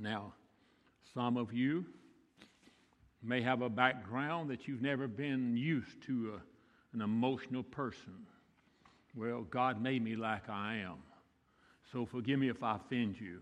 Now, 0.00 0.32
some 1.12 1.36
of 1.36 1.52
you 1.52 1.84
may 3.22 3.42
have 3.42 3.60
a 3.60 3.68
background 3.68 4.48
that 4.48 4.66
you've 4.66 4.80
never 4.80 5.06
been 5.06 5.58
used 5.58 6.02
to 6.06 6.36
a, 6.36 6.96
an 6.96 7.02
emotional 7.02 7.62
person. 7.62 8.14
Well, 9.14 9.42
God 9.50 9.82
made 9.82 10.02
me 10.02 10.16
like 10.16 10.48
I 10.48 10.76
am. 10.76 10.96
So 11.92 12.06
forgive 12.06 12.38
me 12.38 12.48
if 12.48 12.62
I 12.62 12.76
offend 12.76 13.20
you. 13.20 13.40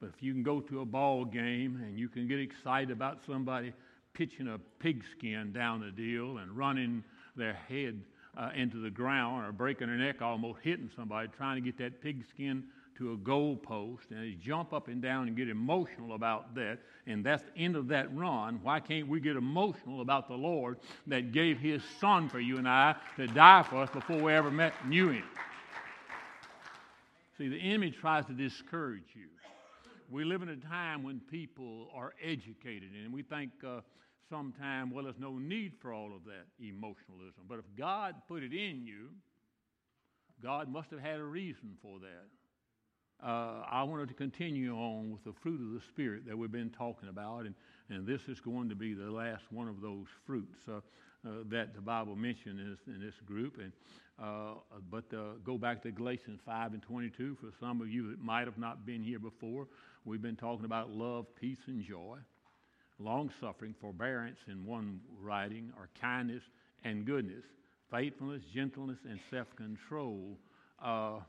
But 0.00 0.08
if 0.16 0.22
you 0.22 0.32
can 0.32 0.42
go 0.42 0.60
to 0.60 0.80
a 0.80 0.86
ball 0.86 1.26
game 1.26 1.82
and 1.84 1.98
you 1.98 2.08
can 2.08 2.26
get 2.26 2.38
excited 2.38 2.90
about 2.90 3.18
somebody 3.26 3.74
pitching 4.14 4.48
a 4.48 4.58
pigskin 4.78 5.52
down 5.52 5.80
the 5.80 5.90
deal 5.90 6.38
and 6.38 6.56
running 6.56 7.04
their 7.36 7.58
head 7.68 8.00
uh, 8.38 8.50
into 8.56 8.78
the 8.78 8.90
ground 8.90 9.44
or 9.46 9.52
breaking 9.52 9.88
their 9.88 9.96
neck, 9.96 10.22
almost 10.22 10.60
hitting 10.62 10.90
somebody, 10.96 11.28
trying 11.36 11.56
to 11.56 11.60
get 11.60 11.76
that 11.76 12.00
pigskin 12.00 12.64
to 13.00 13.14
a 13.14 13.16
goal 13.16 13.56
post, 13.56 14.10
and 14.10 14.22
they 14.22 14.32
jump 14.32 14.74
up 14.74 14.88
and 14.88 15.00
down 15.00 15.26
and 15.26 15.34
get 15.34 15.48
emotional 15.48 16.14
about 16.14 16.54
that, 16.54 16.78
and 17.06 17.24
that's 17.24 17.42
the 17.42 17.56
end 17.56 17.74
of 17.74 17.88
that 17.88 18.14
run. 18.14 18.60
Why 18.62 18.78
can't 18.78 19.08
we 19.08 19.20
get 19.20 19.36
emotional 19.36 20.02
about 20.02 20.28
the 20.28 20.34
Lord 20.34 20.78
that 21.06 21.32
gave 21.32 21.58
His 21.58 21.82
Son 21.98 22.28
for 22.28 22.38
you 22.38 22.58
and 22.58 22.68
I 22.68 22.94
to 23.16 23.26
die 23.26 23.62
for 23.62 23.76
us 23.76 23.88
before 23.88 24.18
we 24.18 24.34
ever 24.34 24.50
met 24.50 24.74
knew 24.86 25.08
Him? 25.08 25.24
See, 27.38 27.48
the 27.48 27.58
enemy 27.58 27.90
tries 27.90 28.26
to 28.26 28.34
discourage 28.34 29.14
you. 29.14 29.28
We 30.10 30.24
live 30.24 30.42
in 30.42 30.50
a 30.50 30.56
time 30.56 31.02
when 31.02 31.20
people 31.20 31.88
are 31.94 32.12
educated, 32.22 32.90
and 33.02 33.14
we 33.14 33.22
think 33.22 33.50
uh, 33.66 33.80
sometimes, 34.28 34.92
well, 34.92 35.04
there's 35.04 35.18
no 35.18 35.38
need 35.38 35.72
for 35.80 35.94
all 35.94 36.14
of 36.14 36.26
that 36.26 36.44
emotionalism. 36.62 37.44
But 37.48 37.60
if 37.60 37.64
God 37.78 38.16
put 38.28 38.42
it 38.42 38.52
in 38.52 38.84
you, 38.84 39.08
God 40.42 40.68
must 40.68 40.90
have 40.90 41.00
had 41.00 41.18
a 41.18 41.24
reason 41.24 41.78
for 41.80 41.98
that 42.00 42.26
uh, 43.22 43.62
I 43.70 43.82
wanted 43.82 44.08
to 44.08 44.14
continue 44.14 44.74
on 44.74 45.10
with 45.10 45.24
the 45.24 45.32
fruit 45.42 45.60
of 45.60 45.72
the 45.72 45.80
Spirit 45.88 46.26
that 46.26 46.36
we've 46.36 46.52
been 46.52 46.70
talking 46.70 47.08
about, 47.08 47.40
and, 47.40 47.54
and 47.88 48.06
this 48.06 48.20
is 48.28 48.40
going 48.40 48.68
to 48.68 48.74
be 48.74 48.94
the 48.94 49.10
last 49.10 49.42
one 49.50 49.68
of 49.68 49.80
those 49.80 50.06
fruits 50.26 50.56
uh, 50.68 50.76
uh, 50.76 51.30
that 51.50 51.74
the 51.74 51.80
Bible 51.80 52.16
mentioned 52.16 52.58
in 52.58 52.70
this, 52.70 52.78
in 52.86 53.00
this 53.00 53.14
group. 53.26 53.58
And 53.58 53.72
uh, 54.22 54.54
but 54.90 55.04
uh, 55.14 55.36
go 55.44 55.56
back 55.56 55.82
to 55.82 55.90
Galatians 55.90 56.40
5 56.44 56.74
and 56.74 56.82
22 56.82 57.38
for 57.40 57.48
some 57.58 57.80
of 57.80 57.88
you 57.88 58.10
that 58.10 58.22
might 58.22 58.46
have 58.46 58.58
not 58.58 58.84
been 58.84 59.02
here 59.02 59.18
before. 59.18 59.66
We've 60.04 60.20
been 60.20 60.36
talking 60.36 60.66
about 60.66 60.90
love, 60.90 61.26
peace, 61.40 61.58
and 61.66 61.82
joy, 61.82 62.18
long 62.98 63.30
suffering, 63.40 63.74
forbearance 63.80 64.38
in 64.46 64.66
one 64.66 65.00
writing, 65.22 65.72
or 65.78 65.88
kindness 66.00 66.42
and 66.84 67.06
goodness, 67.06 67.44
faithfulness, 67.90 68.42
gentleness, 68.54 68.98
and 69.08 69.18
self 69.30 69.46
control. 69.56 70.36
Uh, 70.82 71.20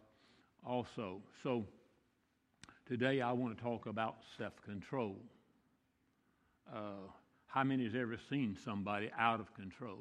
also, 0.65 1.21
so 1.43 1.65
Today, 2.91 3.21
I 3.21 3.31
want 3.31 3.57
to 3.57 3.63
talk 3.63 3.85
about 3.85 4.17
self 4.37 4.51
control. 4.65 5.15
Uh, 6.69 7.07
how 7.47 7.63
many 7.63 7.85
has 7.85 7.95
ever 7.95 8.17
seen 8.29 8.57
somebody 8.65 9.09
out 9.17 9.39
of 9.39 9.55
control? 9.55 9.99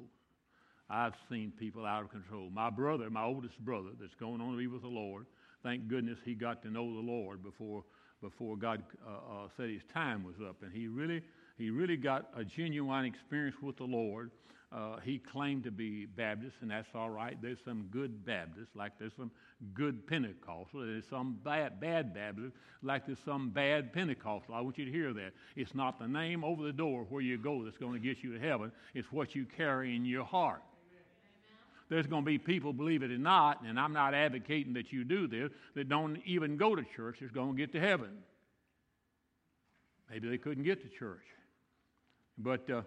I've 0.91 1.15
seen 1.31 1.53
people 1.57 1.87
out 1.87 2.03
of 2.03 2.11
control. 2.11 2.51
My 2.51 2.69
brother, 2.69 3.09
my 3.09 3.23
oldest 3.23 3.57
brother, 3.61 3.91
that's 4.01 4.17
going 4.17 4.41
on 4.41 4.51
to 4.51 4.59
be 4.59 4.67
with 4.67 4.83
the 4.83 4.89
Lord, 4.89 5.27
thank 5.63 5.87
goodness 5.87 6.19
he 6.25 6.35
got 6.35 6.63
to 6.63 6.69
know 6.69 6.93
the 6.93 7.01
Lord 7.01 7.45
before, 7.45 7.85
before 8.21 8.57
God 8.57 8.83
uh, 9.07 9.11
uh, 9.11 9.49
said 9.57 9.71
his 9.71 9.85
time 9.95 10.25
was 10.25 10.35
up. 10.45 10.57
And 10.65 10.73
he 10.73 10.89
really, 10.89 11.23
he 11.59 11.71
really 11.71 11.97
got 11.97 12.29
a 12.37 12.43
genuine 12.43 13.05
experience 13.05 13.55
with 13.63 13.77
the 13.77 13.85
Lord 13.85 14.33
uh, 14.73 14.99
he 15.05 15.19
claimed 15.19 15.65
to 15.65 15.73
be 15.73 16.07
Baptist, 16.07 16.57
and 16.61 16.71
that's 16.71 16.89
all 16.95 17.11
right. 17.11 17.37
There's 17.43 17.59
some 17.65 17.89
good 17.91 18.25
Baptists, 18.25 18.77
like 18.77 18.93
there's 19.01 19.15
some 19.17 19.33
good 19.75 20.07
Pentecostal. 20.07 20.81
There's 20.87 21.09
some 21.11 21.39
bad, 21.45 21.81
bad 21.81 22.15
Baptists, 22.15 22.53
like 22.83 23.05
there's 23.05 23.19
some 23.25 23.51
bad 23.51 23.93
Pentecostal. 23.93 24.55
I 24.55 24.61
want 24.61 24.79
you 24.79 24.85
to 24.85 24.93
hear 24.93 25.13
that. 25.13 25.33
It's 25.57 25.75
not 25.75 25.99
the 25.99 26.07
name 26.07 26.45
over 26.45 26.63
the 26.63 26.73
door 26.73 27.05
where 27.09 27.21
you 27.21 27.37
go 27.37 27.65
that's 27.65 27.79
going 27.79 27.95
to 27.95 27.99
get 27.99 28.23
you 28.23 28.33
to 28.33 28.39
heaven. 28.39 28.71
It's 28.95 29.11
what 29.11 29.35
you 29.35 29.45
carry 29.45 29.97
in 29.97 30.05
your 30.05 30.25
heart. 30.25 30.63
There's 31.89 32.07
going 32.07 32.23
to 32.23 32.27
be 32.27 32.39
people, 32.39 32.73
believe 32.73 33.03
it 33.03 33.11
or 33.11 33.19
not, 33.19 33.63
and 33.63 33.79
I'm 33.79 33.93
not 33.93 34.15
advocating 34.15 34.75
that 34.75 34.93
you 34.93 35.03
do 35.03 35.27
this, 35.27 35.51
that 35.75 35.89
don't 35.89 36.21
even 36.25 36.57
go 36.57 36.77
to 36.77 36.85
church 36.95 37.17
that's 37.21 37.33
going 37.33 37.51
to 37.51 37.57
get 37.57 37.73
to 37.73 37.81
heaven. 37.81 38.11
Maybe 40.09 40.29
they 40.29 40.39
couldn't 40.39 40.63
get 40.63 40.81
to 40.83 40.89
church. 40.89 41.25
But 42.39 42.71
uh, 42.71 42.83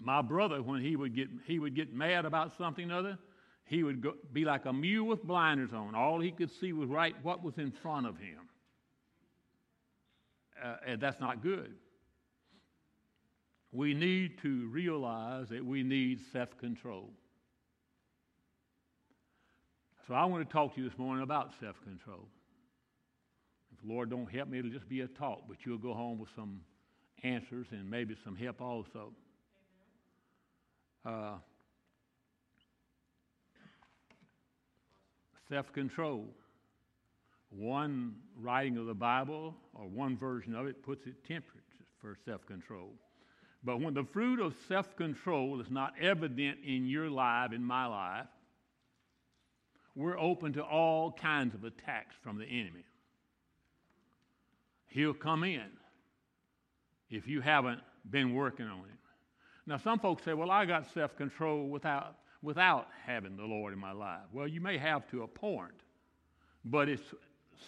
my 0.00 0.22
brother, 0.22 0.62
when 0.62 0.80
he 0.80 0.96
would 0.96 1.14
get, 1.14 1.28
he 1.46 1.58
would 1.58 1.74
get 1.74 1.94
mad 1.94 2.24
about 2.24 2.52
something 2.58 2.90
or 2.90 2.98
other, 2.98 3.18
he 3.64 3.82
would 3.82 4.02
go, 4.02 4.14
be 4.32 4.44
like 4.44 4.66
a 4.66 4.72
mule 4.72 5.06
with 5.06 5.22
blinders 5.22 5.72
on. 5.72 5.94
All 5.94 6.20
he 6.20 6.30
could 6.30 6.50
see 6.60 6.72
was 6.72 6.88
right 6.88 7.14
what 7.22 7.42
was 7.42 7.54
in 7.58 7.72
front 7.82 8.06
of 8.06 8.16
him. 8.16 8.48
Uh, 10.62 10.76
and 10.86 11.00
that's 11.00 11.20
not 11.20 11.42
good. 11.42 11.74
We 13.72 13.94
need 13.94 14.40
to 14.42 14.68
realize 14.68 15.48
that 15.48 15.64
we 15.64 15.82
need 15.82 16.20
self 16.32 16.50
control. 16.58 17.10
So 20.06 20.14
I 20.14 20.24
want 20.26 20.46
to 20.46 20.52
talk 20.52 20.74
to 20.74 20.82
you 20.82 20.88
this 20.88 20.98
morning 20.98 21.22
about 21.22 21.52
self 21.60 21.76
control. 21.84 22.28
If 23.72 23.80
the 23.80 23.92
Lord 23.92 24.10
don't 24.10 24.30
help 24.30 24.48
me, 24.48 24.58
it'll 24.58 24.70
just 24.70 24.88
be 24.88 25.00
a 25.00 25.06
talk, 25.06 25.44
but 25.48 25.58
you'll 25.64 25.78
go 25.78 25.94
home 25.94 26.18
with 26.18 26.28
some 26.36 26.60
answers 27.22 27.66
and 27.70 27.88
maybe 27.88 28.16
some 28.24 28.36
help 28.36 28.60
also. 28.60 29.12
Uh, 31.04 31.34
self 35.48 35.72
control. 35.72 36.26
One 37.50 38.14
writing 38.40 38.78
of 38.78 38.86
the 38.86 38.94
Bible, 38.94 39.54
or 39.74 39.86
one 39.86 40.16
version 40.16 40.54
of 40.54 40.66
it, 40.66 40.82
puts 40.82 41.06
it 41.06 41.14
temperate 41.26 41.64
for 42.00 42.16
self 42.24 42.46
control. 42.46 42.90
But 43.64 43.80
when 43.80 43.94
the 43.94 44.04
fruit 44.04 44.40
of 44.40 44.54
self 44.68 44.96
control 44.96 45.60
is 45.60 45.70
not 45.70 45.94
evident 46.00 46.58
in 46.64 46.86
your 46.86 47.10
life, 47.10 47.52
in 47.52 47.62
my 47.62 47.86
life, 47.86 48.26
we're 49.94 50.18
open 50.18 50.54
to 50.54 50.62
all 50.62 51.12
kinds 51.12 51.54
of 51.54 51.64
attacks 51.64 52.16
from 52.22 52.38
the 52.38 52.46
enemy. 52.46 52.84
He'll 54.88 55.14
come 55.14 55.44
in 55.44 55.68
if 57.10 57.28
you 57.28 57.40
haven't 57.40 57.80
been 58.10 58.34
working 58.34 58.66
on 58.66 58.80
it. 58.80 59.01
Now, 59.66 59.76
some 59.76 59.98
folks 59.98 60.24
say, 60.24 60.34
well, 60.34 60.50
I 60.50 60.64
got 60.64 60.92
self 60.92 61.16
control 61.16 61.68
without, 61.68 62.16
without 62.42 62.88
having 63.06 63.36
the 63.36 63.44
Lord 63.44 63.72
in 63.72 63.78
my 63.78 63.92
life. 63.92 64.22
Well, 64.32 64.48
you 64.48 64.60
may 64.60 64.76
have 64.78 65.08
to 65.10 65.22
a 65.22 65.28
point, 65.28 65.72
but 66.64 66.88
it's 66.88 67.14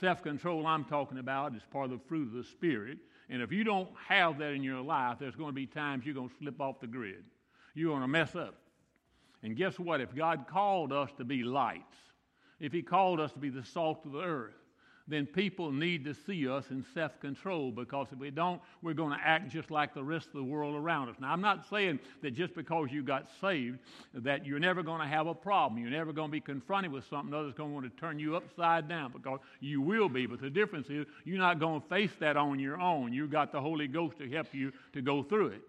self 0.01 0.23
control 0.23 0.67
I'm 0.67 0.85
talking 0.85 1.19
about 1.19 1.55
is 1.55 1.63
part 1.71 1.87
of 1.87 1.91
the 1.93 2.05
fruit 2.09 2.29
of 2.29 2.35
the 2.35 2.45
Spirit. 2.45 2.99
And 3.31 3.41
if 3.41 3.53
you 3.53 3.65
don't 3.65 3.89
have 4.09 4.39
that 4.39 4.53
in 4.53 4.63
your 4.63 4.81
life, 4.81 5.19
there's 5.19 5.37
going 5.37 5.51
to 5.51 5.55
be 5.55 5.67
times 5.67 6.05
you're 6.05 6.15
going 6.15 6.29
to 6.29 6.35
slip 6.37 6.61
off 6.61 6.81
the 6.81 6.87
grid. 6.87 7.25
You're 7.75 7.91
going 7.91 8.03
to 8.03 8.09
mess 8.09 8.35
up. 8.35 8.57
And 9.43 9.57
guess 9.57 9.79
what? 9.79 10.01
If 10.01 10.15
God 10.15 10.47
called 10.49 10.93
us 10.93 11.11
to 11.19 11.25
be 11.25 11.43
lights, 11.43 11.97
if 12.61 12.73
He 12.73 12.83
called 12.83 13.21
us 13.21 13.33
to 13.33 13.39
be 13.39 13.51
the 13.51 13.65
salt 13.65 14.05
of 14.05 14.13
the 14.13 14.23
earth, 14.23 14.55
then 15.07 15.27
people 15.27 15.71
need 15.71 16.05
to 16.05 16.15
see 16.15 16.49
us 16.49 16.65
in 16.71 16.85
self 16.95 17.21
control 17.21 17.71
because 17.71 18.09
if 18.11 18.19
we 18.19 18.31
don't, 18.31 18.61
we're 18.81 18.95
going 18.95 19.17
to 19.17 19.23
act 19.23 19.51
just 19.51 19.71
like 19.71 19.93
the 19.93 20.03
rest 20.03 20.29
of 20.29 20.33
the 20.35 20.45
world 20.45 20.75
around 20.75 21.11
us. 21.11 21.17
Now, 21.21 21.31
I'm 21.31 21.43
not 21.43 21.69
saying 21.69 22.01
that 22.23 22.31
just 22.33 22.55
because 22.55 22.89
you 22.91 23.03
got 23.03 23.29
saved 23.41 23.79
that 24.15 24.47
you're 24.47 24.59
never 24.59 24.83
going 24.83 25.01
to 25.01 25.07
have 25.07 25.27
a 25.27 25.35
problem. 25.35 25.81
You're 25.81 25.91
never 25.91 26.13
going 26.13 26.29
to 26.29 26.33
be 26.33 26.41
confronted 26.41 26.91
with 26.91 27.07
something 27.09 27.35
others 27.35 27.53
going 27.55 27.71
to 27.71 27.75
want 27.75 27.95
to 27.95 28.01
turn 28.01 28.19
you 28.19 28.37
upside 28.37 28.89
down 28.89 29.13
because 29.13 29.41
you 29.61 29.83
will 29.83 30.09
be. 30.09 30.27
But 30.27 30.41
the 30.41 30.51
difference 30.51 30.89
is 30.89 31.07
you're 31.25 31.39
not 31.39 31.61
going 31.61 31.83
to 31.83 31.89
face 31.89 32.13
that 32.21 32.39
on 32.39 32.59
your 32.59 32.81
own. 32.81 33.13
You've 33.13 33.31
got 33.31 33.53
the 33.53 33.61
Holy 33.61 33.89
Ghost 33.89 34.19
to 34.19 34.31
help 34.31 34.55
you 34.55 34.73
to 34.95 35.03
go 35.03 35.23
through 35.23 35.49
it. 35.49 35.63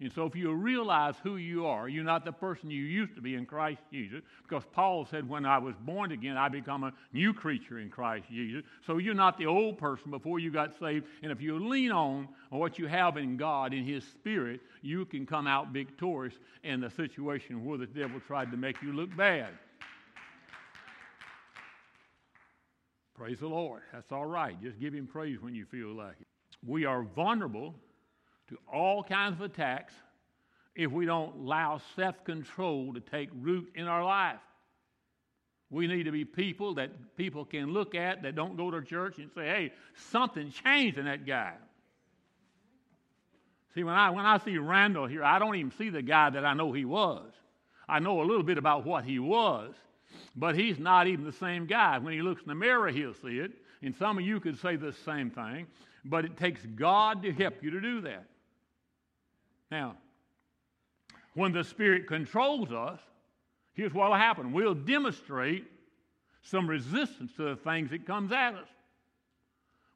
And 0.00 0.12
so, 0.12 0.26
if 0.26 0.34
you 0.34 0.52
realize 0.52 1.14
who 1.22 1.36
you 1.36 1.66
are, 1.66 1.88
you're 1.88 2.02
not 2.02 2.24
the 2.24 2.32
person 2.32 2.68
you 2.68 2.82
used 2.82 3.14
to 3.14 3.20
be 3.20 3.36
in 3.36 3.46
Christ 3.46 3.80
Jesus, 3.92 4.22
because 4.42 4.64
Paul 4.72 5.06
said, 5.06 5.28
When 5.28 5.46
I 5.46 5.58
was 5.58 5.76
born 5.80 6.10
again, 6.10 6.36
I 6.36 6.48
become 6.48 6.82
a 6.82 6.92
new 7.12 7.32
creature 7.32 7.78
in 7.78 7.90
Christ 7.90 8.26
Jesus. 8.28 8.64
So, 8.86 8.98
you're 8.98 9.14
not 9.14 9.38
the 9.38 9.46
old 9.46 9.78
person 9.78 10.10
before 10.10 10.40
you 10.40 10.50
got 10.50 10.76
saved. 10.80 11.06
And 11.22 11.30
if 11.30 11.40
you 11.40 11.68
lean 11.68 11.92
on 11.92 12.28
what 12.50 12.76
you 12.76 12.88
have 12.88 13.16
in 13.16 13.36
God, 13.36 13.72
in 13.72 13.84
His 13.84 14.02
Spirit, 14.04 14.60
you 14.82 15.04
can 15.04 15.26
come 15.26 15.46
out 15.46 15.68
victorious 15.68 16.34
in 16.64 16.80
the 16.80 16.90
situation 16.90 17.64
where 17.64 17.78
the 17.78 17.86
devil 17.86 18.20
tried 18.26 18.50
to 18.50 18.56
make 18.56 18.82
you 18.82 18.92
look 18.92 19.16
bad. 19.16 19.48
Praise 23.14 23.38
the 23.38 23.46
Lord. 23.46 23.82
That's 23.92 24.10
all 24.10 24.26
right. 24.26 24.60
Just 24.60 24.80
give 24.80 24.92
Him 24.92 25.06
praise 25.06 25.40
when 25.40 25.54
you 25.54 25.66
feel 25.66 25.94
like 25.94 26.16
it. 26.20 26.26
We 26.66 26.84
are 26.84 27.02
vulnerable 27.02 27.76
to 28.48 28.58
all 28.72 29.02
kinds 29.02 29.34
of 29.34 29.42
attacks 29.42 29.94
if 30.74 30.90
we 30.90 31.06
don't 31.06 31.34
allow 31.36 31.80
self 31.96 32.22
control 32.24 32.92
to 32.94 33.00
take 33.00 33.28
root 33.40 33.72
in 33.74 33.86
our 33.86 34.04
life. 34.04 34.40
We 35.70 35.86
need 35.86 36.04
to 36.04 36.12
be 36.12 36.24
people 36.24 36.74
that 36.74 37.16
people 37.16 37.44
can 37.44 37.72
look 37.72 37.94
at 37.94 38.22
that 38.22 38.34
don't 38.34 38.56
go 38.56 38.70
to 38.70 38.82
church 38.82 39.18
and 39.18 39.30
say, 39.34 39.46
hey, 39.46 39.72
something 40.10 40.50
changed 40.50 40.98
in 40.98 41.06
that 41.06 41.26
guy. 41.26 41.54
See, 43.74 43.82
when 43.82 43.94
I, 43.94 44.10
when 44.10 44.24
I 44.24 44.38
see 44.38 44.56
Randall 44.56 45.06
here, 45.06 45.24
I 45.24 45.38
don't 45.40 45.56
even 45.56 45.72
see 45.72 45.90
the 45.90 46.02
guy 46.02 46.30
that 46.30 46.44
I 46.44 46.54
know 46.54 46.72
he 46.72 46.84
was. 46.84 47.32
I 47.88 47.98
know 47.98 48.22
a 48.22 48.24
little 48.24 48.44
bit 48.44 48.56
about 48.56 48.86
what 48.86 49.04
he 49.04 49.18
was, 49.18 49.74
but 50.36 50.54
he's 50.54 50.78
not 50.78 51.08
even 51.08 51.24
the 51.24 51.32
same 51.32 51.66
guy. 51.66 51.98
When 51.98 52.12
he 52.12 52.22
looks 52.22 52.42
in 52.42 52.48
the 52.48 52.54
mirror, 52.54 52.88
he'll 52.88 53.14
see 53.14 53.38
it. 53.38 53.52
And 53.82 53.94
some 53.96 54.16
of 54.16 54.24
you 54.24 54.38
could 54.38 54.58
say 54.58 54.76
the 54.76 54.92
same 55.04 55.30
thing, 55.30 55.66
but 56.04 56.24
it 56.24 56.36
takes 56.36 56.64
God 56.76 57.22
to 57.22 57.32
help 57.32 57.54
you 57.62 57.70
to 57.70 57.80
do 57.80 58.00
that. 58.02 58.24
Now, 59.74 59.96
when 61.34 61.50
the 61.50 61.64
Spirit 61.64 62.06
controls 62.06 62.70
us, 62.70 63.00
here's 63.72 63.92
what 63.92 64.08
will 64.08 64.16
happen 64.16 64.52
we'll 64.52 64.72
demonstrate 64.72 65.64
some 66.42 66.70
resistance 66.70 67.32
to 67.38 67.42
the 67.42 67.56
things 67.56 67.90
that 67.90 68.06
comes 68.06 68.30
at 68.30 68.54
us. 68.54 68.68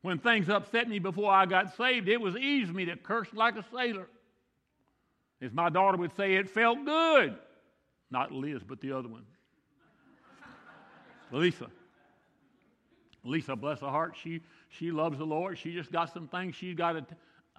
When 0.02 0.19
things 0.19 0.48
upset 0.48 0.88
me 0.88 0.98
before 0.98 1.30
I 1.30 1.46
got 1.46 1.76
saved, 1.76 2.08
it 2.08 2.20
was 2.20 2.34
easy 2.34 2.66
for 2.66 2.72
me 2.72 2.86
to 2.86 2.96
curse 2.96 3.28
like 3.32 3.54
a 3.54 3.64
sailor. 3.72 4.08
As 5.40 5.52
my 5.52 5.69
daughter 5.69 5.96
would 5.96 6.16
say, 6.16 6.34
it 6.34 6.50
felt 6.50 6.84
good. 6.84 7.36
Not 8.10 8.32
Liz, 8.32 8.62
but 8.66 8.80
the 8.80 8.90
other 8.90 9.08
one. 9.08 9.26
Lisa. 11.30 11.69
Lisa, 13.22 13.54
bless 13.54 13.78
her 13.78 13.90
heart, 13.90 14.16
she, 14.20 14.40
she 14.70 14.90
loves 14.90 15.19
the 15.19 15.26
Lord. 15.26 15.56
She 15.56 15.72
just 15.72 15.92
got 15.92 16.12
some 16.12 16.26
things 16.26 16.56
she's 16.56 16.75
got 16.75 16.94
to 16.94 17.06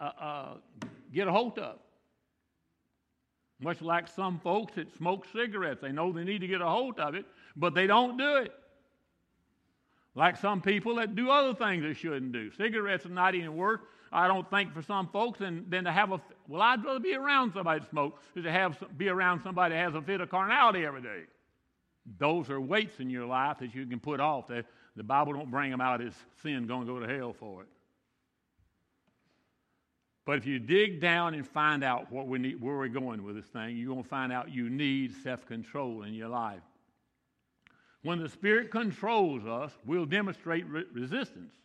uh, 0.01 0.12
uh, 0.19 0.54
get 1.13 1.30
a 1.30 1.31
hold 1.31 1.57
of. 1.60 1.80
Much 3.59 3.81
like 3.81 4.07
some 4.07 4.39
folks 4.39 4.75
that 4.75 4.95
smoke 4.95 5.25
cigarettes, 5.33 5.81
they 5.81 5.91
know 5.91 6.11
they 6.11 6.23
need 6.23 6.39
to 6.39 6.47
get 6.47 6.61
a 6.61 6.67
hold 6.67 7.00
of 7.00 7.13
it, 7.13 7.25
but 7.56 7.73
they 7.73 7.88
don't 7.88 8.17
do 8.17 8.38
it. 8.38 8.53
Like 10.15 10.38
some 10.38 10.61
people 10.61 10.95
that 10.95 11.15
do 11.15 11.29
other 11.29 11.53
things 11.53 11.83
they 11.83 11.94
shouldn't 11.94 12.31
do. 12.31 12.51
Cigarettes 12.51 13.06
are 13.06 13.09
not 13.09 13.35
even 13.35 13.56
worse, 13.56 13.81
I 14.11 14.27
don't 14.27 14.50
think, 14.50 14.73
for 14.73 14.81
some 14.81 15.07
folks 15.07 15.39
than, 15.39 15.69
than 15.69 15.83
to 15.83 15.91
have 15.91 16.11
a. 16.11 16.21
Well, 16.47 16.61
I'd 16.61 16.83
rather 16.83 17.00
be 17.00 17.13
around 17.13 17.53
somebody 17.53 17.81
that 17.81 17.89
smokes 17.89 18.23
than 18.33 18.44
to 18.44 18.51
have 18.51 18.81
be 18.97 19.09
around 19.09 19.41
somebody 19.44 19.75
that 19.75 19.81
has 19.81 19.94
a 19.94 20.01
fit 20.01 20.21
of 20.21 20.29
carnality 20.29 20.85
every 20.85 21.01
day. 21.01 21.23
Those 22.17 22.50
are 22.50 22.59
weights 22.59 23.00
in 23.00 23.09
your 23.09 23.25
life 23.25 23.59
that 23.59 23.75
you 23.75 23.85
can 23.85 24.00
put 24.00 24.19
off. 24.19 24.47
The, 24.47 24.65
the 24.95 25.03
Bible 25.03 25.33
don't 25.33 25.51
bring 25.51 25.69
them 25.69 25.81
out 25.81 26.01
as 26.01 26.13
sin, 26.41 26.65
going 26.65 26.88
to 26.88 26.94
go 26.94 27.00
to 27.00 27.07
hell 27.07 27.33
for 27.38 27.61
it. 27.63 27.67
But 30.30 30.38
if 30.38 30.46
you 30.46 30.60
dig 30.60 31.02
down 31.02 31.34
and 31.34 31.48
find 31.48 31.84
out 31.84 32.12
what 32.12 32.28
we 32.28 32.38
need, 32.38 32.62
where 32.62 32.78
we're 32.78 32.88
going 32.88 33.24
with 33.24 33.36
this 33.36 33.48
thing, 33.48 33.76
you're 33.76 33.92
going 33.92 34.04
to 34.04 34.08
find 34.08 34.31
out 34.31 34.54
you 34.54 34.70
need 34.70 35.12
self 35.24 35.44
control 35.48 36.04
in 36.04 36.14
your 36.14 36.28
life. 36.28 36.62
When 38.04 38.22
the 38.22 38.30
Spirit 38.30 38.70
controls 38.70 39.44
us, 39.48 39.72
we'll 39.88 40.06
demonstrate 40.06 40.68
re- 40.68 40.84
resistance 40.94 41.56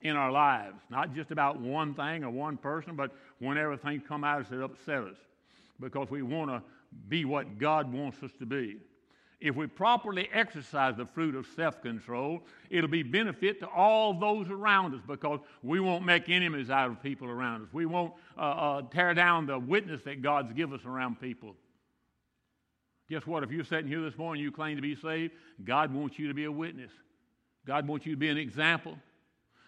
in 0.00 0.16
our 0.16 0.32
lives. 0.32 0.80
Not 0.90 1.14
just 1.14 1.30
about 1.30 1.60
one 1.60 1.94
thing 1.94 2.24
or 2.24 2.30
one 2.30 2.56
person, 2.56 2.96
but 2.96 3.12
whenever 3.38 3.76
things 3.76 4.02
come 4.08 4.24
out 4.24 4.50
that 4.50 4.60
upset 4.60 5.04
us. 5.04 5.16
Because 5.78 6.10
we 6.10 6.22
want 6.22 6.50
to 6.50 6.60
be 7.08 7.24
what 7.24 7.60
God 7.60 7.92
wants 7.92 8.20
us 8.24 8.32
to 8.40 8.46
be. 8.46 8.78
If 9.44 9.56
we 9.56 9.66
properly 9.66 10.30
exercise 10.32 10.96
the 10.96 11.04
fruit 11.04 11.34
of 11.34 11.46
self 11.54 11.82
control, 11.82 12.40
it'll 12.70 12.88
be 12.88 13.02
benefit 13.02 13.60
to 13.60 13.66
all 13.66 14.18
those 14.18 14.48
around 14.48 14.94
us 14.94 15.02
because 15.06 15.38
we 15.62 15.80
won't 15.80 16.02
make 16.02 16.30
enemies 16.30 16.70
out 16.70 16.88
of 16.88 17.02
people 17.02 17.28
around 17.28 17.60
us. 17.60 17.68
We 17.70 17.84
won't 17.84 18.14
uh, 18.38 18.40
uh, 18.40 18.82
tear 18.90 19.12
down 19.12 19.44
the 19.44 19.58
witness 19.58 20.00
that 20.06 20.22
God's 20.22 20.54
given 20.54 20.78
us 20.78 20.86
around 20.86 21.20
people. 21.20 21.56
Guess 23.10 23.26
what? 23.26 23.42
If 23.42 23.50
you're 23.50 23.66
sitting 23.66 23.86
here 23.86 24.00
this 24.00 24.16
morning, 24.16 24.42
you 24.42 24.50
claim 24.50 24.76
to 24.76 24.82
be 24.82 24.96
saved, 24.96 25.34
God 25.62 25.92
wants 25.92 26.18
you 26.18 26.26
to 26.28 26.34
be 26.34 26.44
a 26.44 26.52
witness. 26.52 26.90
God 27.66 27.86
wants 27.86 28.06
you 28.06 28.12
to 28.12 28.18
be 28.18 28.30
an 28.30 28.38
example. 28.38 28.96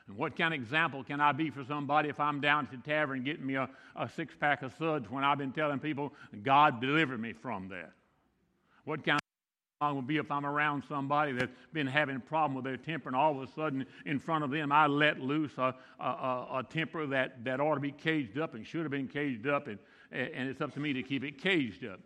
And 0.09 0.17
what 0.17 0.39
kind 0.39 0.55
of 0.55 0.59
example 0.59 1.05
can 1.05 1.21
I 1.21 1.33
be 1.33 1.51
for 1.51 1.65
somebody 1.67 2.09
if 2.09 2.19
I'm 2.19 2.41
down 2.41 2.65
at 2.65 2.71
the 2.71 2.79
tavern 2.79 3.25
getting 3.25 3.45
me 3.45 3.57
a, 3.57 3.69
a 3.95 4.09
six 4.09 4.35
pack 4.41 4.63
of 4.63 4.73
suds 4.79 5.11
when 5.11 5.23
I've 5.23 5.37
been 5.37 5.53
telling 5.53 5.81
people 5.81 6.15
God 6.43 6.81
delivered 6.81 7.21
me 7.21 7.35
from 7.35 7.69
that? 7.69 7.93
What 8.87 9.05
kind 9.05 9.21
I 9.81 9.93
would 9.93 10.07
be 10.07 10.17
if 10.17 10.31
I'm 10.31 10.47
around 10.47 10.85
somebody 10.89 11.33
that's 11.33 11.53
been 11.75 11.87
having 11.87 12.17
a 12.17 12.21
problem 12.21 12.55
with 12.55 12.65
their 12.65 12.79
temper, 12.79 13.11
and 13.11 13.17
all 13.17 13.37
of 13.37 13.47
a 13.47 13.53
sudden 13.53 13.85
in 14.07 14.19
front 14.19 14.43
of 14.43 14.51
them 14.51 14.73
I 14.73 14.87
let 14.87 15.21
loose 15.21 15.53
a, 15.59 15.75
a, 16.01 16.05
a, 16.05 16.67
temper 16.69 17.07
that, 17.09 17.45
that 17.45 17.61
ought 17.61 17.75
to 17.75 17.81
be 17.81 17.93
caged 17.93 18.39
up 18.39 18.55
and 18.55 18.67
should 18.67 18.83
have 18.83 18.91
been 18.91 19.09
caged 19.09 19.47
up, 19.47 19.67
and, 19.67 19.79
and 20.11 20.49
it's 20.49 20.63
up 20.63 20.73
to 20.75 20.81
me 20.81 20.95
to 20.95 21.03
keep 21.03 21.25
it 21.25 21.39
caged 21.39 21.85
up. 21.85 22.01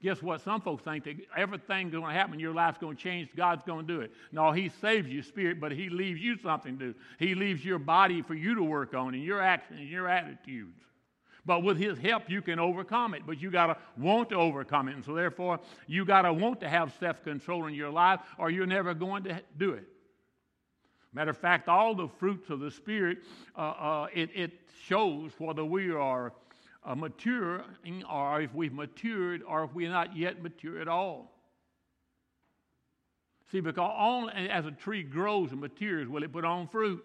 Guess 0.00 0.22
what? 0.22 0.40
Some 0.40 0.62
folks 0.62 0.82
think 0.84 1.04
that 1.04 1.16
everything's 1.36 1.92
going 1.92 2.06
to 2.06 2.12
happen, 2.12 2.38
your 2.40 2.54
life's 2.54 2.78
going 2.78 2.96
to 2.96 3.02
change, 3.02 3.28
God's 3.36 3.64
going 3.64 3.86
to 3.86 3.94
do 3.94 4.00
it. 4.00 4.12
No, 4.32 4.52
He 4.52 4.70
saves 4.80 5.08
your 5.08 5.24
spirit, 5.24 5.60
but 5.60 5.72
He 5.72 5.90
leaves 5.90 6.20
you 6.20 6.38
something 6.38 6.78
to 6.78 6.92
do. 6.92 6.98
He 7.18 7.34
leaves 7.34 7.62
your 7.62 7.78
body 7.78 8.22
for 8.22 8.34
you 8.34 8.54
to 8.54 8.62
work 8.62 8.94
on, 8.94 9.12
and 9.12 9.22
your 9.22 9.42
actions, 9.42 9.80
and 9.80 9.88
your 9.88 10.08
attitudes. 10.08 10.80
But 11.48 11.62
with 11.62 11.78
his 11.78 11.96
help, 11.96 12.28
you 12.28 12.42
can 12.42 12.58
overcome 12.58 13.14
it. 13.14 13.22
But 13.26 13.40
you 13.40 13.50
got 13.50 13.68
to 13.68 13.76
want 13.96 14.28
to 14.28 14.34
overcome 14.36 14.86
it. 14.88 14.96
And 14.96 15.02
so, 15.02 15.14
therefore, 15.14 15.60
you 15.86 16.04
got 16.04 16.22
to 16.22 16.32
want 16.32 16.60
to 16.60 16.68
have 16.68 16.92
self 17.00 17.24
control 17.24 17.64
in 17.64 17.72
your 17.72 17.88
life, 17.88 18.20
or 18.36 18.50
you're 18.50 18.66
never 18.66 18.92
going 18.92 19.24
to 19.24 19.40
do 19.56 19.72
it. 19.72 19.88
Matter 21.14 21.30
of 21.30 21.38
fact, 21.38 21.66
all 21.66 21.94
the 21.94 22.06
fruits 22.06 22.50
of 22.50 22.60
the 22.60 22.70
Spirit, 22.70 23.20
uh, 23.56 23.60
uh, 23.60 24.06
it, 24.12 24.28
it, 24.34 24.52
shows 24.84 25.32
whether 25.38 25.64
we 25.64 25.90
are 25.90 26.32
uh, 26.84 26.94
mature 26.94 27.64
or 28.10 28.40
if 28.40 28.54
we've 28.54 28.72
matured 28.72 29.42
or 29.46 29.64
if 29.64 29.74
we're 29.74 29.90
not 29.90 30.16
yet 30.16 30.42
mature 30.42 30.80
at 30.80 30.88
all. 30.88 31.32
See, 33.50 33.60
because 33.60 33.90
only 33.98 34.32
as 34.48 34.66
a 34.66 34.70
tree 34.70 35.02
grows 35.02 35.50
and 35.50 35.60
matures 35.60 36.08
will 36.08 36.22
it 36.22 36.32
put 36.32 36.44
on 36.44 36.68
fruit. 36.68 37.04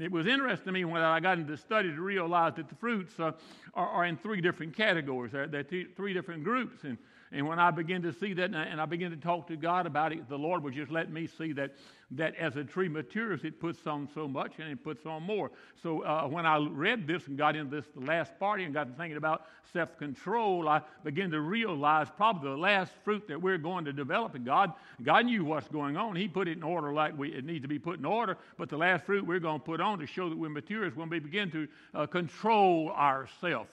It 0.00 0.12
was 0.12 0.26
interesting 0.26 0.66
to 0.66 0.72
me 0.72 0.84
when 0.84 1.02
I 1.02 1.20
got 1.20 1.38
into 1.38 1.52
the 1.52 1.58
study 1.58 1.88
to 1.90 2.00
realize 2.00 2.54
that 2.56 2.68
the 2.68 2.74
fruits 2.74 3.18
uh, 3.18 3.32
are, 3.74 3.88
are, 3.88 4.04
in 4.04 4.16
three 4.16 4.40
different 4.40 4.76
categories. 4.76 5.32
They're, 5.32 5.46
they're 5.46 5.64
three 5.64 6.12
different 6.12 6.44
groups. 6.44 6.84
And 6.84 6.98
and 7.30 7.46
when 7.46 7.58
I 7.58 7.70
began 7.70 8.00
to 8.02 8.12
see 8.12 8.32
that 8.34 8.44
and 8.44 8.56
I, 8.56 8.64
and 8.64 8.80
I 8.80 8.86
began 8.86 9.10
to 9.10 9.16
talk 9.16 9.48
to 9.48 9.56
God 9.56 9.86
about 9.86 10.12
it, 10.12 10.28
the 10.28 10.38
Lord 10.38 10.62
would 10.62 10.72
just 10.72 10.90
let 10.90 11.12
me 11.12 11.26
see 11.26 11.52
that, 11.52 11.72
that 12.12 12.34
as 12.36 12.56
a 12.56 12.64
tree 12.64 12.88
matures, 12.88 13.44
it 13.44 13.60
puts 13.60 13.86
on 13.86 14.08
so 14.14 14.26
much 14.26 14.52
and 14.58 14.70
it 14.70 14.82
puts 14.82 15.04
on 15.04 15.22
more. 15.24 15.50
So 15.82 16.02
uh, 16.04 16.26
when 16.26 16.46
I 16.46 16.56
read 16.56 17.06
this 17.06 17.26
and 17.26 17.36
got 17.36 17.54
into 17.54 17.76
this 17.76 17.84
the 17.94 18.00
last 18.00 18.38
party 18.38 18.64
and 18.64 18.72
got 18.72 18.84
to 18.84 18.94
thinking 18.94 19.18
about 19.18 19.44
self 19.74 19.98
control, 19.98 20.68
I 20.68 20.80
began 21.04 21.30
to 21.32 21.40
realize 21.40 22.08
probably 22.16 22.50
the 22.50 22.56
last 22.56 22.92
fruit 23.04 23.28
that 23.28 23.40
we're 23.40 23.58
going 23.58 23.84
to 23.84 23.92
develop. 23.92 24.34
And 24.34 24.46
God, 24.46 24.72
God 25.02 25.26
knew 25.26 25.44
what's 25.44 25.68
going 25.68 25.98
on. 25.98 26.16
He 26.16 26.28
put 26.28 26.48
it 26.48 26.56
in 26.56 26.62
order 26.62 26.94
like 26.94 27.16
we, 27.18 27.34
it 27.34 27.44
needs 27.44 27.62
to 27.62 27.68
be 27.68 27.78
put 27.78 27.98
in 27.98 28.06
order. 28.06 28.38
But 28.56 28.70
the 28.70 28.78
last 28.78 29.04
fruit 29.04 29.26
we're 29.26 29.38
going 29.38 29.60
to 29.60 29.66
put 29.66 29.82
on 29.82 29.98
to 29.98 30.06
show 30.06 30.30
that 30.30 30.38
we're 30.38 30.48
mature 30.48 30.86
is 30.86 30.96
when 30.96 31.10
we 31.10 31.18
begin 31.18 31.50
to 31.50 31.68
uh, 31.94 32.06
control 32.06 32.90
ourselves. 32.90 33.68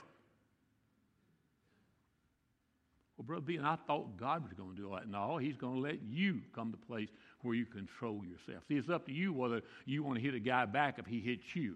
Well, 3.17 3.25
Brother 3.25 3.45
Bean, 3.45 3.61
I 3.61 3.77
thought 3.87 4.17
God 4.17 4.43
was 4.43 4.53
going 4.53 4.75
to 4.75 4.81
do 4.81 4.89
all 4.89 4.95
that. 4.95 5.09
No, 5.09 5.37
He's 5.37 5.55
going 5.55 5.75
to 5.75 5.79
let 5.81 6.01
you 6.03 6.41
come 6.53 6.71
to 6.71 6.77
a 6.81 6.85
place 6.85 7.09
where 7.41 7.55
you 7.55 7.65
control 7.65 8.21
yourself. 8.25 8.63
See, 8.67 8.75
it's 8.75 8.89
up 8.89 9.05
to 9.05 9.13
you 9.13 9.31
whether 9.31 9.61
you 9.85 10.03
want 10.03 10.17
to 10.17 10.23
hit 10.23 10.33
a 10.33 10.39
guy 10.39 10.65
back 10.65 10.99
if 10.99 11.05
he 11.05 11.19
hits 11.19 11.55
you, 11.55 11.75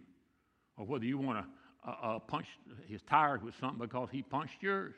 or 0.78 0.86
whether 0.86 1.06
you 1.06 1.18
want 1.18 1.40
to 1.40 1.90
uh, 1.90 1.96
uh, 2.02 2.20
punch 2.20 2.48
his 2.88 3.02
tires 3.04 3.42
with 3.42 3.56
something 3.60 3.80
because 3.80 4.10
he 4.12 4.22
punched 4.22 4.62
yours. 4.62 4.96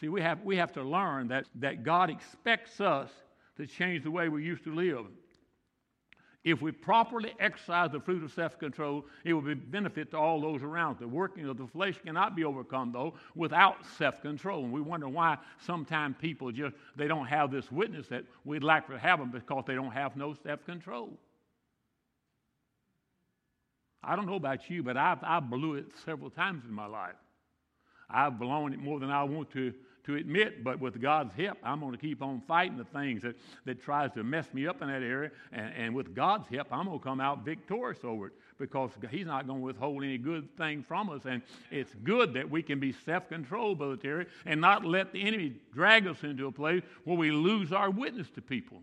See, 0.00 0.08
we 0.08 0.20
have, 0.22 0.42
we 0.42 0.56
have 0.56 0.72
to 0.72 0.82
learn 0.82 1.28
that, 1.28 1.44
that 1.56 1.84
God 1.84 2.10
expects 2.10 2.80
us 2.80 3.10
to 3.56 3.66
change 3.66 4.04
the 4.04 4.10
way 4.10 4.28
we 4.28 4.44
used 4.44 4.64
to 4.64 4.74
live. 4.74 5.06
If 6.42 6.62
we 6.62 6.72
properly 6.72 7.34
exercise 7.38 7.90
the 7.92 8.00
fruit 8.00 8.24
of 8.24 8.32
self 8.32 8.58
control, 8.58 9.04
it 9.24 9.34
will 9.34 9.42
be 9.42 9.54
benefit 9.54 10.10
to 10.12 10.16
all 10.16 10.40
those 10.40 10.62
around. 10.62 10.98
The 10.98 11.06
working 11.06 11.46
of 11.46 11.58
the 11.58 11.66
flesh 11.66 11.96
cannot 12.02 12.34
be 12.34 12.44
overcome, 12.44 12.92
though, 12.92 13.14
without 13.34 13.76
self 13.98 14.22
control. 14.22 14.64
And 14.64 14.72
we 14.72 14.80
wonder 14.80 15.08
why 15.08 15.36
sometimes 15.58 16.16
people 16.18 16.50
just 16.50 16.74
they 16.96 17.08
don't 17.08 17.26
have 17.26 17.50
this 17.50 17.70
witness 17.70 18.08
that 18.08 18.24
we'd 18.44 18.64
like 18.64 18.86
to 18.86 18.98
have 18.98 19.18
them 19.18 19.30
because 19.30 19.64
they 19.66 19.74
don't 19.74 19.92
have 19.92 20.16
no 20.16 20.34
self 20.42 20.64
control. 20.64 21.10
I 24.02 24.16
don't 24.16 24.24
know 24.24 24.36
about 24.36 24.70
you, 24.70 24.82
but 24.82 24.96
I've, 24.96 25.22
I 25.22 25.40
blew 25.40 25.74
it 25.74 25.86
several 26.06 26.30
times 26.30 26.64
in 26.64 26.72
my 26.72 26.86
life. 26.86 27.16
I've 28.08 28.38
blown 28.38 28.72
it 28.72 28.78
more 28.78 28.98
than 28.98 29.10
I 29.10 29.24
want 29.24 29.50
to 29.52 29.74
to 30.04 30.16
admit, 30.16 30.64
but 30.64 30.80
with 30.80 31.00
God's 31.00 31.34
help, 31.34 31.58
I'm 31.62 31.80
going 31.80 31.92
to 31.92 31.98
keep 31.98 32.22
on 32.22 32.42
fighting 32.46 32.78
the 32.78 32.84
things 32.84 33.22
that, 33.22 33.36
that 33.66 33.82
tries 33.82 34.12
to 34.12 34.24
mess 34.24 34.46
me 34.52 34.66
up 34.66 34.82
in 34.82 34.88
that 34.88 35.02
area. 35.02 35.30
And, 35.52 35.72
and 35.76 35.94
with 35.94 36.14
God's 36.14 36.48
help, 36.48 36.68
I'm 36.72 36.86
going 36.86 36.98
to 36.98 37.04
come 37.04 37.20
out 37.20 37.44
victorious 37.44 38.00
over 38.04 38.28
it 38.28 38.32
because 38.58 38.90
He's 39.10 39.26
not 39.26 39.46
going 39.46 39.60
to 39.60 39.64
withhold 39.64 40.02
any 40.02 40.18
good 40.18 40.56
thing 40.56 40.82
from 40.82 41.10
us. 41.10 41.22
And 41.24 41.42
it's 41.70 41.94
good 42.02 42.34
that 42.34 42.50
we 42.50 42.62
can 42.62 42.80
be 42.80 42.92
self 42.92 43.28
controlled, 43.28 43.78
Brother 43.78 43.96
Terry, 43.96 44.26
and 44.46 44.60
not 44.60 44.84
let 44.84 45.12
the 45.12 45.22
enemy 45.22 45.54
drag 45.74 46.06
us 46.06 46.22
into 46.22 46.46
a 46.46 46.52
place 46.52 46.82
where 47.04 47.16
we 47.16 47.30
lose 47.30 47.72
our 47.72 47.90
witness 47.90 48.28
to 48.30 48.42
people. 48.42 48.82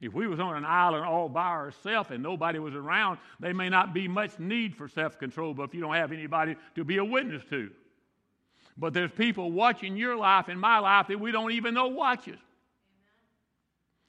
If 0.00 0.12
we 0.12 0.26
was 0.26 0.40
on 0.40 0.56
an 0.56 0.64
island 0.64 1.04
all 1.04 1.28
by 1.28 1.46
ourselves 1.46 2.10
and 2.10 2.24
nobody 2.24 2.58
was 2.58 2.74
around, 2.74 3.18
there 3.38 3.54
may 3.54 3.68
not 3.68 3.94
be 3.94 4.08
much 4.08 4.36
need 4.40 4.74
for 4.74 4.88
self-control, 4.88 5.54
but 5.54 5.62
if 5.64 5.74
you 5.74 5.80
don't 5.80 5.94
have 5.94 6.10
anybody 6.10 6.56
to 6.74 6.82
be 6.82 6.96
a 6.96 7.04
witness 7.04 7.44
to. 7.50 7.70
But 8.76 8.94
there's 8.94 9.10
people 9.10 9.52
watching 9.52 9.96
your 9.96 10.16
life 10.16 10.48
and 10.48 10.60
my 10.60 10.78
life 10.78 11.08
that 11.08 11.20
we 11.20 11.32
don't 11.32 11.52
even 11.52 11.74
know 11.74 11.88
watches. 11.88 12.38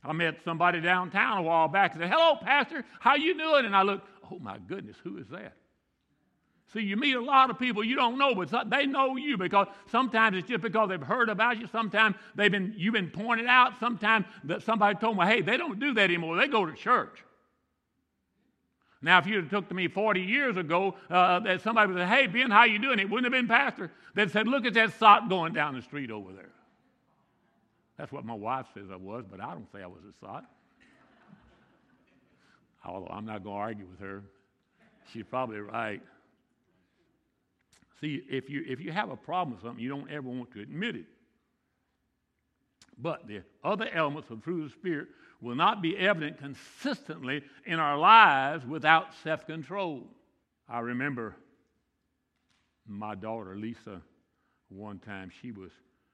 I 0.03 0.13
met 0.13 0.37
somebody 0.43 0.81
downtown 0.81 1.37
a 1.37 1.41
while 1.41 1.67
back 1.67 1.93
and 1.93 2.01
said, 2.01 2.11
Hello, 2.11 2.35
Pastor, 2.35 2.83
how 2.99 3.15
you 3.15 3.37
doing? 3.37 3.65
And 3.65 3.75
I 3.75 3.83
looked, 3.83 4.07
oh 4.31 4.39
my 4.39 4.57
goodness, 4.67 4.97
who 5.03 5.17
is 5.17 5.27
that? 5.29 5.53
See, 6.73 6.81
you 6.81 6.97
meet 6.97 7.15
a 7.15 7.21
lot 7.21 7.51
of 7.51 7.59
people 7.59 7.83
you 7.83 7.95
don't 7.95 8.17
know, 8.17 8.33
but 8.33 8.69
they 8.69 8.87
know 8.87 9.15
you 9.15 9.37
because 9.37 9.67
sometimes 9.91 10.37
it's 10.37 10.47
just 10.47 10.61
because 10.61 10.89
they've 10.89 11.01
heard 11.01 11.29
about 11.29 11.59
you. 11.59 11.67
Sometimes 11.71 12.15
they've 12.35 12.51
been 12.51 12.73
you've 12.75 12.95
been 12.95 13.11
pointed 13.11 13.45
out. 13.45 13.73
Sometimes 13.79 14.25
that 14.45 14.63
somebody 14.63 14.97
told 14.97 15.17
me, 15.17 15.25
"Hey, 15.25 15.41
they 15.41 15.55
don't 15.55 15.79
do 15.79 15.93
that 15.93 16.05
anymore. 16.05 16.35
They 16.35 16.47
go 16.47 16.65
to 16.65 16.73
church." 16.73 17.23
Now, 19.03 19.19
if 19.19 19.27
you'd 19.27 19.43
have 19.43 19.49
took 19.49 19.67
to 19.67 19.75
me 19.75 19.89
40 19.89 20.21
years 20.21 20.55
ago, 20.55 20.95
uh, 21.09 21.39
that 21.41 21.61
somebody 21.61 21.91
would 21.91 22.01
say, 22.01 22.07
"Hey, 22.07 22.27
Ben, 22.27 22.49
how 22.49 22.63
you 22.63 22.79
doing?" 22.79 22.99
It 22.99 23.09
wouldn't 23.09 23.25
have 23.25 23.37
been 23.37 23.49
pastor. 23.49 23.91
They'd 24.15 24.31
said, 24.31 24.47
"Look 24.47 24.65
at 24.65 24.73
that 24.75 24.93
sot 24.93 25.27
going 25.27 25.53
down 25.53 25.75
the 25.75 25.81
street 25.81 26.09
over 26.09 26.31
there." 26.31 26.53
That's 27.97 28.13
what 28.13 28.25
my 28.25 28.33
wife 28.33 28.65
says 28.73 28.85
I 28.89 28.95
was, 28.95 29.25
but 29.29 29.41
I 29.41 29.51
don't 29.51 29.69
say 29.73 29.83
I 29.83 29.87
was 29.87 29.99
a 30.09 30.25
sot. 30.25 30.45
Although 32.85 33.11
I'm 33.11 33.25
not 33.25 33.43
going 33.43 33.55
to 33.55 33.61
argue 33.61 33.85
with 33.85 33.99
her, 33.99 34.23
she's 35.11 35.25
probably 35.25 35.59
right. 35.59 36.01
See, 37.99 38.23
if 38.29 38.49
you, 38.49 38.63
if 38.65 38.79
you 38.79 38.93
have 38.93 39.09
a 39.09 39.17
problem 39.17 39.55
with 39.55 39.63
something, 39.63 39.83
you 39.83 39.89
don't 39.89 40.09
ever 40.09 40.27
want 40.27 40.51
to 40.53 40.61
admit 40.61 40.95
it. 40.95 41.05
But 43.03 43.27
the 43.27 43.43
other 43.63 43.87
elements 43.93 44.29
of 44.31 44.41
fruit 44.41 44.63
of 44.63 44.71
the 44.71 44.75
Spirit 44.75 45.09
will 45.41 45.55
not 45.55 45.81
be 45.81 45.97
evident 45.97 46.39
consistently 46.39 47.43
in 47.65 47.79
our 47.79 47.97
lives 47.97 48.65
without 48.65 49.07
self 49.23 49.45
control. 49.45 50.07
I 50.69 50.79
remember 50.79 51.35
my 52.87 53.13
daughter 53.13 53.55
Lisa 53.55 54.01
one 54.69 54.99
time 54.99 55.29
she 55.41 55.51
was 55.51 55.71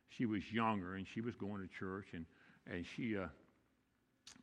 she 0.10 0.26
was 0.26 0.52
younger 0.52 0.96
and 0.96 1.06
she 1.14 1.22
was 1.22 1.36
going 1.36 1.62
to 1.62 1.68
church 1.80 2.08
and 2.14 2.26
and 2.72 2.86
she 2.96 3.16
uh, 3.18 3.28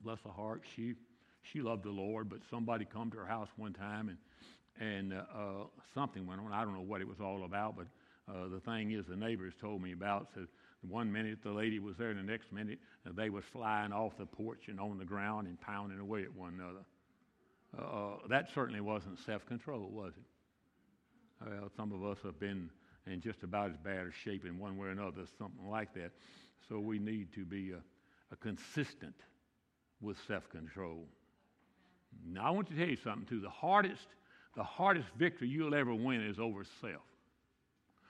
bless 0.02 0.18
her 0.24 0.30
heart 0.30 0.62
she 0.74 0.94
she 1.42 1.60
loved 1.60 1.84
the 1.84 1.90
Lord 1.90 2.28
but 2.28 2.40
somebody 2.50 2.84
come 2.84 3.10
to 3.10 3.18
her 3.18 3.26
house 3.26 3.48
one 3.56 3.72
time 3.72 4.08
and 4.08 4.18
and 4.80 5.12
uh, 5.12 5.22
uh, 5.34 5.64
something 5.94 6.26
went 6.26 6.40
on. 6.40 6.52
I 6.52 6.64
don't 6.64 6.74
know 6.74 6.80
what 6.80 7.00
it 7.00 7.08
was 7.08 7.20
all 7.20 7.44
about, 7.44 7.76
but 7.76 7.86
uh, 8.28 8.48
the 8.48 8.60
thing 8.60 8.92
is, 8.92 9.06
the 9.06 9.16
neighbors 9.16 9.54
told 9.60 9.82
me 9.82 9.92
about. 9.92 10.28
So 10.34 10.42
one 10.88 11.12
minute 11.12 11.38
the 11.42 11.50
lady 11.50 11.78
was 11.78 11.96
there, 11.96 12.10
and 12.10 12.18
the 12.18 12.30
next 12.30 12.52
minute 12.52 12.78
uh, 13.06 13.10
they 13.14 13.30
was 13.30 13.44
flying 13.52 13.92
off 13.92 14.12
the 14.18 14.26
porch 14.26 14.68
and 14.68 14.80
on 14.80 14.98
the 14.98 15.04
ground 15.04 15.46
and 15.46 15.60
pounding 15.60 15.98
away 15.98 16.22
at 16.22 16.34
one 16.34 16.54
another. 16.54 16.84
Uh, 17.78 17.82
uh, 17.82 18.28
that 18.28 18.48
certainly 18.54 18.80
wasn't 18.80 19.18
self-control, 19.26 19.88
was 19.90 20.12
it? 20.16 21.48
Well, 21.48 21.70
some 21.76 21.92
of 21.92 22.04
us 22.04 22.18
have 22.24 22.40
been 22.40 22.70
in 23.06 23.20
just 23.20 23.42
about 23.42 23.70
as 23.70 23.76
bad 23.76 24.06
a 24.06 24.12
shape 24.24 24.46
in 24.46 24.58
one 24.58 24.76
way 24.76 24.88
or 24.88 24.90
another, 24.90 25.22
something 25.38 25.68
like 25.68 25.92
that. 25.94 26.12
So 26.68 26.80
we 26.80 26.98
need 26.98 27.32
to 27.34 27.44
be 27.44 27.72
a 28.32 28.36
consistent 28.36 29.14
with 30.00 30.16
self-control. 30.26 31.04
Now 32.26 32.46
I 32.46 32.50
want 32.50 32.68
to 32.68 32.74
tell 32.74 32.88
you 32.88 32.96
something 32.96 33.26
too. 33.26 33.40
The 33.40 33.50
hardest 33.50 34.06
the 34.56 34.64
hardest 34.64 35.08
victory 35.18 35.48
you'll 35.48 35.74
ever 35.74 35.94
win 35.94 36.22
is 36.22 36.38
over 36.38 36.64
self. 36.80 37.02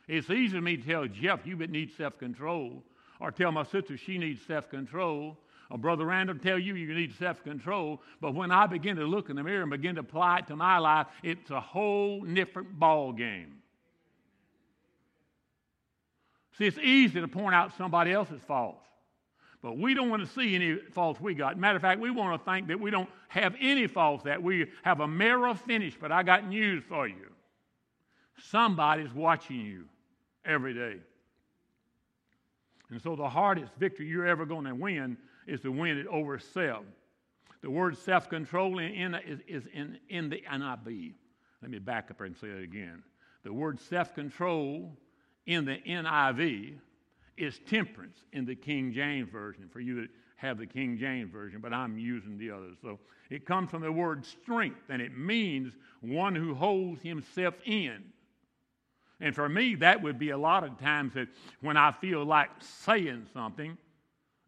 It's 0.08 0.30
easy 0.30 0.56
for 0.56 0.62
me 0.62 0.76
to 0.76 0.82
tell 0.86 1.06
Jeff, 1.06 1.46
you 1.46 1.56
need 1.56 1.92
self 1.96 2.18
control, 2.18 2.84
or 3.20 3.30
tell 3.32 3.50
my 3.50 3.64
sister 3.64 3.96
she 3.96 4.18
needs 4.18 4.40
self 4.46 4.70
control, 4.70 5.36
or 5.70 5.78
Brother 5.78 6.04
Randall 6.04 6.38
tell 6.38 6.58
you 6.58 6.76
you 6.76 6.94
need 6.94 7.14
self 7.14 7.42
control. 7.42 8.00
But 8.20 8.34
when 8.34 8.52
I 8.52 8.66
begin 8.66 8.96
to 8.96 9.04
look 9.04 9.30
in 9.30 9.36
the 9.36 9.42
mirror 9.42 9.62
and 9.62 9.70
begin 9.70 9.96
to 9.96 10.02
apply 10.02 10.38
it 10.38 10.46
to 10.48 10.56
my 10.56 10.78
life, 10.78 11.08
it's 11.22 11.50
a 11.50 11.60
whole 11.60 12.20
different 12.22 12.78
ball 12.78 13.12
game. 13.12 13.54
See, 16.56 16.66
it's 16.66 16.78
easy 16.78 17.20
to 17.20 17.28
point 17.28 17.54
out 17.54 17.76
somebody 17.76 18.12
else's 18.12 18.40
faults. 18.46 18.86
But 19.60 19.76
we 19.76 19.94
don't 19.94 20.08
want 20.08 20.22
to 20.22 20.32
see 20.32 20.54
any 20.54 20.76
faults 20.92 21.20
we 21.20 21.34
got. 21.34 21.58
Matter 21.58 21.76
of 21.76 21.82
fact, 21.82 22.00
we 22.00 22.10
want 22.10 22.40
to 22.40 22.50
think 22.50 22.68
that 22.68 22.78
we 22.78 22.90
don't 22.90 23.08
have 23.28 23.56
any 23.60 23.88
faults, 23.88 24.22
that 24.24 24.40
we 24.40 24.66
have 24.82 25.00
a 25.00 25.08
mirror 25.08 25.54
finish. 25.54 25.96
But 26.00 26.12
I 26.12 26.22
got 26.22 26.46
news 26.46 26.84
for 26.88 27.08
you. 27.08 27.32
Somebody's 28.38 29.12
watching 29.12 29.60
you 29.60 29.86
every 30.46 30.74
day. 30.74 30.96
And 32.90 33.02
so 33.02 33.16
the 33.16 33.28
hardest 33.28 33.72
victory 33.78 34.06
you're 34.06 34.26
ever 34.26 34.46
going 34.46 34.64
to 34.64 34.74
win 34.74 35.16
is 35.46 35.60
to 35.60 35.72
win 35.72 35.98
it 35.98 36.06
over 36.06 36.38
self. 36.38 36.84
The 37.62 37.70
word 37.70 37.98
self 37.98 38.28
control 38.28 38.78
is, 38.78 39.40
is 39.48 39.64
in, 39.72 39.98
in 40.08 40.30
the 40.30 40.42
NIV. 40.50 41.14
Let 41.62 41.70
me 41.70 41.78
back 41.78 42.10
up 42.10 42.20
and 42.20 42.36
say 42.36 42.48
it 42.48 42.62
again. 42.62 43.02
The 43.42 43.52
word 43.52 43.80
self 43.80 44.14
control 44.14 44.92
in 45.46 45.64
the 45.64 45.78
NIV 45.86 46.74
is 47.36 47.60
temperance 47.68 48.18
in 48.32 48.44
the 48.44 48.54
King 48.54 48.92
James 48.92 49.28
Version 49.30 49.68
for 49.72 49.80
you 49.80 50.00
that 50.02 50.08
have 50.36 50.58
the 50.58 50.66
King 50.66 50.98
James 50.98 51.30
Version, 51.30 51.60
but 51.60 51.72
I'm 51.72 51.98
using 51.98 52.38
the 52.38 52.50
others. 52.50 52.76
So 52.82 52.98
it 53.30 53.46
comes 53.46 53.70
from 53.70 53.82
the 53.82 53.90
word 53.90 54.24
strength, 54.24 54.90
and 54.90 55.00
it 55.00 55.16
means 55.16 55.74
one 56.00 56.34
who 56.34 56.54
holds 56.54 57.02
himself 57.02 57.54
in. 57.64 58.04
And 59.20 59.34
for 59.34 59.48
me, 59.48 59.74
that 59.76 60.02
would 60.02 60.18
be 60.18 60.30
a 60.30 60.38
lot 60.38 60.64
of 60.64 60.78
times 60.78 61.14
that 61.14 61.28
when 61.60 61.76
I 61.76 61.92
feel 61.92 62.24
like 62.24 62.50
saying 62.60 63.26
something, 63.32 63.78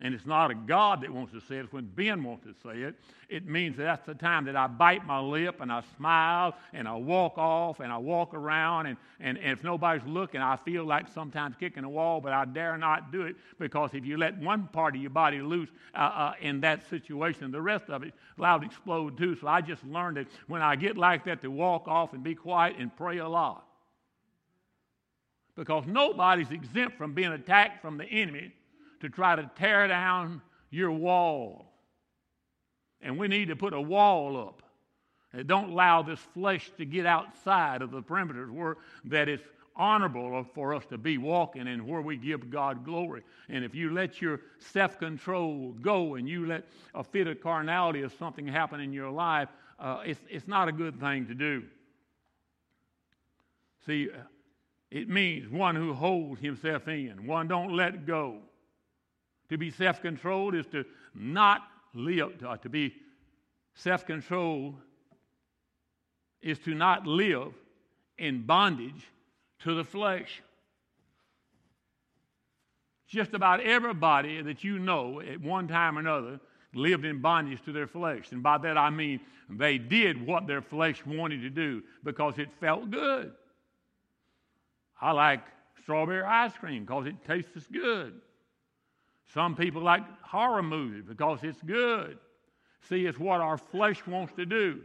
and 0.00 0.14
it's 0.14 0.26
not 0.26 0.52
a 0.52 0.54
God 0.54 1.00
that 1.00 1.10
wants 1.10 1.32
to 1.32 1.40
say 1.40 1.56
it, 1.56 1.64
it's 1.64 1.72
when 1.72 1.87
Ben 1.87 2.22
wants 2.22 2.44
to 2.44 2.54
say 2.62 2.82
it. 2.82 2.94
It 3.28 3.48
means 3.48 3.76
that 3.78 3.82
that's 3.82 4.06
the 4.06 4.14
time 4.14 4.44
that 4.44 4.54
I 4.54 4.68
bite 4.68 5.04
my 5.04 5.18
lip 5.18 5.56
and 5.60 5.72
I 5.72 5.82
smile 5.96 6.54
and 6.72 6.87
I 6.87 6.94
walk 6.94 7.37
off 7.37 7.80
and 7.80 7.92
I 7.92 7.98
walk 7.98 8.32
around. 8.32 8.87
And, 8.87 8.96
and, 9.18 9.37
and 9.38 9.58
if 9.58 9.64
nobody's 9.64 10.06
looking, 10.06 10.40
I 10.40 10.54
feel 10.54 10.84
like 10.84 11.08
sometimes 11.12 11.56
kicking 11.58 11.82
a 11.82 11.88
wall, 11.88 12.20
but 12.20 12.32
I 12.32 12.44
dare 12.44 12.78
not 12.78 13.10
do 13.10 13.22
it 13.22 13.34
because 13.58 13.90
if 13.92 14.04
you 14.04 14.18
let 14.18 14.38
one 14.38 14.68
part 14.68 14.94
of 14.94 15.00
your 15.00 15.10
body 15.10 15.40
loose 15.40 15.70
uh, 15.96 15.98
uh, 15.98 16.32
in 16.40 16.60
that 16.60 16.88
situation, 16.88 17.50
the 17.50 17.60
rest 17.60 17.90
of 17.90 18.04
it 18.04 18.14
allowed 18.38 18.58
to 18.58 18.66
explode 18.66 19.18
too. 19.18 19.37
So 19.40 19.48
I 19.48 19.60
just 19.60 19.84
learned 19.84 20.16
that 20.16 20.28
when 20.46 20.62
I 20.62 20.76
get 20.76 20.96
like 20.96 21.25
that, 21.25 21.42
to 21.42 21.50
walk 21.50 21.88
off 21.88 22.12
and 22.12 22.22
be 22.22 22.37
quiet 22.37 22.76
and 22.78 22.96
pray 22.96 23.18
a 23.18 23.28
lot. 23.28 23.67
Because 25.58 25.86
nobody's 25.88 26.52
exempt 26.52 26.96
from 26.96 27.14
being 27.14 27.32
attacked 27.32 27.82
from 27.82 27.98
the 27.98 28.04
enemy 28.04 28.52
to 29.00 29.08
try 29.08 29.34
to 29.34 29.50
tear 29.56 29.88
down 29.88 30.40
your 30.70 30.92
wall. 30.92 31.66
And 33.02 33.18
we 33.18 33.26
need 33.26 33.48
to 33.48 33.56
put 33.56 33.72
a 33.72 33.80
wall 33.80 34.38
up. 34.38 34.62
And 35.32 35.48
don't 35.48 35.70
allow 35.70 36.02
this 36.02 36.20
flesh 36.32 36.70
to 36.78 36.84
get 36.84 37.06
outside 37.06 37.82
of 37.82 37.90
the 37.90 38.00
perimeters 38.00 38.52
where 38.52 38.76
that 39.06 39.28
it's 39.28 39.42
honorable 39.74 40.46
for 40.54 40.74
us 40.74 40.86
to 40.86 40.98
be 40.98 41.18
walking 41.18 41.66
and 41.66 41.84
where 41.84 42.02
we 42.02 42.16
give 42.16 42.50
God 42.50 42.84
glory. 42.84 43.24
And 43.48 43.64
if 43.64 43.74
you 43.74 43.90
let 43.90 44.22
your 44.22 44.40
self 44.60 45.00
control 45.00 45.74
go 45.82 46.14
and 46.14 46.28
you 46.28 46.46
let 46.46 46.66
a 46.94 47.02
fit 47.02 47.26
of 47.26 47.40
carnality 47.40 48.02
or 48.02 48.10
something 48.10 48.46
happen 48.46 48.78
in 48.78 48.92
your 48.92 49.10
life, 49.10 49.48
uh, 49.80 50.02
it's, 50.06 50.20
it's 50.30 50.46
not 50.46 50.68
a 50.68 50.72
good 50.72 51.00
thing 51.00 51.26
to 51.26 51.34
do. 51.34 51.64
See, 53.86 54.08
it 54.90 55.09
means 55.09 55.49
one 55.50 55.76
who 55.76 55.92
holds 55.92 56.40
himself 56.40 56.88
in, 56.88 57.26
one 57.26 57.49
don't 57.49 57.75
let 57.75 58.07
go. 58.07 58.38
To 59.50 59.59
be 59.59 59.71
self 59.71 60.00
controlled 60.00 60.54
is 60.54 60.66
to 60.66 60.85
not 61.14 61.62
live, 61.95 62.42
uh, 62.47 62.57
to 62.59 62.68
be 62.68 62.95
self 63.75 64.07
controlled 64.07 64.76
is 66.40 66.59
to 66.61 66.75
not 66.75 67.07
live 67.07 67.52
in 68.16 68.42
bondage 68.42 69.07
to 69.61 69.75
the 69.75 69.85
flesh. 69.85 70.42
Just 73.07 73.33
about 73.33 73.61
everybody 73.61 74.42
that 74.42 74.62
you 74.62 74.78
know 74.78 75.21
at 75.21 75.40
one 75.40 75.66
time 75.66 75.97
or 75.97 76.00
another 76.00 76.40
lived 76.75 77.04
in 77.04 77.21
bondage 77.21 77.62
to 77.64 77.73
their 77.73 77.87
flesh. 77.87 78.30
And 78.33 78.42
by 78.42 78.59
that 78.59 78.76
I 78.76 78.90
mean 78.90 79.21
they 79.49 79.78
did 79.78 80.25
what 80.26 80.47
their 80.47 80.61
flesh 80.61 81.04
wanted 81.07 81.40
to 81.42 81.50
do 81.50 81.83
because 82.04 82.38
it 82.38 82.49
felt 82.61 82.90
good. 82.90 83.33
I 85.00 85.12
like 85.12 85.40
strawberry 85.82 86.22
ice 86.22 86.52
cream 86.54 86.84
because 86.84 87.06
it 87.06 87.16
tastes 87.26 87.66
good. 87.72 88.20
Some 89.32 89.54
people 89.54 89.82
like 89.82 90.02
horror 90.22 90.62
movies 90.62 91.04
because 91.06 91.40
it's 91.42 91.60
good. 91.62 92.18
See, 92.88 93.06
it's 93.06 93.18
what 93.18 93.40
our 93.40 93.58
flesh 93.58 94.06
wants 94.06 94.32
to 94.34 94.46
do. 94.46 94.80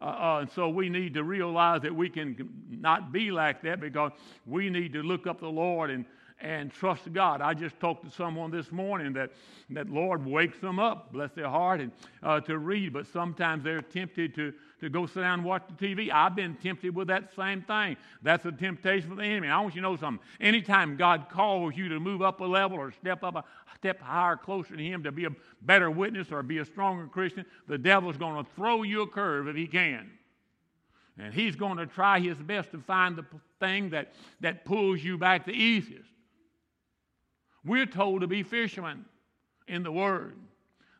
Uh, 0.00 0.04
uh, 0.04 0.38
and 0.40 0.50
so 0.50 0.68
we 0.68 0.88
need 0.88 1.14
to 1.14 1.22
realize 1.22 1.82
that 1.82 1.94
we 1.94 2.08
can 2.08 2.48
not 2.68 3.12
be 3.12 3.30
like 3.30 3.62
that 3.62 3.80
because 3.80 4.12
we 4.46 4.68
need 4.68 4.92
to 4.92 5.02
look 5.02 5.26
up 5.26 5.40
the 5.40 5.48
Lord 5.48 5.90
and, 5.90 6.04
and 6.40 6.72
trust 6.72 7.12
God. 7.12 7.40
I 7.40 7.54
just 7.54 7.78
talked 7.78 8.04
to 8.04 8.10
someone 8.10 8.50
this 8.50 8.72
morning 8.72 9.12
that, 9.12 9.30
that 9.70 9.88
Lord 9.88 10.26
wakes 10.26 10.58
them 10.58 10.78
up, 10.78 11.12
bless 11.12 11.30
their 11.32 11.48
heart, 11.48 11.80
and 11.80 11.92
uh, 12.22 12.40
to 12.40 12.58
read, 12.58 12.92
but 12.92 13.06
sometimes 13.06 13.62
they're 13.62 13.80
tempted 13.80 14.34
to, 14.34 14.52
to 14.84 14.90
go 14.90 15.06
sit 15.06 15.20
down 15.20 15.40
and 15.40 15.44
watch 15.44 15.62
the 15.66 15.86
TV. 15.86 16.10
I've 16.12 16.36
been 16.36 16.54
tempted 16.56 16.94
with 16.94 17.08
that 17.08 17.34
same 17.34 17.62
thing. 17.62 17.96
That's 18.22 18.44
a 18.44 18.52
temptation 18.52 19.08
for 19.08 19.16
the 19.16 19.24
enemy. 19.24 19.48
I 19.48 19.60
want 19.60 19.74
you 19.74 19.80
to 19.80 19.88
know 19.88 19.96
something. 19.96 20.24
Anytime 20.40 20.96
God 20.96 21.28
calls 21.28 21.74
you 21.76 21.88
to 21.88 21.98
move 21.98 22.22
up 22.22 22.40
a 22.40 22.44
level 22.44 22.78
or 22.78 22.92
step 22.92 23.24
up 23.24 23.34
a 23.34 23.44
step 23.76 24.00
higher, 24.00 24.36
closer 24.36 24.76
to 24.76 24.82
Him, 24.82 25.02
to 25.02 25.12
be 25.12 25.24
a 25.24 25.30
better 25.62 25.90
witness 25.90 26.30
or 26.30 26.42
be 26.42 26.58
a 26.58 26.64
stronger 26.64 27.06
Christian, 27.06 27.44
the 27.66 27.78
devil's 27.78 28.16
going 28.16 28.42
to 28.42 28.50
throw 28.54 28.82
you 28.82 29.02
a 29.02 29.06
curve 29.06 29.48
if 29.48 29.56
he 29.56 29.66
can. 29.66 30.10
And 31.18 31.32
he's 31.32 31.56
going 31.56 31.78
to 31.78 31.86
try 31.86 32.18
his 32.20 32.36
best 32.38 32.72
to 32.72 32.78
find 32.78 33.16
the 33.16 33.24
thing 33.60 33.90
that, 33.90 34.12
that 34.40 34.64
pulls 34.64 35.02
you 35.02 35.16
back 35.16 35.46
the 35.46 35.52
easiest. 35.52 36.08
We're 37.64 37.86
told 37.86 38.20
to 38.20 38.26
be 38.26 38.42
fishermen 38.42 39.04
in 39.66 39.82
the 39.82 39.92
Word. 39.92 40.36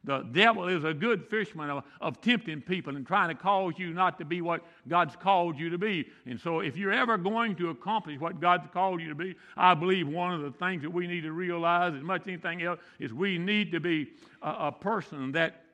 The 0.05 0.21
devil 0.21 0.69
is 0.69 0.85
a 0.85 0.93
good 0.93 1.27
fisherman 1.29 1.71
of, 1.71 1.85
of, 2.01 2.21
tempting 2.21 2.61
people 2.61 2.95
and 2.95 3.07
trying 3.07 3.31
to 3.31 3.35
cause 3.35 3.75
you 3.79 3.95
not 3.95 4.19
to 4.19 4.25
be 4.27 4.43
what 4.43 4.63
God's 4.87 5.17
called 5.17 5.59
you 5.59 5.71
to 5.71 5.79
be. 5.79 6.07
And 6.27 6.39
so, 6.39 6.61
if 6.61 6.77
you're 6.77 6.93
ever 6.93 7.17
going 7.17 7.57
to 7.57 7.71
accomplish 7.71 8.21
what 8.21 8.39
God's 8.39 8.69
called 8.71 9.01
you 9.01 9.09
to 9.09 9.15
be, 9.15 9.35
I 9.57 9.73
believe 9.73 10.07
one 10.07 10.35
of 10.35 10.43
the 10.43 10.51
things 10.53 10.83
that 10.83 10.91
we 10.91 11.07
need 11.07 11.23
to 11.23 11.33
realize, 11.33 11.95
as 11.95 12.03
much 12.03 12.23
as 12.23 12.29
anything 12.29 12.63
else, 12.63 12.81
is 12.99 13.15
we 13.15 13.39
need 13.39 13.73
to 13.73 13.81
be 13.81 14.09
a, 14.43 14.51
a 14.51 14.73
person 14.73 15.33
that, 15.33 15.65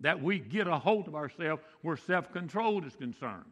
that 0.00 0.20
we 0.20 0.40
get 0.40 0.66
a 0.66 0.76
hold 0.76 1.06
of 1.06 1.14
ourselves 1.14 1.62
where 1.82 1.96
self 1.96 2.32
control 2.32 2.84
is 2.84 2.96
concerned. 2.96 3.44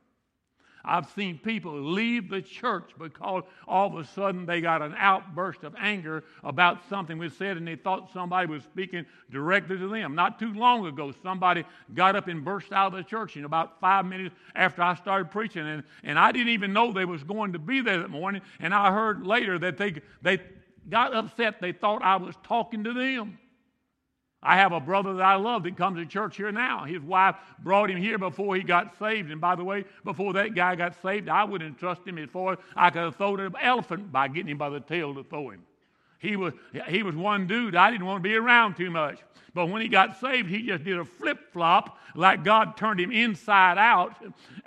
I've 0.84 1.08
seen 1.10 1.38
people 1.38 1.80
leave 1.80 2.28
the 2.28 2.42
church 2.42 2.90
because 2.98 3.44
all 3.68 3.86
of 3.86 3.96
a 3.96 4.04
sudden 4.04 4.46
they 4.46 4.60
got 4.60 4.82
an 4.82 4.94
outburst 4.96 5.62
of 5.62 5.74
anger 5.78 6.24
about 6.42 6.88
something 6.88 7.18
we 7.18 7.28
said 7.28 7.56
and 7.56 7.66
they 7.66 7.76
thought 7.76 8.12
somebody 8.12 8.48
was 8.48 8.62
speaking 8.64 9.06
directly 9.30 9.78
to 9.78 9.88
them. 9.88 10.14
Not 10.14 10.38
too 10.38 10.52
long 10.52 10.86
ago, 10.86 11.12
somebody 11.22 11.64
got 11.94 12.16
up 12.16 12.28
and 12.28 12.44
burst 12.44 12.72
out 12.72 12.88
of 12.88 12.92
the 12.94 13.04
church 13.04 13.36
in 13.36 13.44
about 13.44 13.80
five 13.80 14.06
minutes 14.06 14.34
after 14.54 14.82
I 14.82 14.94
started 14.94 15.30
preaching. 15.30 15.66
And, 15.66 15.84
and 16.02 16.18
I 16.18 16.32
didn't 16.32 16.48
even 16.48 16.72
know 16.72 16.92
they 16.92 17.04
was 17.04 17.22
going 17.22 17.52
to 17.52 17.58
be 17.58 17.80
there 17.80 17.98
that 18.00 18.10
morning. 18.10 18.42
And 18.60 18.74
I 18.74 18.92
heard 18.92 19.26
later 19.26 19.58
that 19.60 19.78
they, 19.78 19.94
they 20.22 20.40
got 20.88 21.14
upset. 21.14 21.60
They 21.60 21.72
thought 21.72 22.02
I 22.02 22.16
was 22.16 22.34
talking 22.42 22.84
to 22.84 22.92
them. 22.92 23.38
I 24.42 24.56
have 24.56 24.72
a 24.72 24.80
brother 24.80 25.14
that 25.14 25.22
I 25.22 25.36
love 25.36 25.62
that 25.62 25.76
comes 25.76 25.98
to 25.98 26.06
church 26.06 26.36
here 26.36 26.50
now. 26.50 26.84
His 26.84 27.00
wife 27.00 27.36
brought 27.60 27.90
him 27.90 27.98
here 27.98 28.18
before 28.18 28.56
he 28.56 28.62
got 28.62 28.98
saved. 28.98 29.30
And 29.30 29.40
by 29.40 29.54
the 29.54 29.62
way, 29.62 29.84
before 30.04 30.32
that 30.32 30.54
guy 30.54 30.74
got 30.74 31.00
saved, 31.00 31.28
I 31.28 31.44
wouldn't 31.44 31.78
trust 31.78 32.06
him 32.06 32.18
as 32.18 32.28
far 32.30 32.54
as 32.54 32.58
I 32.74 32.90
could 32.90 33.02
have 33.02 33.16
thrown 33.16 33.38
an 33.38 33.54
elephant 33.62 34.10
by 34.10 34.26
getting 34.26 34.48
him 34.48 34.58
by 34.58 34.70
the 34.70 34.80
tail 34.80 35.14
to 35.14 35.22
throw 35.22 35.50
him. 35.50 35.62
He 36.22 36.36
was, 36.36 36.54
he 36.86 37.02
was 37.02 37.16
one 37.16 37.48
dude 37.48 37.74
I 37.74 37.90
didn't 37.90 38.06
want 38.06 38.22
to 38.22 38.28
be 38.28 38.36
around 38.36 38.76
too 38.76 38.92
much. 38.92 39.18
But 39.54 39.66
when 39.66 39.82
he 39.82 39.88
got 39.88 40.18
saved, 40.20 40.48
he 40.48 40.62
just 40.62 40.84
did 40.84 40.96
a 40.96 41.04
flip 41.04 41.52
flop 41.52 41.98
like 42.14 42.44
God 42.44 42.76
turned 42.76 43.00
him 43.00 43.10
inside 43.10 43.76
out. 43.76 44.14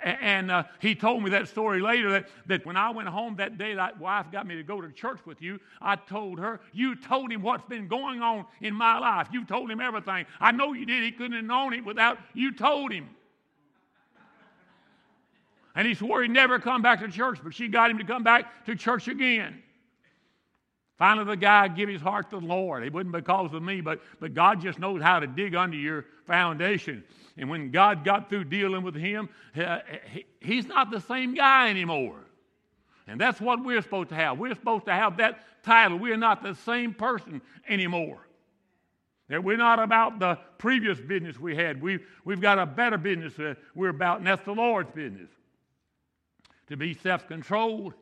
And 0.00 0.50
uh, 0.50 0.64
he 0.80 0.94
told 0.94 1.24
me 1.24 1.30
that 1.30 1.48
story 1.48 1.80
later 1.80 2.10
that, 2.10 2.28
that 2.46 2.66
when 2.66 2.76
I 2.76 2.90
went 2.90 3.08
home 3.08 3.36
that 3.36 3.56
day, 3.56 3.74
that 3.74 3.98
wife 3.98 4.26
got 4.30 4.46
me 4.46 4.54
to 4.56 4.62
go 4.62 4.82
to 4.82 4.92
church 4.92 5.18
with 5.24 5.40
you. 5.40 5.58
I 5.80 5.96
told 5.96 6.38
her, 6.38 6.60
You 6.72 6.94
told 6.94 7.32
him 7.32 7.40
what's 7.40 7.64
been 7.64 7.88
going 7.88 8.20
on 8.20 8.44
in 8.60 8.74
my 8.74 8.98
life. 8.98 9.28
You 9.32 9.44
told 9.46 9.70
him 9.70 9.80
everything. 9.80 10.26
I 10.38 10.52
know 10.52 10.74
you 10.74 10.84
did. 10.84 11.02
He 11.02 11.10
couldn't 11.10 11.36
have 11.36 11.44
known 11.44 11.72
it 11.72 11.86
without 11.86 12.18
you 12.34 12.52
told 12.52 12.92
him. 12.92 13.08
And 15.74 15.88
he 15.88 15.94
swore 15.94 16.22
he'd 16.22 16.30
never 16.30 16.58
come 16.58 16.82
back 16.82 17.00
to 17.00 17.08
church, 17.08 17.38
but 17.42 17.54
she 17.54 17.66
got 17.66 17.90
him 17.90 17.98
to 17.98 18.04
come 18.04 18.22
back 18.22 18.66
to 18.66 18.76
church 18.76 19.08
again. 19.08 19.62
Finally, 20.98 21.26
the 21.26 21.36
guy 21.36 21.68
give 21.68 21.88
his 21.88 22.00
heart 22.00 22.30
to 22.30 22.40
the 22.40 22.46
Lord. 22.46 22.82
It 22.82 22.92
wasn't 22.92 23.12
because 23.12 23.52
of 23.52 23.62
me, 23.62 23.82
but, 23.82 24.00
but 24.18 24.32
God 24.32 24.62
just 24.62 24.78
knows 24.78 25.02
how 25.02 25.20
to 25.20 25.26
dig 25.26 25.54
under 25.54 25.76
your 25.76 26.06
foundation. 26.26 27.04
And 27.36 27.50
when 27.50 27.70
God 27.70 28.02
got 28.02 28.30
through 28.30 28.44
dealing 28.44 28.82
with 28.82 28.94
him, 28.94 29.28
he, 29.54 30.24
he's 30.40 30.66
not 30.66 30.90
the 30.90 31.00
same 31.00 31.34
guy 31.34 31.68
anymore. 31.68 32.20
And 33.06 33.20
that's 33.20 33.40
what 33.40 33.62
we're 33.62 33.82
supposed 33.82 34.08
to 34.08 34.14
have. 34.14 34.38
We're 34.38 34.54
supposed 34.54 34.86
to 34.86 34.92
have 34.92 35.18
that 35.18 35.62
title. 35.62 35.98
We're 35.98 36.16
not 36.16 36.42
the 36.42 36.54
same 36.54 36.94
person 36.94 37.42
anymore. 37.68 38.18
That 39.28 39.44
we're 39.44 39.58
not 39.58 39.78
about 39.78 40.18
the 40.18 40.38
previous 40.56 40.98
business 40.98 41.38
we 41.38 41.54
had. 41.54 41.82
We've, 41.82 42.06
we've 42.24 42.40
got 42.40 42.58
a 42.58 42.64
better 42.64 42.96
business 42.96 43.34
we're 43.74 43.90
about, 43.90 44.18
and 44.18 44.26
that's 44.26 44.44
the 44.44 44.52
Lord's 44.52 44.90
business. 44.92 45.28
To 46.68 46.76
be 46.76 46.94
self 46.94 47.28
controlled 47.28 47.94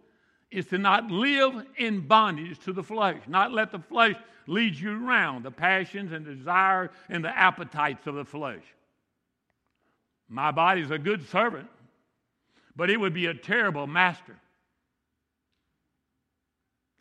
is 0.55 0.67
to 0.67 0.79
not 0.79 1.11
live 1.11 1.67
in 1.77 2.07
bondage 2.07 2.61
to 2.61 2.73
the 2.73 2.83
flesh, 2.83 3.21
not 3.27 3.53
let 3.53 3.73
the 3.73 3.81
flesh 3.81 4.15
lead 4.47 4.77
you 4.77 5.05
around, 5.05 5.43
the 5.43 5.51
passions 5.51 6.13
and 6.13 6.25
desires 6.25 6.91
and 7.09 7.25
the 7.25 7.37
appetites 7.37 8.07
of 8.07 8.15
the 8.15 8.25
flesh. 8.25 8.63
My 10.29 10.53
body 10.53 10.81
is 10.81 10.93
a 10.93 10.99
good 10.99 11.29
servant, 11.29 11.69
but 12.77 12.89
it 12.89 13.01
would 13.01 13.13
be 13.13 13.27
a 13.27 13.35
terrible 13.35 13.89
master. 13.89 14.37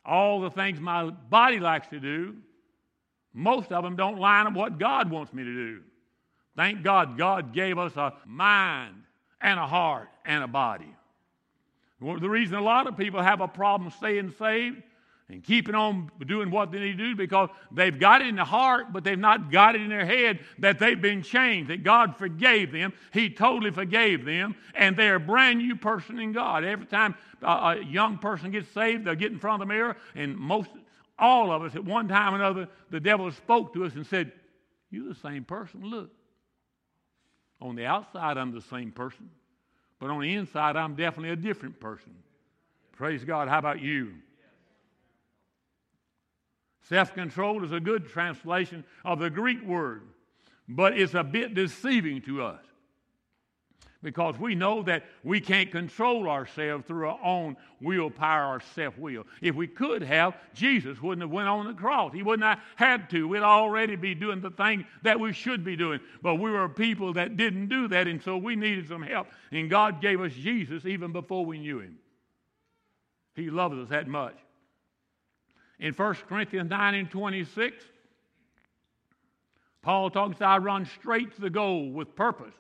All 0.04 0.42
the 0.42 0.50
things 0.50 0.80
my 0.80 1.12
body 1.12 1.60
likes 1.60 1.88
to 1.90 2.00
do, 2.00 2.36
most 3.34 3.72
of 3.72 3.84
them 3.84 3.96
don't 3.96 4.18
line 4.18 4.48
up 4.48 4.54
what 4.54 4.80
God 4.80 5.12
wants 5.12 5.32
me 5.32 5.44
to 5.44 5.54
do. 5.54 5.82
Thank 6.56 6.82
God, 6.82 7.20
God 7.20 7.54
gave 7.54 7.78
us 7.78 7.96
a 7.98 8.14
mind 8.26 8.96
and 9.40 9.60
a 9.60 9.68
heart 9.68 10.10
and 10.26 10.44
a 10.44 10.48
body. 10.48 10.94
The 12.04 12.30
reason 12.30 12.56
a 12.56 12.62
lot 12.62 12.88
of 12.88 12.98
people 12.98 13.22
have 13.22 13.40
a 13.40 13.48
problem 13.48 13.92
staying 13.92 14.34
saved 14.38 14.84
and 15.30 15.42
keeping 15.42 15.74
on 15.74 16.12
doing 16.28 16.52
what 16.52 16.72
they 16.72 16.80
need 16.80 16.98
to 16.98 17.10
do 17.10 17.16
because 17.16 17.50
they've 17.72 17.98
got 17.98 18.22
it 18.22 18.28
in 18.28 18.36
the 18.36 18.44
heart, 18.44 18.92
but 18.92 19.04
they've 19.04 19.18
not 19.18 19.52
got 19.52 19.76
it 19.76 19.82
in 19.82 19.90
their 19.90 20.06
head 20.06 20.40
that 20.60 20.80
they've 20.80 21.02
been 21.02 21.24
changed, 21.24 21.70
that 21.70 21.84
God 21.84 22.18
forgave 22.18 22.74
them. 22.74 22.92
He 23.14 23.30
totally 23.30 23.72
forgave 23.72 24.26
them, 24.26 24.56
and 24.76 24.98
they're 24.98 25.16
a 25.16 25.20
brand 25.20 25.60
new 25.60 25.78
person 25.78 26.20
in 26.20 26.34
God. 26.34 26.66
Every 26.66 26.86
time 26.86 27.16
a 27.42 27.78
young 27.80 28.18
person 28.18 28.52
gets 28.52 28.70
saved, 28.72 29.06
they'll 29.06 29.16
get 29.16 29.32
in 29.32 29.40
front 29.40 29.62
of 29.62 29.68
the 29.68 29.74
mirror, 29.74 29.96
and 30.14 30.38
most 30.38 30.70
all 31.18 31.52
of 31.52 31.62
us 31.62 31.76
at 31.76 31.86
one 31.86 32.08
time 32.08 32.34
or 32.34 32.38
another, 32.38 32.68
the 32.90 33.00
devil 33.00 33.32
spoke 33.32 33.74
to 33.74 33.86
us 33.86 33.94
and 33.96 34.06
said, 34.06 34.32
You're 34.90 35.08
the 35.08 35.20
same 35.20 35.46
person. 35.46 35.84
Look. 35.84 36.12
On 37.62 37.76
the 37.76 37.86
outside, 37.86 38.38
I'm 38.38 38.52
the 38.52 38.62
same 38.62 38.92
person. 38.92 39.30
But 40.04 40.12
on 40.12 40.20
the 40.20 40.34
inside, 40.36 40.76
I'm 40.76 40.96
definitely 40.96 41.30
a 41.30 41.38
different 41.38 41.80
person. 41.80 42.12
Praise 42.92 43.24
God. 43.24 43.48
How 43.48 43.58
about 43.58 43.82
you? 43.82 44.16
Self 46.90 47.14
control 47.14 47.64
is 47.64 47.72
a 47.72 47.80
good 47.80 48.10
translation 48.10 48.84
of 49.06 49.20
the 49.20 49.30
Greek 49.30 49.64
word, 49.64 50.02
but 50.68 51.00
it's 51.00 51.14
a 51.14 51.24
bit 51.24 51.54
deceiving 51.54 52.22
to 52.24 52.44
us 52.44 52.66
because 54.04 54.38
we 54.38 54.54
know 54.54 54.84
that 54.84 55.06
we 55.24 55.40
can't 55.40 55.72
control 55.72 56.30
ourselves 56.30 56.86
through 56.86 57.08
our 57.08 57.20
own 57.24 57.56
willpower 57.82 58.56
or 58.56 58.62
self-will. 58.76 59.26
If 59.42 59.56
we 59.56 59.66
could 59.66 60.04
have, 60.04 60.36
Jesus 60.54 61.02
wouldn't 61.02 61.24
have 61.24 61.32
went 61.32 61.48
on 61.48 61.66
the 61.66 61.74
cross. 61.74 62.14
He 62.14 62.22
wouldn't 62.22 62.46
have 62.46 62.60
had 62.76 63.10
to. 63.12 63.28
We'd 63.28 63.40
already 63.40 63.96
be 63.96 64.14
doing 64.14 64.42
the 64.42 64.52
thing 64.52 64.86
that 65.02 65.20
we 65.20 65.32
should 65.32 65.64
be 65.64 65.76
doing. 65.76 66.02
But 66.22 66.36
we 66.36 66.52
were 66.52 66.68
people 66.68 67.14
that 67.14 67.38
didn't 67.38 67.70
do 67.70 67.88
that, 67.88 68.08
and 68.08 68.22
so 68.22 68.38
we 68.38 68.56
needed 68.56 68.90
some 68.90 69.02
help. 69.02 69.28
And 69.52 69.70
God 69.70 70.02
gave 70.02 70.22
us 70.22 70.34
Jesus 70.34 70.86
even 70.86 71.14
before 71.14 71.46
we 71.46 71.58
knew 71.58 71.80
him. 71.80 71.98
He 73.36 73.50
loved 73.50 73.76
us 73.76 73.90
that 73.90 74.08
much. 74.08 74.36
In 75.80 75.94
1 75.94 76.16
Corinthians 76.28 76.70
9 76.70 76.94
and 76.94 77.10
26, 77.10 77.84
Paul 79.82 80.10
talks, 80.10 80.42
I 80.42 80.58
run 80.58 80.86
straight 80.86 81.34
to 81.36 81.42
the 81.42 81.50
goal 81.50 81.90
with 81.90 82.16
purpose 82.16 82.54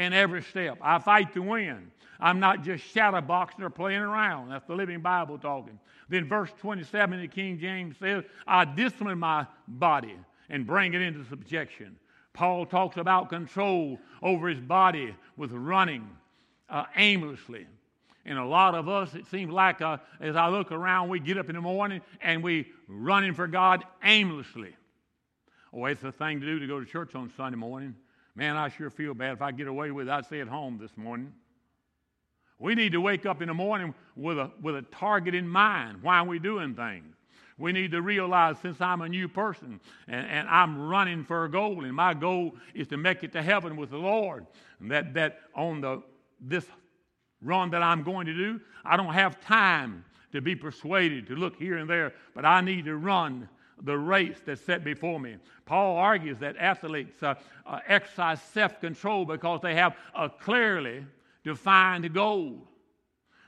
in 0.00 0.14
every 0.14 0.42
step. 0.42 0.78
I 0.80 0.98
fight 0.98 1.34
to 1.34 1.42
win. 1.42 1.90
I'm 2.18 2.40
not 2.40 2.64
just 2.64 2.84
shadow 2.84 3.20
boxing 3.20 3.62
or 3.62 3.70
playing 3.70 4.00
around. 4.00 4.48
That's 4.48 4.66
the 4.66 4.74
Living 4.74 5.00
Bible 5.00 5.38
talking. 5.38 5.78
Then 6.08 6.26
verse 6.26 6.50
27 6.58 7.18
in 7.18 7.20
the 7.20 7.28
King 7.28 7.58
James 7.58 7.96
says, 7.98 8.24
I 8.46 8.64
discipline 8.64 9.18
my 9.18 9.46
body 9.68 10.16
and 10.48 10.66
bring 10.66 10.94
it 10.94 11.02
into 11.02 11.24
subjection. 11.28 11.96
Paul 12.32 12.64
talks 12.64 12.96
about 12.96 13.28
control 13.28 13.98
over 14.22 14.48
his 14.48 14.60
body 14.60 15.14
with 15.36 15.52
running 15.52 16.08
uh, 16.70 16.84
aimlessly. 16.96 17.66
And 18.24 18.38
a 18.38 18.44
lot 18.44 18.74
of 18.74 18.88
us, 18.88 19.14
it 19.14 19.26
seems 19.26 19.52
like 19.52 19.82
uh, 19.82 19.98
as 20.20 20.34
I 20.34 20.48
look 20.48 20.72
around, 20.72 21.10
we 21.10 21.20
get 21.20 21.36
up 21.36 21.48
in 21.50 21.56
the 21.56 21.60
morning 21.60 22.00
and 22.22 22.42
we 22.42 22.68
running 22.88 23.34
for 23.34 23.46
God 23.46 23.84
aimlessly. 24.02 24.74
Oh, 25.72 25.84
it's 25.84 26.02
a 26.02 26.12
thing 26.12 26.40
to 26.40 26.46
do 26.46 26.58
to 26.58 26.66
go 26.66 26.80
to 26.80 26.86
church 26.86 27.14
on 27.14 27.30
Sunday 27.36 27.58
morning. 27.58 27.94
Man, 28.34 28.56
I 28.56 28.68
sure 28.68 28.90
feel 28.90 29.14
bad 29.14 29.32
if 29.32 29.42
I 29.42 29.52
get 29.52 29.66
away 29.66 29.90
with 29.90 30.08
it. 30.08 30.10
I'd 30.10 30.26
stay 30.26 30.40
at 30.40 30.48
home 30.48 30.78
this 30.80 30.96
morning. 30.96 31.32
We 32.58 32.74
need 32.74 32.92
to 32.92 33.00
wake 33.00 33.26
up 33.26 33.40
in 33.40 33.48
the 33.48 33.54
morning 33.54 33.94
with 34.16 34.38
a, 34.38 34.50
with 34.60 34.76
a 34.76 34.82
target 34.82 35.34
in 35.34 35.48
mind. 35.48 36.02
Why 36.02 36.18
are 36.18 36.24
we 36.24 36.38
doing 36.38 36.74
things? 36.74 37.16
We 37.58 37.72
need 37.72 37.90
to 37.90 38.02
realize 38.02 38.56
since 38.62 38.80
I'm 38.80 39.02
a 39.02 39.08
new 39.08 39.28
person 39.28 39.80
and, 40.08 40.26
and 40.26 40.48
I'm 40.48 40.88
running 40.88 41.24
for 41.24 41.44
a 41.44 41.50
goal, 41.50 41.84
and 41.84 41.94
my 41.94 42.14
goal 42.14 42.54
is 42.74 42.86
to 42.88 42.96
make 42.96 43.22
it 43.22 43.32
to 43.32 43.42
heaven 43.42 43.76
with 43.76 43.90
the 43.90 43.98
Lord, 43.98 44.46
that, 44.82 45.12
that 45.14 45.40
on 45.54 45.80
the, 45.80 46.02
this 46.40 46.66
run 47.42 47.70
that 47.70 47.82
I'm 47.82 48.02
going 48.02 48.26
to 48.26 48.34
do, 48.34 48.60
I 48.84 48.96
don't 48.96 49.12
have 49.12 49.40
time 49.40 50.04
to 50.32 50.40
be 50.40 50.54
persuaded 50.54 51.26
to 51.26 51.34
look 51.34 51.56
here 51.56 51.76
and 51.76 51.88
there, 51.88 52.14
but 52.34 52.44
I 52.44 52.60
need 52.60 52.84
to 52.86 52.96
run 52.96 53.48
the 53.82 53.96
race 53.96 54.38
that's 54.44 54.60
set 54.60 54.84
before 54.84 55.18
me. 55.18 55.36
Paul 55.66 55.96
argues 55.96 56.38
that 56.38 56.56
athletes 56.58 57.22
uh, 57.22 57.34
uh, 57.66 57.80
exercise 57.86 58.40
self 58.42 58.80
control 58.80 59.24
because 59.24 59.60
they 59.62 59.74
have 59.74 59.96
a 60.14 60.28
clearly 60.28 61.04
defined 61.44 62.12
goal. 62.12 62.66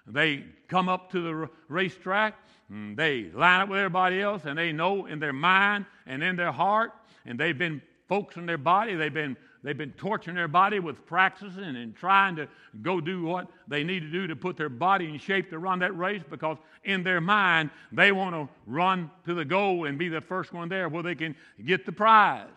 They 0.06 0.44
come 0.68 0.88
up 0.88 1.10
to 1.12 1.20
the 1.20 1.50
racetrack, 1.68 2.34
mm, 2.70 2.96
they 2.96 3.30
line 3.34 3.60
up 3.60 3.68
with 3.68 3.78
everybody 3.78 4.20
else, 4.20 4.42
and 4.44 4.58
they 4.58 4.72
know 4.72 5.06
in 5.06 5.20
their 5.20 5.32
mind 5.32 5.86
and 6.06 6.22
in 6.22 6.36
their 6.36 6.52
heart, 6.52 6.92
and 7.24 7.38
they've 7.38 7.56
been 7.56 7.80
focused 7.80 7.88
focusing 8.12 8.44
their 8.44 8.58
body, 8.58 8.94
they've 8.94 9.14
been 9.14 9.38
They've 9.62 9.78
been 9.78 9.92
torturing 9.92 10.34
their 10.34 10.48
body 10.48 10.80
with 10.80 11.06
practicing 11.06 11.76
and 11.76 11.94
trying 11.94 12.34
to 12.36 12.48
go 12.82 13.00
do 13.00 13.22
what 13.22 13.48
they 13.68 13.84
need 13.84 14.00
to 14.00 14.10
do 14.10 14.26
to 14.26 14.34
put 14.34 14.56
their 14.56 14.68
body 14.68 15.08
in 15.08 15.18
shape 15.18 15.50
to 15.50 15.58
run 15.58 15.78
that 15.80 15.96
race 15.96 16.22
because 16.28 16.56
in 16.82 17.04
their 17.04 17.20
mind 17.20 17.70
they 17.92 18.10
want 18.10 18.34
to 18.34 18.48
run 18.66 19.08
to 19.24 19.34
the 19.34 19.44
goal 19.44 19.86
and 19.86 19.98
be 19.98 20.08
the 20.08 20.20
first 20.20 20.52
one 20.52 20.68
there 20.68 20.88
where 20.88 21.04
they 21.04 21.14
can 21.14 21.36
get 21.64 21.86
the 21.86 21.92
prize. 21.92 22.48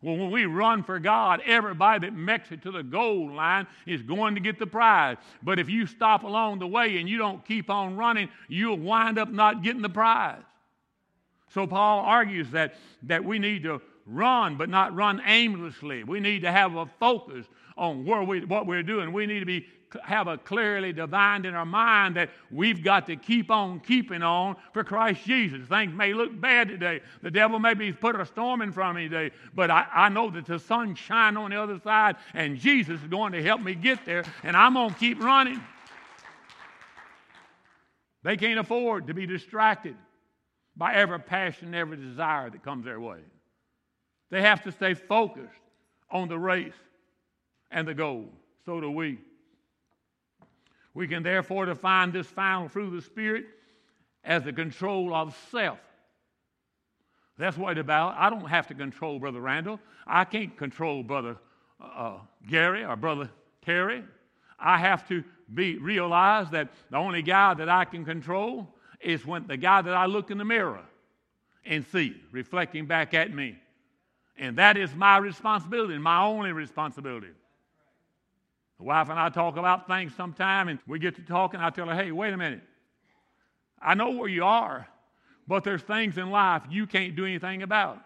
Well, 0.00 0.16
when 0.16 0.30
we 0.30 0.46
run 0.46 0.84
for 0.84 0.98
God, 0.98 1.42
everybody 1.44 2.06
that 2.06 2.14
makes 2.14 2.50
it 2.50 2.62
to 2.62 2.70
the 2.70 2.82
goal 2.82 3.30
line 3.32 3.66
is 3.86 4.02
going 4.02 4.34
to 4.36 4.40
get 4.40 4.58
the 4.58 4.66
prize. 4.66 5.16
But 5.42 5.58
if 5.58 5.68
you 5.68 5.86
stop 5.86 6.22
along 6.22 6.60
the 6.60 6.66
way 6.66 6.98
and 6.98 7.08
you 7.08 7.18
don't 7.18 7.44
keep 7.44 7.68
on 7.68 7.96
running, 7.96 8.28
you'll 8.48 8.78
wind 8.78 9.18
up 9.18 9.30
not 9.30 9.62
getting 9.62 9.82
the 9.82 9.88
prize. 9.88 10.42
So 11.48 11.66
Paul 11.66 12.00
argues 12.00 12.50
that, 12.50 12.74
that 13.04 13.24
we 13.24 13.38
need 13.38 13.62
to 13.64 13.80
run, 14.06 14.56
but 14.56 14.68
not 14.68 14.94
run 14.94 15.20
aimlessly. 15.26 16.04
We 16.04 16.20
need 16.20 16.42
to 16.42 16.52
have 16.52 16.76
a 16.76 16.86
focus 17.00 17.46
on 17.76 18.04
where 18.04 18.22
we, 18.22 18.44
what 18.44 18.66
we're 18.66 18.82
doing. 18.82 19.12
We 19.12 19.26
need 19.26 19.40
to 19.40 19.46
be 19.46 19.66
have 20.02 20.26
a 20.26 20.36
clearly 20.36 20.92
divined 20.92 21.46
in 21.46 21.54
our 21.54 21.64
mind 21.64 22.16
that 22.16 22.30
we've 22.50 22.82
got 22.82 23.06
to 23.06 23.16
keep 23.16 23.50
on 23.50 23.80
keeping 23.80 24.22
on 24.22 24.56
for 24.72 24.84
Christ 24.84 25.24
Jesus. 25.24 25.66
Things 25.68 25.94
may 25.94 26.12
look 26.12 26.38
bad 26.38 26.68
today. 26.68 27.00
The 27.22 27.30
devil 27.30 27.58
may 27.58 27.74
be 27.74 27.92
put 27.92 28.18
a 28.18 28.26
storm 28.26 28.62
in 28.62 28.72
front 28.72 28.90
of 28.90 29.02
me 29.02 29.08
today, 29.08 29.34
but 29.54 29.70
I, 29.70 29.86
I 29.92 30.08
know 30.08 30.30
that 30.30 30.46
the 30.46 30.58
sun 30.58 30.94
shines 30.94 31.36
on 31.36 31.50
the 31.50 31.62
other 31.62 31.80
side, 31.82 32.16
and 32.34 32.58
Jesus 32.58 33.00
is 33.00 33.08
going 33.08 33.32
to 33.32 33.42
help 33.42 33.60
me 33.60 33.74
get 33.74 34.04
there, 34.04 34.24
and 34.42 34.56
I'm 34.56 34.74
going 34.74 34.90
to 34.90 34.96
keep 34.96 35.22
running. 35.22 35.62
They 38.22 38.36
can't 38.36 38.58
afford 38.58 39.06
to 39.06 39.14
be 39.14 39.26
distracted 39.26 39.96
by 40.76 40.94
every 40.94 41.20
passion, 41.20 41.74
every 41.74 41.96
desire 41.96 42.50
that 42.50 42.62
comes 42.62 42.84
their 42.84 43.00
way. 43.00 43.20
They 44.30 44.42
have 44.42 44.62
to 44.64 44.72
stay 44.72 44.94
focused 44.94 45.60
on 46.10 46.28
the 46.28 46.38
race 46.38 46.74
and 47.70 47.86
the 47.86 47.94
goal. 47.94 48.26
So 48.64 48.80
do 48.80 48.90
we. 48.90 49.18
We 50.94 51.06
can 51.06 51.22
therefore 51.22 51.66
define 51.66 52.10
this 52.10 52.26
final 52.26 52.68
fruit 52.68 52.86
of 52.86 52.92
the 52.94 53.02
Spirit 53.02 53.46
as 54.24 54.44
the 54.44 54.52
control 54.52 55.14
of 55.14 55.36
self. 55.50 55.78
That's 57.38 57.56
what 57.56 57.72
it's 57.72 57.80
about. 57.80 58.16
I 58.16 58.30
don't 58.30 58.48
have 58.48 58.66
to 58.68 58.74
control 58.74 59.18
Brother 59.18 59.40
Randall. 59.40 59.78
I 60.06 60.24
can't 60.24 60.56
control 60.56 61.02
Brother 61.02 61.36
uh, 61.80 61.84
uh, 61.84 62.18
Gary 62.48 62.84
or 62.84 62.96
Brother 62.96 63.28
Terry. 63.62 64.02
I 64.58 64.78
have 64.78 65.06
to 65.08 65.22
be 65.52 65.76
realize 65.76 66.50
that 66.50 66.70
the 66.90 66.96
only 66.96 67.22
guy 67.22 67.54
that 67.54 67.68
I 67.68 67.84
can 67.84 68.04
control 68.04 68.74
is 69.00 69.26
when 69.26 69.46
the 69.46 69.56
guy 69.56 69.82
that 69.82 69.94
I 69.94 70.06
look 70.06 70.30
in 70.30 70.38
the 70.38 70.44
mirror 70.44 70.82
and 71.64 71.84
see 71.92 72.16
reflecting 72.32 72.86
back 72.86 73.12
at 73.12 73.32
me. 73.32 73.58
And 74.38 74.58
that 74.58 74.76
is 74.76 74.94
my 74.94 75.16
responsibility, 75.18 75.96
my 75.98 76.22
only 76.24 76.52
responsibility. 76.52 77.30
The 78.78 78.84
wife 78.84 79.08
and 79.08 79.18
I 79.18 79.30
talk 79.30 79.56
about 79.56 79.86
things 79.86 80.14
sometime, 80.14 80.68
and 80.68 80.78
we 80.86 80.98
get 80.98 81.16
to 81.16 81.22
talking. 81.22 81.60
I 81.60 81.70
tell 81.70 81.88
her, 81.88 81.94
hey, 81.94 82.12
wait 82.12 82.34
a 82.34 82.36
minute. 82.36 82.62
I 83.80 83.94
know 83.94 84.10
where 84.10 84.28
you 84.28 84.44
are, 84.44 84.86
but 85.46 85.64
there's 85.64 85.82
things 85.82 86.18
in 86.18 86.30
life 86.30 86.62
you 86.70 86.86
can't 86.86 87.16
do 87.16 87.24
anything 87.24 87.62
about. 87.62 87.98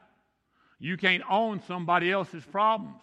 You 0.79 0.97
can't 0.97 1.23
own 1.29 1.61
somebody 1.67 2.11
else's 2.11 2.45
problems 2.45 3.01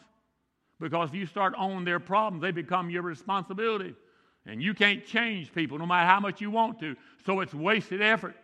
because 0.79 1.09
if 1.09 1.15
you 1.15 1.25
start 1.25 1.53
owning 1.57 1.85
their 1.85 1.99
problems, 1.99 2.41
they 2.41 2.51
become 2.51 2.89
your 2.89 3.01
responsibility. 3.01 3.95
And 4.45 4.61
you 4.61 4.73
can't 4.73 5.05
change 5.05 5.53
people 5.53 5.77
no 5.77 5.85
matter 5.85 6.07
how 6.07 6.19
much 6.19 6.39
you 6.39 6.49
want 6.49 6.79
to. 6.79 6.95
So 7.25 7.41
it's 7.41 7.53
wasted 7.53 8.01
effort. 8.01 8.35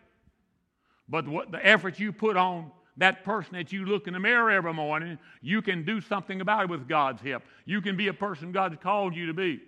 But 1.07 1.27
what 1.27 1.51
the 1.51 1.65
effort 1.65 1.99
you 1.99 2.11
put 2.11 2.35
on 2.35 2.71
that 2.97 3.23
person 3.23 3.53
that 3.53 3.71
you 3.71 3.85
look 3.85 4.07
in 4.07 4.13
the 4.13 4.19
mirror 4.19 4.51
every 4.51 4.73
morning, 4.73 5.17
you 5.41 5.61
can 5.61 5.83
do 5.83 5.99
something 5.99 6.41
about 6.41 6.63
it 6.63 6.69
with 6.69 6.87
God's 6.87 7.21
help. 7.21 7.43
You 7.65 7.81
can 7.81 7.97
be 7.97 8.07
a 8.07 8.13
person 8.13 8.51
God's 8.51 8.77
called 8.81 9.15
you 9.15 9.25
to 9.27 9.33
be. 9.33 9.61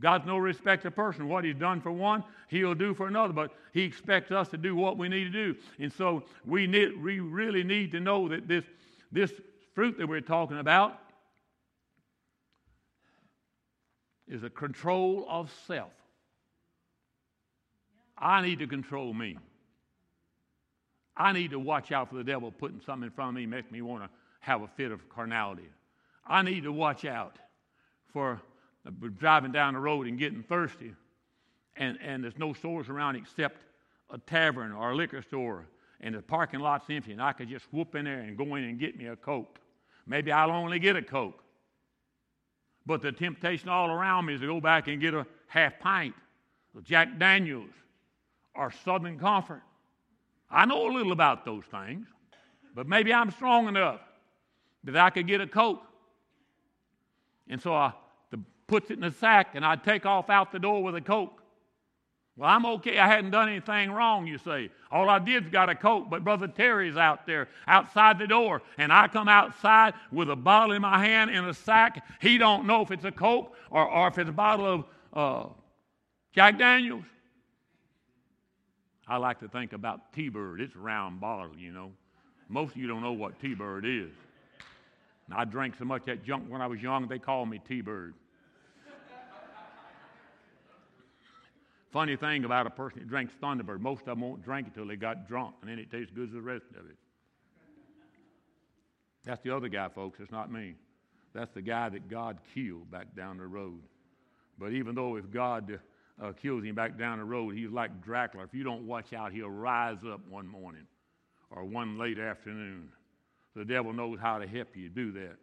God's 0.00 0.26
no 0.26 0.36
respecter 0.36 0.88
of 0.88 0.96
person. 0.96 1.28
What 1.28 1.44
He's 1.44 1.54
done 1.54 1.80
for 1.80 1.92
one, 1.92 2.22
He'll 2.48 2.74
do 2.74 2.92
for 2.92 3.06
another. 3.06 3.32
But 3.32 3.52
He 3.72 3.82
expects 3.82 4.30
us 4.30 4.48
to 4.48 4.58
do 4.58 4.76
what 4.76 4.98
we 4.98 5.08
need 5.08 5.24
to 5.24 5.30
do. 5.30 5.56
And 5.78 5.92
so 5.92 6.24
we, 6.44 6.66
need, 6.66 7.02
we 7.02 7.20
really 7.20 7.62
need 7.62 7.92
to 7.92 8.00
know 8.00 8.28
that 8.28 8.46
this, 8.46 8.64
this 9.10 9.32
fruit 9.74 9.96
that 9.98 10.08
we're 10.08 10.20
talking 10.20 10.58
about 10.58 10.98
is 14.28 14.42
a 14.42 14.50
control 14.50 15.26
of 15.28 15.52
self. 15.66 15.92
I 18.18 18.42
need 18.42 18.58
to 18.58 18.66
control 18.66 19.14
me. 19.14 19.38
I 21.16 21.32
need 21.32 21.50
to 21.52 21.58
watch 21.58 21.92
out 21.92 22.10
for 22.10 22.16
the 22.16 22.24
devil 22.24 22.50
putting 22.50 22.80
something 22.80 23.06
in 23.06 23.10
front 23.10 23.30
of 23.30 23.34
me, 23.36 23.46
make 23.46 23.70
me 23.72 23.80
want 23.82 24.04
to 24.04 24.10
have 24.40 24.62
a 24.62 24.68
fit 24.68 24.92
of 24.92 25.08
carnality. 25.08 25.68
I 26.26 26.42
need 26.42 26.64
to 26.64 26.72
watch 26.72 27.04
out 27.04 27.38
for 28.12 28.40
driving 29.18 29.52
down 29.52 29.74
the 29.74 29.80
road 29.80 30.06
and 30.06 30.18
getting 30.18 30.42
thirsty, 30.42 30.92
and, 31.76 31.98
and 32.00 32.22
there's 32.22 32.38
no 32.38 32.52
stores 32.52 32.88
around 32.88 33.16
except 33.16 33.60
a 34.10 34.18
tavern 34.18 34.72
or 34.72 34.92
a 34.92 34.94
liquor 34.94 35.22
store, 35.22 35.66
and 36.00 36.14
the 36.14 36.22
parking 36.22 36.60
lot's 36.60 36.84
empty, 36.90 37.12
and 37.12 37.22
I 37.22 37.32
could 37.32 37.48
just 37.48 37.64
whoop 37.72 37.94
in 37.94 38.04
there 38.04 38.20
and 38.20 38.36
go 38.36 38.54
in 38.54 38.64
and 38.64 38.78
get 38.78 38.96
me 38.96 39.06
a 39.06 39.16
Coke. 39.16 39.58
Maybe 40.06 40.30
I'll 40.30 40.50
only 40.50 40.78
get 40.78 40.96
a 40.96 41.02
Coke. 41.02 41.42
But 42.84 43.02
the 43.02 43.10
temptation 43.10 43.68
all 43.68 43.90
around 43.90 44.26
me 44.26 44.34
is 44.34 44.40
to 44.40 44.46
go 44.46 44.60
back 44.60 44.86
and 44.86 45.00
get 45.00 45.14
a 45.14 45.26
half 45.48 45.78
pint 45.80 46.14
of 46.76 46.84
Jack 46.84 47.18
Daniels 47.18 47.70
or 48.54 48.70
Southern 48.84 49.18
Comfort 49.18 49.62
I 50.50 50.64
know 50.64 50.88
a 50.88 50.92
little 50.92 51.12
about 51.12 51.44
those 51.44 51.64
things, 51.64 52.06
but 52.74 52.86
maybe 52.86 53.12
I'm 53.12 53.30
strong 53.30 53.68
enough 53.68 54.00
that 54.84 54.96
I 54.96 55.10
could 55.10 55.26
get 55.26 55.40
a 55.40 55.46
Coke. 55.46 55.82
And 57.48 57.60
so 57.60 57.74
I 57.74 57.92
the, 58.30 58.40
puts 58.66 58.90
it 58.90 58.98
in 58.98 59.04
a 59.04 59.10
sack 59.10 59.54
and 59.54 59.64
I 59.64 59.76
take 59.76 60.06
off 60.06 60.30
out 60.30 60.52
the 60.52 60.58
door 60.58 60.82
with 60.82 60.94
a 60.94 61.00
Coke. 61.00 61.42
Well, 62.36 62.50
I'm 62.50 62.66
okay. 62.66 62.98
I 62.98 63.06
hadn't 63.06 63.30
done 63.30 63.48
anything 63.48 63.90
wrong, 63.90 64.26
you 64.26 64.36
say. 64.36 64.70
All 64.90 65.08
I 65.08 65.18
did 65.18 65.44
was 65.44 65.52
got 65.52 65.70
a 65.70 65.74
Coke, 65.74 66.10
but 66.10 66.22
Brother 66.22 66.46
Terry's 66.46 66.96
out 66.96 67.26
there 67.26 67.48
outside 67.66 68.18
the 68.18 68.26
door, 68.26 68.60
and 68.76 68.92
I 68.92 69.08
come 69.08 69.26
outside 69.26 69.94
with 70.12 70.28
a 70.28 70.36
bottle 70.36 70.74
in 70.74 70.82
my 70.82 71.04
hand 71.04 71.30
in 71.30 71.46
a 71.46 71.54
sack. 71.54 72.04
He 72.20 72.36
don't 72.36 72.66
know 72.66 72.82
if 72.82 72.90
it's 72.90 73.06
a 73.06 73.12
Coke 73.12 73.54
or, 73.70 73.88
or 73.88 74.08
if 74.08 74.18
it's 74.18 74.28
a 74.28 74.34
bottle 74.34 74.66
of 74.66 74.84
uh, 75.14 75.48
Jack 76.34 76.58
Daniels. 76.58 77.04
I 79.08 79.18
like 79.18 79.38
to 79.40 79.48
think 79.48 79.72
about 79.72 80.12
T-Bird. 80.12 80.60
It's 80.60 80.74
a 80.74 80.78
round 80.78 81.20
bottle, 81.20 81.56
you 81.56 81.72
know. 81.72 81.92
Most 82.48 82.72
of 82.72 82.76
you 82.76 82.88
don't 82.88 83.02
know 83.02 83.12
what 83.12 83.40
T-Bird 83.40 83.84
is. 83.84 84.10
And 85.26 85.36
I 85.36 85.44
drank 85.44 85.74
so 85.78 85.84
much 85.84 86.04
that 86.06 86.24
junk 86.24 86.44
when 86.48 86.60
I 86.60 86.66
was 86.66 86.80
young, 86.80 87.06
they 87.08 87.18
called 87.18 87.48
me 87.48 87.60
T-Bird. 87.66 88.14
Funny 91.92 92.16
thing 92.16 92.44
about 92.44 92.66
a 92.66 92.70
person 92.70 92.98
that 92.98 93.08
drinks 93.08 93.32
Thunderbird, 93.42 93.80
most 93.80 94.00
of 94.00 94.06
them 94.06 94.20
won't 94.20 94.44
drink 94.44 94.66
it 94.66 94.74
till 94.74 94.86
they 94.86 94.96
got 94.96 95.26
drunk, 95.26 95.54
and 95.62 95.70
then 95.70 95.78
it 95.78 95.90
tastes 95.90 96.12
good 96.14 96.28
as 96.28 96.34
the 96.34 96.40
rest 96.40 96.66
of 96.78 96.84
it. 96.90 96.96
That's 99.24 99.42
the 99.42 99.56
other 99.56 99.68
guy, 99.68 99.88
folks. 99.88 100.20
It's 100.20 100.30
not 100.30 100.52
me. 100.52 100.74
That's 101.32 101.50
the 101.54 101.62
guy 101.62 101.88
that 101.88 102.08
God 102.08 102.38
killed 102.54 102.90
back 102.90 103.14
down 103.16 103.38
the 103.38 103.46
road. 103.46 103.80
But 104.58 104.72
even 104.72 104.94
though 104.94 105.16
if 105.16 105.30
God 105.30 105.78
uh, 106.22 106.32
kills 106.32 106.64
him 106.64 106.74
back 106.74 106.98
down 106.98 107.18
the 107.18 107.24
road, 107.24 107.54
he's 107.54 107.70
like 107.70 108.02
Dracula. 108.02 108.44
If 108.44 108.54
you 108.54 108.64
don't 108.64 108.86
watch 108.86 109.12
out, 109.12 109.32
he'll 109.32 109.50
rise 109.50 109.98
up 110.10 110.20
one 110.28 110.46
morning 110.46 110.86
or 111.50 111.64
one 111.64 111.98
late 111.98 112.18
afternoon. 112.18 112.88
The 113.54 113.64
devil 113.64 113.92
knows 113.92 114.18
how 114.20 114.38
to 114.38 114.46
help 114.46 114.76
you 114.76 114.88
do 114.88 115.12
that. 115.12 115.36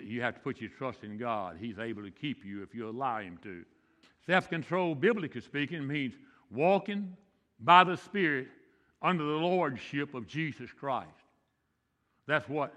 You 0.00 0.22
have 0.22 0.34
to 0.34 0.40
put 0.40 0.60
your 0.60 0.70
trust 0.70 1.04
in 1.04 1.18
God. 1.18 1.56
He's 1.60 1.78
able 1.78 2.02
to 2.02 2.10
keep 2.10 2.44
you 2.44 2.62
if 2.62 2.74
you 2.74 2.88
allow 2.88 3.20
him 3.20 3.38
to. 3.42 3.64
Self 4.26 4.48
control, 4.48 4.94
biblically 4.94 5.40
speaking, 5.40 5.86
means 5.86 6.14
walking 6.50 7.16
by 7.60 7.84
the 7.84 7.96
Spirit 7.96 8.48
under 9.02 9.22
the 9.22 9.30
lordship 9.30 10.14
of 10.14 10.26
Jesus 10.26 10.70
Christ. 10.72 11.10
That's 12.26 12.48
what 12.48 12.74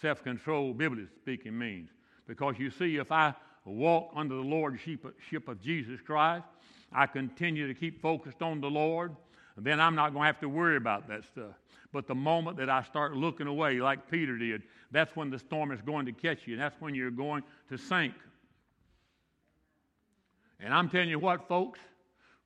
self 0.00 0.22
control, 0.22 0.74
biblically 0.74 1.08
speaking, 1.16 1.58
means. 1.58 1.90
Because 2.26 2.56
you 2.58 2.70
see, 2.70 2.96
if 2.96 3.10
I 3.10 3.34
walk 3.70 4.10
under 4.14 4.34
the 4.34 4.42
lordship 4.42 5.48
of 5.48 5.60
Jesus 5.60 6.00
Christ, 6.00 6.44
I 6.92 7.06
continue 7.06 7.66
to 7.66 7.74
keep 7.74 8.00
focused 8.00 8.42
on 8.42 8.60
the 8.60 8.70
Lord, 8.70 9.14
then 9.56 9.80
I'm 9.80 9.94
not 9.94 10.12
going 10.12 10.22
to 10.22 10.26
have 10.26 10.40
to 10.40 10.48
worry 10.48 10.76
about 10.76 11.08
that 11.08 11.24
stuff. 11.24 11.54
But 11.92 12.06
the 12.06 12.14
moment 12.14 12.58
that 12.58 12.68
I 12.68 12.82
start 12.82 13.16
looking 13.16 13.46
away, 13.46 13.80
like 13.80 14.10
Peter 14.10 14.36
did, 14.36 14.62
that's 14.90 15.14
when 15.16 15.30
the 15.30 15.38
storm 15.38 15.72
is 15.72 15.80
going 15.80 16.06
to 16.06 16.12
catch 16.12 16.46
you, 16.46 16.54
and 16.54 16.62
that's 16.62 16.78
when 16.80 16.94
you're 16.94 17.10
going 17.10 17.42
to 17.70 17.78
sink. 17.78 18.14
And 20.60 20.72
I'm 20.72 20.88
telling 20.88 21.08
you 21.08 21.18
what, 21.18 21.48
folks, 21.48 21.78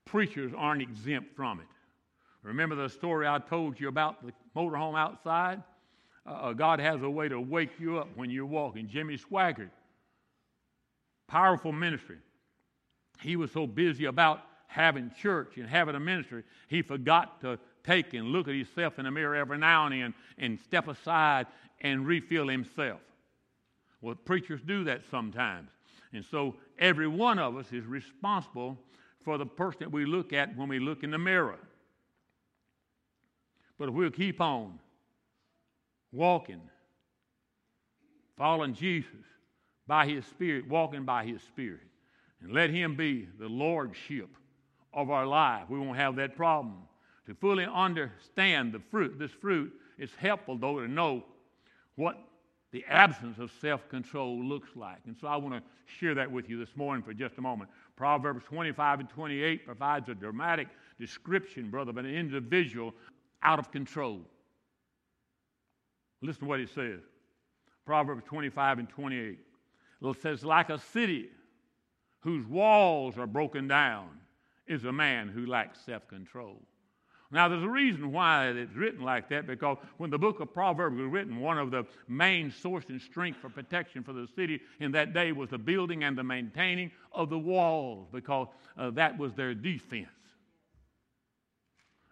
preachers 0.04 0.52
aren't 0.56 0.83
exempt 0.83 1.37
from 1.37 1.61
it. 1.61 1.66
Remember 2.42 2.74
the 2.74 2.88
story 2.88 3.26
I 3.26 3.38
told 3.38 3.78
you 3.78 3.88
about 3.88 4.24
the 4.24 4.33
motorhome 4.56 4.98
outside? 4.98 5.62
Uh, 6.26 6.52
God 6.52 6.80
has 6.80 7.02
a 7.02 7.11
way 7.11 7.28
to 7.28 7.40
wake 7.40 7.70
you 7.78 7.98
up 7.98 8.09
when 8.14 8.30
you're 8.30 8.46
walking. 8.46 8.88
Jimmy 8.88 9.18
Swaggart 9.18 9.70
powerful 11.31 11.73
ministry. 11.73 12.19
He 13.23 13.37
was 13.37 13.53
so 13.53 13.66
busy 13.66 14.07
about 14.07 14.43
having 14.66 15.11
church 15.21 15.57
and 15.57 15.66
having 15.69 15.95
a 15.95 16.01
ministry, 16.01 16.45
he 16.69 16.83
forgot 16.83 17.40
to 17.40 17.59
take 17.85 18.14
and 18.14 18.29
look 18.29 18.49
at 18.49 18.55
himself 18.55 18.99
in 18.99 19.05
the 19.05 19.11
mirror 19.11 19.35
every 19.35 19.59
now 19.59 19.87
and 19.87 19.95
then 19.95 20.14
and 20.38 20.61
step 20.61 20.88
aside 20.88 21.47
and 21.81 22.07
refill 22.07 22.49
himself. 22.49 23.01
Well, 24.01 24.14
preachers 24.14 24.61
do 24.64 24.85
that 24.85 25.03
sometimes. 25.11 25.71
And 26.12 26.25
so 26.25 26.57
every 26.79 27.09
one 27.09 27.38
of 27.38 27.57
us 27.57 27.73
is 27.73 27.85
responsible 27.85 28.79
for 29.25 29.38
the 29.38 29.47
person 29.47 29.81
that 29.81 29.93
we 29.93 30.05
look 30.05 30.33
at 30.33 30.57
when 30.57 30.69
we 30.69 30.79
look 30.79 31.03
in 31.03 31.11
the 31.11 31.19
mirror. 31.19 31.59
But 33.79 33.88
if 33.88 33.95
we'll 33.95 34.11
keep 34.11 34.40
on 34.40 34.79
walking 36.12 36.61
following 38.37 38.75
Jesus 38.75 39.07
by 39.90 40.07
His 40.07 40.24
Spirit, 40.24 40.68
walking 40.68 41.05
by 41.05 41.24
His 41.24 41.42
Spirit, 41.42 41.81
and 42.40 42.53
let 42.53 42.70
Him 42.70 42.94
be 42.94 43.26
the 43.40 43.48
Lordship 43.48 44.29
of 44.94 45.11
our 45.11 45.26
life, 45.26 45.64
we 45.68 45.81
won't 45.81 45.98
have 45.98 46.14
that 46.14 46.37
problem. 46.37 46.76
To 47.26 47.35
fully 47.35 47.66
understand 47.66 48.72
the 48.72 48.79
fruit, 48.92 49.18
this 49.18 49.33
fruit, 49.33 49.72
it's 49.98 50.14
helpful 50.14 50.57
though 50.57 50.79
to 50.79 50.87
know 50.87 51.24
what 51.96 52.22
the 52.70 52.85
absence 52.88 53.40
of 53.40 53.50
self 53.61 53.88
control 53.88 54.40
looks 54.40 54.68
like. 54.76 54.98
And 55.07 55.16
so 55.20 55.26
I 55.26 55.37
want 55.37 55.55
to 55.55 55.62
share 55.98 56.14
that 56.14 56.31
with 56.31 56.48
you 56.48 56.57
this 56.57 56.76
morning 56.76 57.03
for 57.03 57.12
just 57.12 57.37
a 57.38 57.40
moment. 57.40 57.68
Proverbs 57.96 58.44
25 58.44 59.00
and 59.00 59.09
28 59.09 59.66
provides 59.66 60.09
a 60.09 60.14
dramatic 60.14 60.68
description, 61.00 61.68
brother, 61.68 61.90
of 61.90 61.96
an 61.96 62.07
individual 62.07 62.94
out 63.42 63.59
of 63.59 63.72
control. 63.72 64.20
Listen 66.22 66.42
to 66.42 66.46
what 66.46 66.61
it 66.61 66.68
says 66.72 67.00
Proverbs 67.85 68.22
25 68.29 68.79
and 68.79 68.88
28. 68.88 69.38
It 70.03 70.23
says, 70.23 70.45
like 70.45 70.71
a 70.71 70.79
city 70.79 71.29
whose 72.21 72.47
walls 72.47 73.19
are 73.19 73.27
broken 73.27 73.69
down 73.69 74.09
is 74.67 74.85
a 74.85 74.93
man 74.93 75.29
who 75.29 75.47
lacks 75.47 75.81
self 75.85 76.07
control. 76.09 76.63
Now, 77.33 77.49
there's 77.49 77.63
a 77.63 77.69
reason 77.69 78.11
why 78.11 78.49
it's 78.49 78.75
written 78.75 79.03
like 79.03 79.29
that 79.29 79.47
because 79.47 79.79
when 79.99 80.11
the 80.11 80.19
book 80.19 80.41
of 80.41 80.53
Proverbs 80.53 80.97
was 80.97 81.07
written, 81.07 81.39
one 81.39 81.59
of 81.59 81.71
the 81.71 81.85
main 82.09 82.51
source 82.51 82.87
and 82.89 83.01
strength 83.01 83.39
for 83.41 83.49
protection 83.49 84.03
for 84.03 84.13
the 84.13 84.27
city 84.35 84.61
in 84.81 84.91
that 84.93 85.13
day 85.15 85.31
was 85.31 85.51
the 85.51 85.59
building 85.59 86.03
and 86.03 86.19
the 86.19 86.25
maintaining 86.25 86.91
of 87.13 87.31
the 87.31 87.39
walls 87.39 88.09
because 88.13 88.49
uh, 88.77 88.91
that 88.91 89.17
was 89.17 89.33
their 89.35 89.55
defense. 89.55 90.09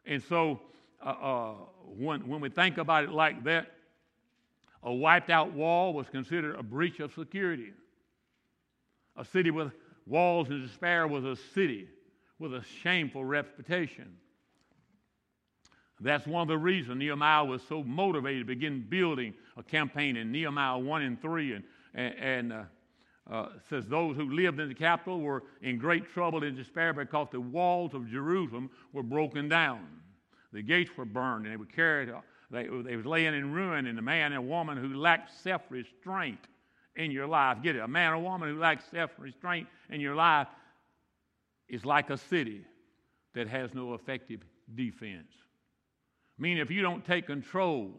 And 0.07 0.22
so, 0.22 0.61
uh, 1.05 1.09
uh, 1.09 1.55
when, 1.85 2.27
when 2.29 2.40
we 2.40 2.48
think 2.48 2.79
about 2.79 3.05
it 3.05 3.11
like 3.11 3.42
that, 3.44 3.72
a 4.82 4.92
wiped 4.92 5.30
out 5.30 5.52
wall 5.52 5.92
was 5.92 6.08
considered 6.08 6.56
a 6.56 6.62
breach 6.62 7.00
of 7.00 7.12
security. 7.14 7.72
A 9.16 9.24
city 9.24 9.50
with 9.50 9.72
walls 10.06 10.48
in 10.48 10.62
despair 10.62 11.06
was 11.08 11.24
a 11.24 11.36
city 11.54 11.88
with 12.38 12.54
a 12.54 12.62
shameful 12.82 13.24
reputation. 13.24 14.16
That's 16.00 16.26
one 16.26 16.42
of 16.42 16.48
the 16.48 16.58
reasons 16.58 16.98
Nehemiah 16.98 17.44
was 17.44 17.60
so 17.68 17.82
motivated 17.82 18.42
to 18.42 18.54
begin 18.54 18.86
building 18.88 19.34
a 19.56 19.62
campaign 19.62 20.16
in 20.16 20.30
Nehemiah 20.30 20.78
1 20.78 21.02
and 21.02 21.20
3. 21.20 21.54
And, 21.54 21.64
and, 21.94 22.14
and 22.18 22.52
uh, 22.52 22.62
uh, 23.30 23.48
says 23.68 23.84
those 23.86 24.16
who 24.16 24.30
lived 24.30 24.58
in 24.58 24.68
the 24.68 24.74
capital 24.74 25.20
were 25.20 25.42
in 25.60 25.76
great 25.76 26.10
trouble 26.14 26.42
and 26.44 26.56
despair 26.56 26.92
because 26.92 27.28
the 27.30 27.40
walls 27.40 27.92
of 27.94 28.08
Jerusalem 28.08 28.70
were 28.92 29.02
broken 29.02 29.48
down. 29.48 29.86
The 30.52 30.62
gates 30.62 30.90
were 30.96 31.04
burned 31.04 31.44
and 31.44 31.52
they 31.52 31.58
were 31.58 31.66
carried, 31.66 32.10
they, 32.50 32.66
they 32.66 32.96
was 32.96 33.06
laying 33.06 33.34
in 33.34 33.52
ruin. 33.52 33.87
And 33.87 33.98
a 33.98 34.02
man 34.02 34.32
and 34.32 34.37
a 34.37 34.42
woman 34.42 34.76
who 34.76 34.94
lacked 34.94 35.30
self 35.42 35.62
restraint 35.70 36.40
in 36.96 37.11
your 37.11 37.26
life, 37.26 37.58
get 37.62 37.76
it, 37.76 37.80
a 37.80 37.88
man 37.88 38.12
or 38.12 38.18
woman 38.18 38.48
who 38.48 38.58
lacks 38.58 38.84
self 38.90 39.11
restraint 39.18 39.68
in 39.90 40.00
your 40.00 40.14
life 40.14 40.48
is 41.68 41.84
like 41.84 42.11
a 42.11 42.16
city 42.16 42.64
that 43.34 43.48
has 43.48 43.74
no 43.74 43.94
effective 43.94 44.40
defense. 44.74 45.32
Meaning, 46.38 46.58
if 46.58 46.70
you 46.70 46.82
don't 46.82 47.04
take 47.04 47.26
control 47.26 47.92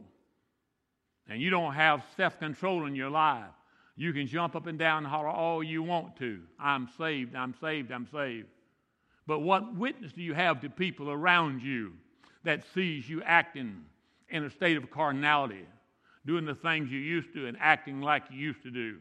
and 1.27 1.41
you 1.41 1.49
don't 1.49 1.73
have 1.73 2.03
self 2.17 2.39
control 2.39 2.85
in 2.85 2.95
your 2.95 3.09
life, 3.09 3.45
you 3.95 4.13
can 4.13 4.27
jump 4.27 4.55
up 4.55 4.65
and 4.65 4.79
down 4.79 4.99
and 4.99 5.07
holler 5.07 5.27
all 5.27 5.63
you 5.63 5.83
want 5.83 6.15
to. 6.17 6.41
I'm 6.59 6.89
saved, 6.97 7.35
I'm 7.35 7.53
saved, 7.61 7.91
I'm 7.91 8.07
saved. 8.11 8.47
But 9.27 9.39
what 9.39 9.75
witness 9.75 10.11
do 10.13 10.23
you 10.23 10.33
have 10.33 10.61
to 10.61 10.69
people 10.69 11.11
around 11.11 11.61
you 11.61 11.93
that 12.43 12.63
sees 12.73 13.07
you 13.07 13.21
acting 13.23 13.83
in 14.29 14.43
a 14.43 14.49
state 14.49 14.77
of 14.77 14.89
carnality, 14.91 15.65
doing 16.25 16.45
the 16.45 16.55
things 16.55 16.91
you 16.91 16.99
used 16.99 17.33
to 17.33 17.47
and 17.47 17.57
acting 17.59 18.01
like 18.01 18.23
you 18.31 18.37
used 18.37 18.63
to 18.63 18.71
do? 18.71 18.97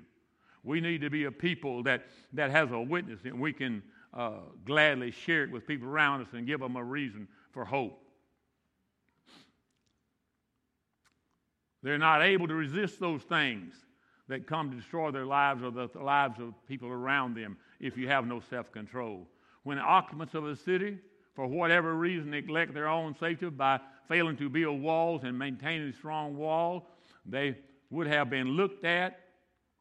We 0.65 0.81
need 0.81 1.01
to 1.03 1.11
be 1.11 1.25
a 1.25 1.33
people 1.33 1.83
that, 1.85 2.07
that 2.33 2.51
has 2.51 2.71
a 2.73 2.81
witness 2.81 3.21
and 3.25 3.41
we 3.41 3.53
can 3.53 3.83
uh, 4.15 4.41
gladly 4.65 5.11
share 5.11 5.45
it 5.45 5.51
with 5.51 5.67
people 5.67 5.89
around 5.89 6.23
us 6.23 6.29
and 6.33 6.47
give 6.47 6.61
them 6.61 6.77
a 6.77 6.85
reason 6.85 7.29
for 7.53 7.65
hope. 7.65 8.03
They're 11.83 11.99
not 11.99 12.23
able 12.23 12.49
to 12.49 12.55
resist 12.55 12.99
those 12.99 13.23
things 13.23 13.75
that 14.29 14.47
come 14.47 14.71
to 14.71 14.77
destroy 14.77 15.11
their 15.11 15.25
lives 15.25 15.63
or 15.63 15.71
the 15.71 15.89
lives 16.01 16.39
of 16.41 16.53
people 16.67 16.89
around 16.89 17.35
them 17.35 17.57
if 17.81 17.97
you 17.97 18.09
have 18.09 18.27
no 18.27 18.41
self 18.51 18.71
control. 18.73 19.27
When 19.63 19.79
occupants 19.79 20.35
of 20.35 20.47
a 20.47 20.57
city, 20.57 20.99
for 21.35 21.47
whatever 21.47 21.95
reason, 21.95 22.31
neglect 22.31 22.75
their 22.75 22.89
own 22.89 23.15
safety 23.19 23.49
by 23.49 23.81
failing 24.09 24.37
to 24.39 24.49
build 24.49 24.81
walls 24.81 25.23
and 25.25 25.39
maintaining 25.39 25.89
a 25.89 25.93
strong 25.93 26.37
walls, 26.37 26.83
they 27.27 27.57
would 27.91 28.07
have 28.07 28.31
been 28.31 28.49
looked 28.49 28.85
at 28.85 29.21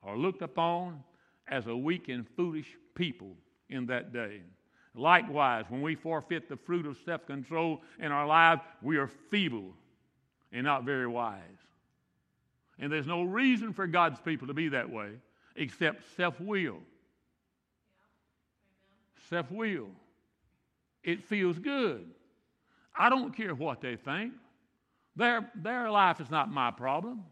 or 0.01 0.17
looked 0.17 0.41
upon 0.41 1.03
as 1.47 1.67
a 1.67 1.75
weak 1.75 2.09
and 2.09 2.27
foolish 2.35 2.75
people 2.93 3.35
in 3.69 3.85
that 3.87 4.13
day. 4.13 4.41
Likewise, 4.95 5.65
when 5.69 5.81
we 5.81 5.95
forfeit 5.95 6.49
the 6.49 6.57
fruit 6.57 6.85
of 6.85 6.97
self 7.05 7.25
control 7.25 7.81
in 7.99 8.11
our 8.11 8.25
lives, 8.25 8.61
we 8.81 8.97
are 8.97 9.07
feeble 9.07 9.73
and 10.51 10.63
not 10.65 10.83
very 10.83 11.07
wise. 11.07 11.41
And 12.79 12.91
there's 12.91 13.07
no 13.07 13.23
reason 13.23 13.73
for 13.73 13.87
God's 13.87 14.19
people 14.19 14.47
to 14.47 14.53
be 14.53 14.69
that 14.69 14.89
way 14.89 15.11
except 15.55 16.03
self 16.15 16.39
will. 16.39 16.79
Self 19.29 19.51
will. 19.51 19.89
It 21.03 21.23
feels 21.23 21.57
good. 21.59 22.11
I 22.97 23.09
don't 23.09 23.35
care 23.35 23.53
what 23.53 23.81
they 23.81 23.95
think. 23.95 24.33
Their, 25.15 25.51
their 25.55 25.89
life 25.89 26.19
is 26.19 26.29
not 26.29 26.51
my 26.51 26.71
problem. 26.71 27.23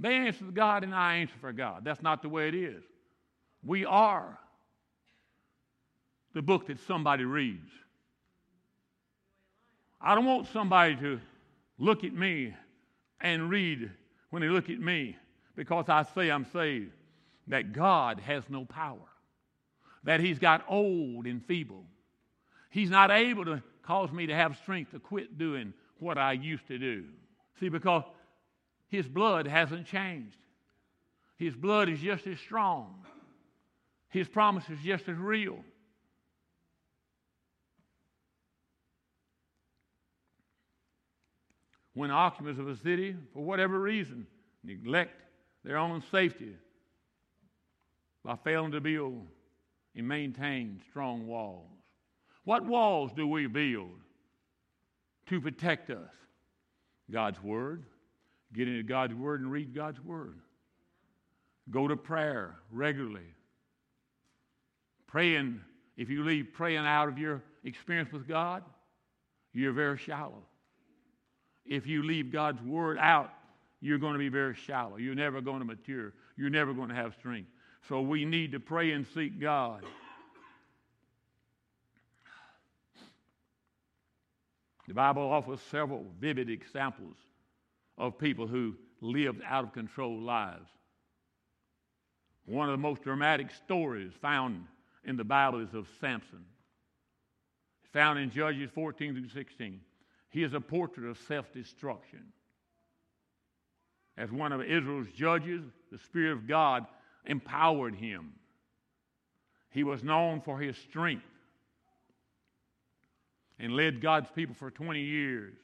They 0.00 0.14
answer 0.14 0.44
to 0.44 0.52
God 0.52 0.84
and 0.84 0.94
I 0.94 1.16
answer 1.16 1.34
for 1.40 1.52
God. 1.52 1.84
That's 1.84 2.02
not 2.02 2.22
the 2.22 2.28
way 2.28 2.48
it 2.48 2.54
is. 2.54 2.82
We 3.64 3.84
are 3.84 4.38
the 6.34 6.42
book 6.42 6.66
that 6.66 6.78
somebody 6.86 7.24
reads. 7.24 7.70
I 10.00 10.14
don't 10.14 10.24
want 10.24 10.46
somebody 10.52 10.94
to 10.96 11.20
look 11.78 12.04
at 12.04 12.12
me 12.12 12.54
and 13.20 13.50
read 13.50 13.90
when 14.30 14.42
they 14.42 14.48
look 14.48 14.70
at 14.70 14.78
me 14.78 15.16
because 15.56 15.88
I 15.88 16.04
say 16.14 16.30
I'm 16.30 16.46
saved 16.52 16.92
that 17.48 17.72
God 17.72 18.20
has 18.20 18.44
no 18.48 18.64
power, 18.64 19.08
that 20.04 20.20
He's 20.20 20.38
got 20.38 20.64
old 20.68 21.26
and 21.26 21.44
feeble. 21.44 21.84
He's 22.70 22.90
not 22.90 23.10
able 23.10 23.44
to 23.46 23.62
cause 23.88 24.12
me 24.12 24.26
to 24.26 24.34
have 24.34 24.54
strength 24.58 24.90
to 24.90 25.00
quit 25.00 25.38
doing 25.38 25.72
what 25.98 26.18
I 26.18 26.32
used 26.32 26.68
to 26.68 26.78
do. 26.78 27.06
See, 27.58 27.70
because 27.70 28.04
His 28.88 29.08
blood 29.08 29.46
hasn't 29.46 29.86
changed. 29.86 30.36
His 31.38 31.54
blood 31.54 31.88
is 31.88 31.98
just 31.98 32.26
as 32.26 32.38
strong. 32.38 33.06
His 34.10 34.28
promise 34.28 34.64
is 34.68 34.78
just 34.84 35.08
as 35.08 35.16
real. 35.16 35.58
when 41.94 42.12
occupants 42.12 42.60
of 42.60 42.68
a 42.68 42.76
city, 42.76 43.16
for 43.34 43.42
whatever 43.42 43.80
reason, 43.80 44.24
neglect 44.62 45.20
their 45.64 45.76
own 45.76 46.00
safety 46.12 46.54
by 48.24 48.36
failing 48.44 48.70
to 48.70 48.80
build 48.80 49.26
and 49.96 50.06
maintain 50.06 50.80
strong 50.90 51.26
walls. 51.26 51.77
What 52.48 52.64
walls 52.64 53.10
do 53.14 53.28
we 53.28 53.46
build 53.46 54.00
to 55.26 55.38
protect 55.38 55.90
us? 55.90 56.10
God's 57.10 57.42
Word. 57.42 57.84
Get 58.54 58.68
into 58.68 58.82
God's 58.82 59.12
Word 59.12 59.42
and 59.42 59.52
read 59.52 59.74
God's 59.74 60.02
Word. 60.02 60.38
Go 61.70 61.86
to 61.86 61.96
prayer 61.96 62.56
regularly. 62.70 63.34
Praying, 65.06 65.60
if 65.98 66.08
you 66.08 66.24
leave 66.24 66.54
praying 66.54 66.86
out 66.86 67.08
of 67.08 67.18
your 67.18 67.42
experience 67.64 68.10
with 68.12 68.26
God, 68.26 68.62
you're 69.52 69.72
very 69.72 69.98
shallow 69.98 70.44
if 71.68 71.86
you 71.86 72.02
leave 72.02 72.32
God's 72.32 72.62
word 72.62 72.96
out, 72.98 73.30
you're 73.80 73.98
going 73.98 74.14
to 74.14 74.18
be 74.18 74.30
very 74.30 74.54
shallow. 74.54 74.96
You're 74.96 75.14
never 75.14 75.42
going 75.42 75.58
to 75.58 75.64
mature. 75.66 76.14
You're 76.36 76.50
never 76.50 76.72
going 76.72 76.88
to 76.88 76.94
have 76.94 77.14
strength. 77.18 77.50
So 77.88 78.00
we 78.00 78.24
need 78.24 78.52
to 78.52 78.60
pray 78.60 78.92
and 78.92 79.06
seek 79.14 79.38
God. 79.38 79.84
The 84.88 84.94
Bible 84.94 85.30
offers 85.30 85.60
several 85.70 86.06
vivid 86.18 86.48
examples 86.48 87.16
of 87.98 88.18
people 88.18 88.46
who 88.46 88.74
lived 89.02 89.42
out 89.46 89.64
of 89.64 89.72
control 89.74 90.18
lives. 90.18 90.70
One 92.46 92.70
of 92.70 92.72
the 92.72 92.82
most 92.82 93.02
dramatic 93.02 93.50
stories 93.50 94.12
found 94.22 94.64
in 95.04 95.18
the 95.18 95.24
Bible 95.24 95.60
is 95.60 95.74
of 95.74 95.86
Samson. 96.00 96.42
It's 97.82 97.92
found 97.92 98.18
in 98.18 98.30
Judges 98.30 98.70
14 98.74 99.12
through 99.12 99.28
16. 99.28 99.78
He 100.30 100.42
is 100.42 100.54
a 100.54 100.60
portrait 100.60 101.06
of 101.06 101.18
self 101.18 101.52
destruction. 101.52 102.32
As 104.16 104.32
one 104.32 104.52
of 104.52 104.62
Israel's 104.62 105.08
judges, 105.14 105.62
the 105.92 105.98
Spirit 105.98 106.32
of 106.32 106.48
God 106.48 106.86
empowered 107.26 107.94
him. 107.94 108.32
He 109.70 109.84
was 109.84 110.02
known 110.02 110.40
for 110.40 110.58
his 110.58 110.78
strength 110.78 111.24
and 113.58 113.74
led 113.74 114.00
God's 114.00 114.30
people 114.30 114.54
for 114.54 114.70
20 114.70 115.00
years. 115.00 115.54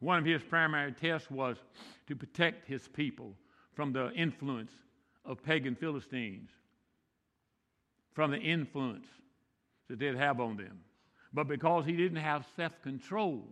One 0.00 0.18
of 0.18 0.24
his 0.24 0.42
primary 0.42 0.92
tests 0.92 1.30
was 1.30 1.56
to 2.06 2.16
protect 2.16 2.68
his 2.68 2.86
people 2.88 3.34
from 3.74 3.92
the 3.92 4.12
influence 4.12 4.72
of 5.24 5.42
pagan 5.42 5.74
Philistines, 5.74 6.50
from 8.12 8.30
the 8.30 8.38
influence 8.38 9.06
that 9.88 9.98
they'd 9.98 10.16
have 10.16 10.40
on 10.40 10.56
them. 10.56 10.80
But 11.32 11.48
because 11.48 11.84
he 11.84 11.92
didn't 11.92 12.18
have 12.18 12.46
self 12.56 12.72
control, 12.82 13.44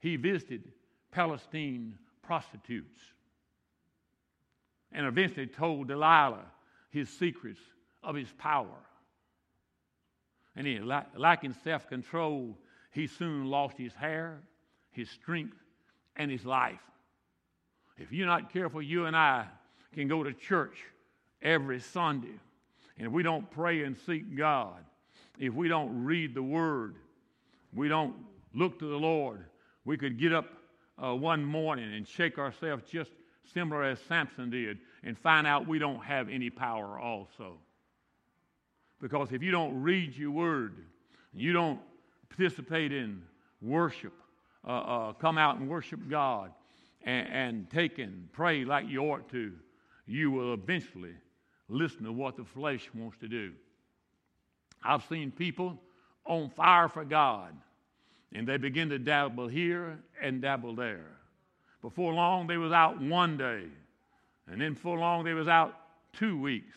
he 0.00 0.16
visited 0.16 0.72
Palestine 1.10 1.98
prostitutes 2.22 3.00
and 4.92 5.06
eventually 5.06 5.46
told 5.46 5.88
Delilah 5.88 6.44
his 6.90 7.08
secrets 7.08 7.60
of 8.02 8.14
his 8.14 8.28
power. 8.38 8.78
And 10.56 10.66
he, 10.66 10.80
lacking 10.80 11.54
self 11.62 11.86
control, 11.88 12.56
he 12.90 13.06
soon 13.06 13.46
lost 13.46 13.76
his 13.76 13.94
hair, 13.94 14.40
his 14.90 15.10
strength, 15.10 15.56
and 16.16 16.30
his 16.30 16.46
life. 16.46 16.80
If 17.98 18.10
you're 18.10 18.26
not 18.26 18.52
careful, 18.52 18.80
you 18.80 19.06
and 19.06 19.14
I 19.14 19.46
can 19.94 20.08
go 20.08 20.22
to 20.22 20.32
church 20.32 20.78
every 21.42 21.80
Sunday. 21.80 22.40
And 22.96 23.06
if 23.06 23.12
we 23.12 23.22
don't 23.22 23.50
pray 23.50 23.84
and 23.84 23.96
seek 23.96 24.36
God, 24.36 24.82
if 25.38 25.52
we 25.52 25.68
don't 25.68 26.04
read 26.04 26.34
the 26.34 26.42
Word, 26.42 26.96
we 27.74 27.88
don't 27.88 28.14
look 28.54 28.78
to 28.78 28.86
the 28.86 28.96
Lord, 28.96 29.44
we 29.84 29.98
could 29.98 30.18
get 30.18 30.32
up 30.32 30.46
uh, 31.02 31.14
one 31.14 31.44
morning 31.44 31.92
and 31.92 32.08
shake 32.08 32.38
ourselves 32.38 32.84
just 32.90 33.10
similar 33.52 33.84
as 33.84 33.98
Samson 34.08 34.50
did 34.50 34.78
and 35.02 35.18
find 35.18 35.46
out 35.46 35.68
we 35.68 35.78
don't 35.78 36.02
have 36.02 36.28
any 36.28 36.50
power 36.50 36.98
also. 36.98 37.58
Because 39.00 39.32
if 39.32 39.42
you 39.42 39.50
don't 39.50 39.82
read 39.82 40.16
your 40.16 40.30
Word, 40.30 40.74
you 41.34 41.52
don't 41.52 41.80
participate 42.28 42.92
in 42.92 43.22
worship, 43.60 44.12
uh, 44.66 44.70
uh, 44.70 45.12
come 45.14 45.38
out 45.38 45.58
and 45.58 45.68
worship 45.68 46.00
God, 46.08 46.52
and, 47.02 47.28
and 47.28 47.70
take 47.70 47.98
and 47.98 48.30
pray 48.32 48.64
like 48.64 48.88
you 48.88 49.02
ought 49.02 49.28
to, 49.30 49.52
you 50.06 50.30
will 50.30 50.54
eventually 50.54 51.14
listen 51.68 52.04
to 52.04 52.12
what 52.12 52.36
the 52.36 52.44
flesh 52.44 52.88
wants 52.94 53.18
to 53.18 53.28
do. 53.28 53.52
I've 54.82 55.04
seen 55.08 55.30
people 55.30 55.78
on 56.24 56.50
fire 56.50 56.88
for 56.88 57.04
God, 57.04 57.54
and 58.32 58.46
they 58.46 58.56
begin 58.56 58.88
to 58.90 58.98
dabble 58.98 59.48
here 59.48 59.98
and 60.20 60.42
dabble 60.42 60.74
there. 60.74 61.06
Before 61.82 62.12
long, 62.12 62.46
they 62.46 62.56
was 62.56 62.72
out 62.72 63.00
one 63.00 63.36
day, 63.36 63.64
and 64.48 64.60
then 64.60 64.74
before 64.74 64.98
long, 64.98 65.24
they 65.24 65.34
was 65.34 65.48
out 65.48 65.74
two 66.12 66.40
weeks, 66.40 66.76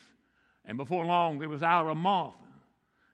and 0.70 0.78
before 0.78 1.04
long, 1.04 1.42
it 1.42 1.50
was 1.50 1.64
out 1.64 1.86
of 1.86 1.88
a 1.88 1.96
month, 1.96 2.36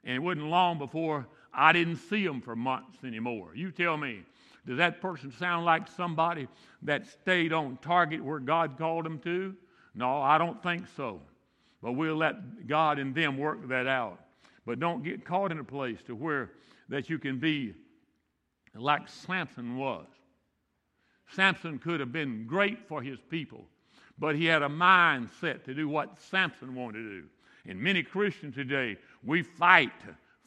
and 0.03 0.13
it 0.13 0.19
wasn't 0.19 0.47
long 0.47 0.77
before 0.77 1.25
I 1.53 1.71
didn't 1.71 1.95
see 1.95 2.27
them 2.27 2.41
for 2.41 2.53
months 2.53 2.97
anymore. 3.05 3.51
You 3.55 3.71
tell 3.71 3.95
me, 3.95 4.23
does 4.67 4.77
that 4.77 4.99
person 4.99 5.31
sound 5.31 5.63
like 5.63 5.87
somebody 5.87 6.49
that 6.81 7.07
stayed 7.07 7.53
on 7.53 7.77
target 7.81 8.21
where 8.21 8.39
God 8.39 8.77
called 8.77 9.05
them 9.05 9.19
to? 9.19 9.55
No, 9.93 10.21
I 10.21 10.37
don't 10.37 10.61
think 10.61 10.83
so. 10.97 11.21
But 11.81 11.93
we'll 11.93 12.17
let 12.17 12.67
God 12.67 12.99
and 12.99 13.15
them 13.15 13.37
work 13.37 13.69
that 13.69 13.87
out. 13.87 14.19
But 14.65 14.81
don't 14.81 15.01
get 15.01 15.23
caught 15.23 15.53
in 15.53 15.59
a 15.59 15.63
place 15.63 15.99
to 16.07 16.13
where 16.13 16.51
that 16.89 17.09
you 17.09 17.17
can 17.19 17.39
be 17.39 17.73
like 18.73 19.07
Samson 19.07 19.77
was. 19.77 20.07
Samson 21.31 21.79
could 21.79 22.01
have 22.01 22.11
been 22.11 22.47
great 22.47 22.85
for 22.89 23.01
his 23.01 23.19
people, 23.29 23.63
but 24.19 24.35
he 24.35 24.43
had 24.43 24.61
a 24.61 24.67
mindset 24.67 25.63
to 25.63 25.73
do 25.73 25.87
what 25.87 26.19
Samson 26.19 26.75
wanted 26.75 27.03
to 27.03 27.21
do. 27.21 27.27
And 27.67 27.79
many 27.79 28.03
Christians 28.03 28.55
today, 28.55 28.97
we 29.23 29.41
fight 29.41 29.91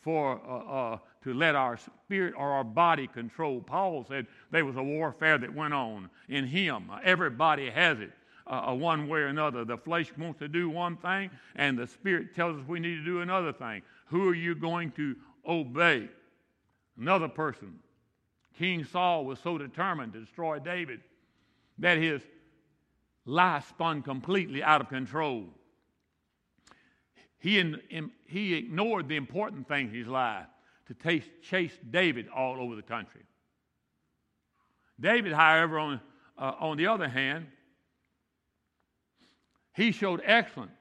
for 0.01 0.41
uh, 0.47 0.93
uh, 0.95 0.99
to 1.25 1.35
let 1.35 1.55
our 1.55 1.77
spirit 1.77 2.35
or 2.37 2.53
our 2.53 2.65
body 2.65 3.07
control. 3.07 3.61
Paul 3.61 4.05
said 4.09 4.27
there 4.51 4.65
was 4.65 4.77
a 4.77 4.83
warfare 4.83 5.39
that 5.39 5.53
went 5.53 5.75
on 5.75 6.09
in 6.29 6.47
him. 6.47 6.91
Everybody 7.03 7.71
has 7.71 8.01
it. 8.01 8.13
Uh, 8.47 8.75
one 8.75 9.09
way 9.09 9.21
or 9.21 9.27
another. 9.27 9.63
The 9.63 9.77
flesh 9.77 10.11
wants 10.17 10.39
to 10.39 10.49
do 10.49 10.71
one 10.71 10.97
thing, 10.97 11.31
and 11.57 11.79
the 11.79 11.87
spirit 11.87 12.35
tells 12.35 12.59
us 12.59 12.67
we 12.67 12.81
need 12.81 12.95
to 12.95 13.05
do 13.05 13.21
another 13.21 13.53
thing. 13.53 13.83
Who 14.07 14.27
are 14.31 14.35
you 14.35 14.55
going 14.55 14.91
to 14.93 15.15
obey? 15.47 16.09
Another 16.99 17.29
person. 17.29 17.79
King 18.59 18.85
Saul 18.85 19.27
was 19.27 19.39
so 19.41 19.59
determined 19.59 20.15
to 20.15 20.21
destroy 20.21 20.59
David 20.61 21.01
that 21.79 21.99
his 21.99 22.23
life 23.27 23.69
spun 23.69 24.01
completely 24.01 24.63
out 24.63 24.81
of 24.81 24.89
control. 24.89 25.45
He, 27.39 27.59
in, 27.59 27.81
in, 27.91 28.11
he 28.27 28.55
ignored 28.55 29.09
the 29.09 29.17
important 29.17 29.69
things 29.69 29.93
in 29.93 29.99
his 29.99 30.09
life 30.09 30.47
to 30.87 30.95
taste, 30.95 31.29
chase 31.43 31.73
David 31.91 32.29
all 32.35 32.61
over 32.61 32.75
the 32.75 32.83
country. 32.83 33.23
David, 35.01 35.33
however, 35.33 35.79
on, 35.79 36.01
uh, 36.37 36.53
on 36.59 36.77
the 36.77 36.87
other 36.89 37.09
hand, 37.09 37.47
he 39.75 39.93
showed 39.93 40.21
excellent 40.25 40.73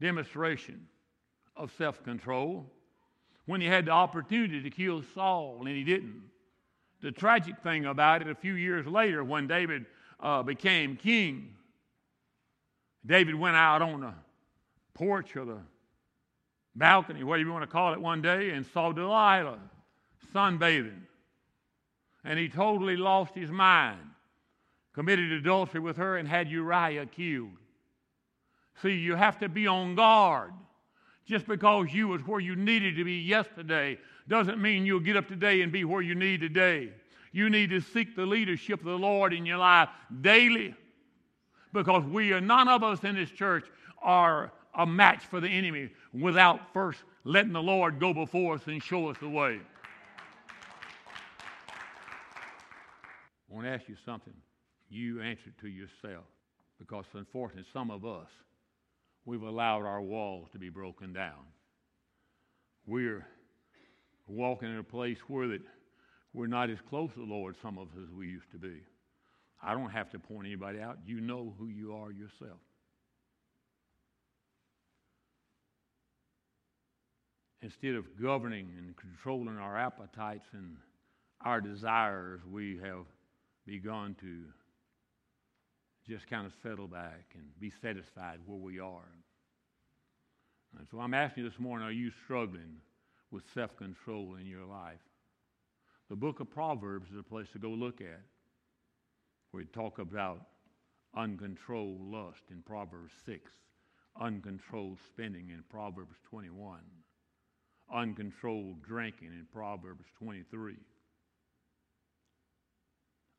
demonstration 0.00 0.86
of 1.56 1.72
self 1.76 2.02
control 2.02 2.64
when 3.44 3.60
he 3.60 3.66
had 3.66 3.86
the 3.86 3.90
opportunity 3.90 4.62
to 4.62 4.70
kill 4.70 5.02
Saul 5.14 5.58
and 5.60 5.68
he 5.68 5.84
didn't. 5.84 6.22
The 7.02 7.12
tragic 7.12 7.58
thing 7.62 7.84
about 7.84 8.22
it, 8.22 8.28
a 8.28 8.34
few 8.34 8.54
years 8.54 8.86
later, 8.86 9.22
when 9.22 9.46
David 9.46 9.84
uh, 10.18 10.42
became 10.42 10.96
king, 10.96 11.54
David 13.04 13.34
went 13.34 13.56
out 13.56 13.82
on 13.82 14.00
the 14.00 14.14
porch 14.94 15.36
or 15.36 15.44
the 15.44 15.58
balcony, 16.74 17.22
whatever 17.22 17.46
you 17.46 17.52
want 17.52 17.62
to 17.62 17.70
call 17.70 17.92
it, 17.92 18.00
one 18.00 18.22
day 18.22 18.50
and 18.50 18.66
saw 18.66 18.92
Delilah 18.92 19.58
sunbathing. 20.34 21.02
And 22.24 22.38
he 22.38 22.48
totally 22.48 22.96
lost 22.96 23.34
his 23.34 23.50
mind, 23.50 24.00
committed 24.94 25.30
adultery 25.32 25.80
with 25.80 25.96
her, 25.98 26.16
and 26.16 26.26
had 26.26 26.48
Uriah 26.48 27.06
killed. 27.06 27.50
See, 28.82 28.92
you 28.92 29.14
have 29.14 29.38
to 29.40 29.48
be 29.48 29.66
on 29.66 29.94
guard. 29.94 30.52
Just 31.26 31.46
because 31.46 31.92
you 31.92 32.08
was 32.08 32.20
where 32.26 32.40
you 32.40 32.54
needed 32.54 32.96
to 32.96 33.04
be 33.04 33.14
yesterday 33.14 33.98
doesn't 34.28 34.60
mean 34.60 34.84
you'll 34.84 35.00
get 35.00 35.16
up 35.16 35.26
today 35.26 35.62
and 35.62 35.72
be 35.72 35.84
where 35.84 36.02
you 36.02 36.14
need 36.14 36.40
today. 36.40 36.90
You 37.32 37.50
need 37.50 37.70
to 37.70 37.80
seek 37.80 38.14
the 38.14 38.26
leadership 38.26 38.80
of 38.80 38.86
the 38.86 38.98
Lord 38.98 39.32
in 39.32 39.46
your 39.46 39.58
life 39.58 39.88
daily 40.20 40.74
because 41.72 42.04
we 42.04 42.32
are, 42.32 42.40
none 42.40 42.68
of 42.68 42.82
us 42.82 43.02
in 43.04 43.14
this 43.14 43.30
church 43.30 43.64
are 44.02 44.52
a 44.76 44.86
match 44.86 45.24
for 45.26 45.40
the 45.40 45.48
enemy 45.48 45.90
without 46.12 46.72
first 46.72 47.02
letting 47.24 47.52
the 47.52 47.62
Lord 47.62 47.98
go 47.98 48.12
before 48.12 48.56
us 48.56 48.66
and 48.66 48.82
show 48.82 49.08
us 49.08 49.16
the 49.20 49.28
way. 49.28 49.60
I 53.50 53.54
want 53.54 53.66
to 53.66 53.70
ask 53.70 53.88
you 53.88 53.96
something. 54.04 54.34
You 54.88 55.20
answer 55.20 55.52
to 55.60 55.68
yourself 55.68 56.24
because, 56.78 57.04
unfortunately, 57.14 57.68
some 57.72 57.90
of 57.90 58.04
us, 58.04 58.28
we've 59.24 59.42
allowed 59.42 59.84
our 59.84 60.00
walls 60.00 60.48
to 60.52 60.58
be 60.58 60.68
broken 60.68 61.12
down. 61.12 61.46
We're 62.86 63.26
walking 64.26 64.70
in 64.70 64.78
a 64.78 64.84
place 64.84 65.18
where 65.28 65.48
that 65.48 65.62
we're 66.32 66.46
not 66.48 66.68
as 66.68 66.78
close 66.90 67.12
to 67.12 67.20
the 67.20 67.32
Lord, 67.32 67.54
some 67.62 67.78
of 67.78 67.88
us, 67.88 67.94
as 68.02 68.10
we 68.10 68.26
used 68.26 68.50
to 68.52 68.58
be. 68.58 68.82
I 69.62 69.72
don't 69.72 69.90
have 69.90 70.10
to 70.10 70.18
point 70.18 70.46
anybody 70.46 70.80
out. 70.80 70.98
You 71.06 71.20
know 71.20 71.54
who 71.58 71.68
you 71.68 71.94
are 71.94 72.10
yourself. 72.10 72.58
Instead 77.64 77.94
of 77.94 78.04
governing 78.20 78.68
and 78.76 78.94
controlling 78.94 79.56
our 79.56 79.78
appetites 79.78 80.44
and 80.52 80.76
our 81.40 81.62
desires, 81.62 82.40
we 82.48 82.78
have 82.82 83.06
begun 83.66 84.14
to 84.20 84.42
just 86.06 86.28
kind 86.28 86.46
of 86.46 86.52
settle 86.62 86.86
back 86.86 87.24
and 87.34 87.44
be 87.58 87.72
satisfied 87.80 88.38
where 88.44 88.58
we 88.58 88.78
are. 88.78 89.08
And 90.78 90.86
so 90.90 91.00
I'm 91.00 91.14
asking 91.14 91.44
you 91.44 91.48
this 91.48 91.58
morning 91.58 91.88
are 91.88 91.92
you 91.92 92.10
struggling 92.24 92.76
with 93.30 93.44
self 93.54 93.74
control 93.78 94.36
in 94.38 94.46
your 94.46 94.66
life? 94.66 95.00
The 96.10 96.16
book 96.16 96.40
of 96.40 96.50
Proverbs 96.50 97.10
is 97.10 97.18
a 97.18 97.22
place 97.22 97.48
to 97.54 97.58
go 97.58 97.70
look 97.70 98.02
at 98.02 98.20
where 99.50 99.62
we 99.62 99.64
talk 99.64 99.98
about 99.98 100.42
uncontrolled 101.16 102.02
lust 102.02 102.42
in 102.50 102.60
Proverbs 102.60 103.14
6, 103.24 103.50
uncontrolled 104.20 104.98
spending 105.08 105.48
in 105.48 105.64
Proverbs 105.70 106.16
21 106.28 106.80
uncontrolled 107.92 108.82
drinking 108.82 109.28
in 109.28 109.46
Proverbs 109.52 110.04
23, 110.18 110.74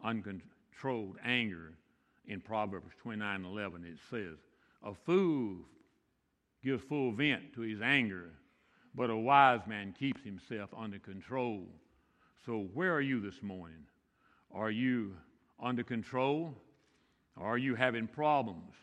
uncontrolled 0.04 1.18
anger 1.24 1.74
in 2.28 2.42
Proverbs 2.42 2.92
29 3.02 3.46
11. 3.46 3.86
It 3.86 3.98
says, 4.10 4.38
A 4.84 4.94
fool 4.94 5.58
gives 6.64 6.84
full 6.84 7.12
vent 7.12 7.54
to 7.54 7.62
his 7.62 7.82
anger, 7.82 8.32
but 8.96 9.10
a 9.10 9.16
wise 9.16 9.62
man 9.68 9.94
keeps 9.98 10.22
himself 10.24 10.70
under 10.78 11.00
control. 11.00 11.68
So, 12.46 12.68
where 12.74 12.94
are 12.94 13.02
you 13.02 13.20
this 13.20 13.42
morning? 13.42 13.86
Are 14.54 14.72
you 14.72 15.16
under 15.62 15.84
control? 15.84 16.56
Are 17.38 17.58
you 17.58 17.76
having 17.76 18.08
problems? 18.08 18.74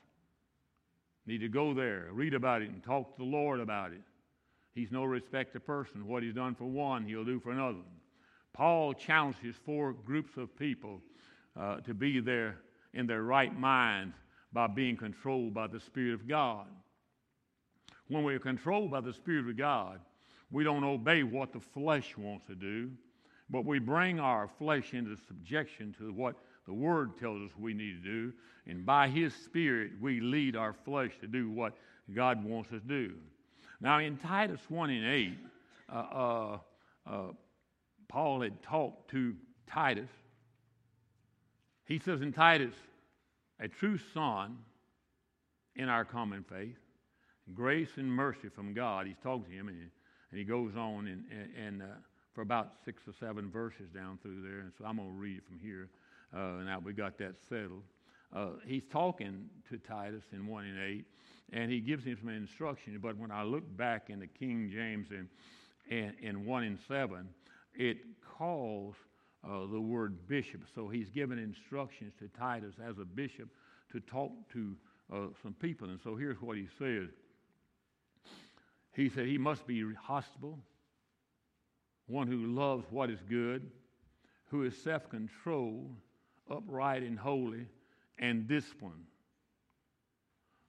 Need 1.26 1.39
to 1.39 1.49
go 1.49 1.72
there, 1.72 2.09
read 2.12 2.34
about 2.34 2.62
it, 2.62 2.70
and 2.70 2.82
talk 2.82 3.12
to 3.12 3.18
the 3.18 3.28
Lord 3.28 3.61
about 3.61 3.93
it. 3.93 4.03
He's 4.75 4.91
no 4.91 5.05
respecter 5.05 5.61
person. 5.61 6.07
What 6.07 6.23
he's 6.23 6.35
done 6.35 6.55
for 6.55 6.64
one, 6.64 7.05
he'll 7.05 7.25
do 7.25 7.41
for 7.41 7.53
another. 7.53 7.85
Paul 8.53 8.95
challenges 8.95 9.57
four 9.64 9.93
groups 9.93 10.37
of 10.37 10.57
people 10.59 11.01
uh, 11.59 11.77
to 11.81 11.95
be 11.95 12.20
there 12.20 12.57
in 12.95 13.07
their 13.07 13.23
right 13.23 13.59
minds 13.59 14.14
by 14.53 14.66
being 14.66 14.97
controlled 14.97 15.55
by 15.55 15.66
the 15.66 15.81
Spirit 15.81 16.14
of 16.14 16.29
God. 16.29 16.66
When 18.09 18.25
we're 18.25 18.39
controlled 18.39 18.91
by 18.91 19.01
the 19.01 19.12
Spirit 19.12 19.49
of 19.49 19.57
God, 19.57 20.01
we 20.51 20.64
don't 20.64 20.85
obey 20.85 21.23
what 21.23 21.53
the 21.53 21.61
flesh 21.61 22.16
wants 22.18 22.47
to 22.47 22.55
do, 22.55 22.91
but 23.49 23.64
we 23.64 23.79
bring 23.79 24.20
our 24.20 24.49
flesh 24.59 24.93
into 24.93 25.16
subjection 25.27 25.95
to 25.99 26.12
what 26.12 26.37
the 26.66 26.75
Word 26.75 27.18
tells 27.18 27.43
us 27.43 27.57
we 27.59 27.73
need 27.73 28.03
to 28.03 28.09
do, 28.09 28.33
and 28.66 28.85
by 28.85 29.09
His 29.09 29.35
Spirit, 29.35 29.93
we 30.01 30.20
lead 30.20 30.57
our 30.57 30.75
flesh 30.85 31.12
to 31.20 31.27
do 31.27 31.51
what 31.51 31.75
God 32.14 32.45
wants 32.45 32.70
us 32.73 32.83
to 32.83 32.89
do. 32.89 33.14
Now, 33.83 33.99
in 33.99 34.16
Titus 34.16 34.61
1 34.68 34.91
and 34.91 35.05
8, 35.05 35.39
uh, 35.93 35.97
uh, 35.97 36.59
uh, 37.05 37.22
Paul 38.09 38.43
had 38.43 38.62
talked 38.62 39.11
to 39.11 39.35
Titus. 39.68 40.09
He 41.85 41.99
says 41.99 42.22
in 42.22 42.33
Titus, 42.33 42.74
a 43.59 43.66
true 43.66 43.99
son 44.14 44.59
in 45.74 45.89
our 45.89 46.05
common 46.05 46.45
faith, 46.45 46.76
grace 47.55 47.89
and 47.97 48.07
mercy 48.07 48.49
from 48.55 48.72
God. 48.72 49.09
He's 49.09 49.16
talking 49.20 49.51
to 49.51 49.51
him, 49.51 49.66
and, 49.66 49.91
and 50.30 50.39
he 50.39 50.45
goes 50.45 50.76
on 50.76 51.09
and, 51.09 51.24
and 51.61 51.83
uh, 51.83 51.87
for 52.35 52.43
about 52.43 52.74
six 52.85 53.03
or 53.09 53.12
seven 53.18 53.51
verses 53.51 53.91
down 53.93 54.16
through 54.22 54.43
there. 54.43 54.61
And 54.61 54.70
so 54.78 54.85
I'm 54.85 54.99
going 54.99 55.09
to 55.09 55.14
read 55.14 55.39
it 55.39 55.45
from 55.45 55.59
here. 55.59 55.89
Uh, 56.33 56.62
now 56.64 56.80
we 56.83 56.93
got 56.93 57.18
that 57.18 57.35
settled. 57.49 57.83
Uh, 58.33 58.51
he's 58.64 58.85
talking 58.93 59.51
to 59.68 59.76
Titus 59.76 60.22
in 60.33 60.47
1 60.47 60.64
and 60.66 60.78
8, 60.78 61.05
and 61.53 61.70
he 61.70 61.80
gives 61.80 62.05
him 62.05 62.16
some 62.18 62.30
instruction. 62.30 62.98
But 63.00 63.16
when 63.18 63.30
I 63.30 63.42
look 63.42 63.64
back 63.76 64.09
in 64.09 64.18
the 64.20 64.26
King 64.26 64.70
James 64.72 65.09
in, 65.11 65.28
in, 65.94 66.14
in 66.20 66.46
1 66.46 66.64
and 66.64 66.78
7, 66.88 67.28
it 67.74 67.98
calls 68.38 68.94
uh, 69.44 69.66
the 69.70 69.80
word 69.80 70.26
bishop. 70.28 70.62
So 70.74 70.88
he's 70.88 71.11
given 71.11 71.38
instructions 71.38 72.14
to 72.20 72.28
Titus 72.28 72.74
as 72.82 72.98
a 72.98 73.05
bishop 73.05 73.48
to 73.92 74.00
talk 74.00 74.32
to 74.55 74.74
uh, 75.12 75.16
some 75.42 75.55
people. 75.55 75.88
And 75.88 76.00
so 76.03 76.16
here's 76.16 76.40
what 76.40 76.57
he 76.57 76.68
says 76.78 77.11
He 78.94 79.09
said 79.11 79.26
he 79.26 79.38
must 79.38 79.66
be 79.66 79.84
hospitable, 79.94 80.59
one 82.07 82.26
who 82.26 82.46
loves 82.46 82.86
what 82.90 83.11
is 83.11 83.20
good, 83.28 83.70
who 84.46 84.64
is 84.64 84.76
self 84.76 85.09
controlled, 85.11 85.96
upright 86.50 87.03
and 87.03 87.18
holy, 87.18 87.66
and 88.18 88.48
disciplined. 88.48 89.05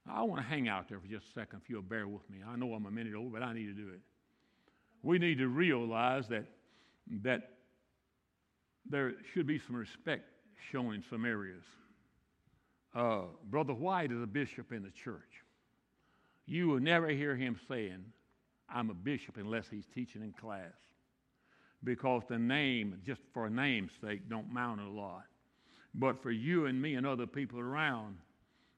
I 0.09 0.21
want 0.23 0.41
to 0.41 0.47
hang 0.47 0.67
out 0.67 0.89
there 0.89 0.99
for 0.99 1.07
just 1.07 1.27
a 1.27 1.39
second 1.39 1.61
if 1.63 1.69
you'll 1.69 1.81
bear 1.81 2.07
with 2.07 2.29
me. 2.29 2.39
I 2.45 2.55
know 2.55 2.73
I'm 2.73 2.85
a 2.85 2.91
minute 2.91 3.15
old, 3.15 3.31
but 3.31 3.41
I 3.41 3.53
need 3.53 3.67
to 3.67 3.73
do 3.73 3.89
it. 3.89 4.01
We 5.01 5.17
need 5.17 5.37
to 5.37 5.47
realize 5.47 6.27
that, 6.29 6.45
that 7.23 7.51
there 8.89 9.13
should 9.33 9.47
be 9.47 9.59
some 9.59 9.75
respect 9.75 10.25
shown 10.71 10.93
in 10.93 11.03
some 11.09 11.25
areas. 11.25 11.63
Uh, 12.95 13.23
Brother 13.49 13.73
White 13.73 14.11
is 14.11 14.21
a 14.21 14.27
bishop 14.27 14.71
in 14.71 14.83
the 14.83 14.91
church. 14.91 15.21
You 16.45 16.67
will 16.67 16.79
never 16.79 17.07
hear 17.07 17.35
him 17.35 17.57
saying, 17.67 18.03
I'm 18.69 18.89
a 18.89 18.93
bishop 18.93 19.37
unless 19.37 19.65
he's 19.69 19.85
teaching 19.93 20.21
in 20.21 20.33
class. 20.33 20.73
Because 21.83 22.23
the 22.29 22.39
name, 22.39 23.01
just 23.05 23.21
for 23.33 23.45
a 23.45 23.49
name's 23.49 23.91
sake, 24.01 24.29
don't 24.29 24.51
mount 24.51 24.81
a 24.81 24.89
lot. 24.89 25.23
But 25.93 26.21
for 26.21 26.31
you 26.31 26.65
and 26.65 26.81
me 26.81 26.95
and 26.95 27.05
other 27.05 27.27
people 27.27 27.59
around, 27.59 28.17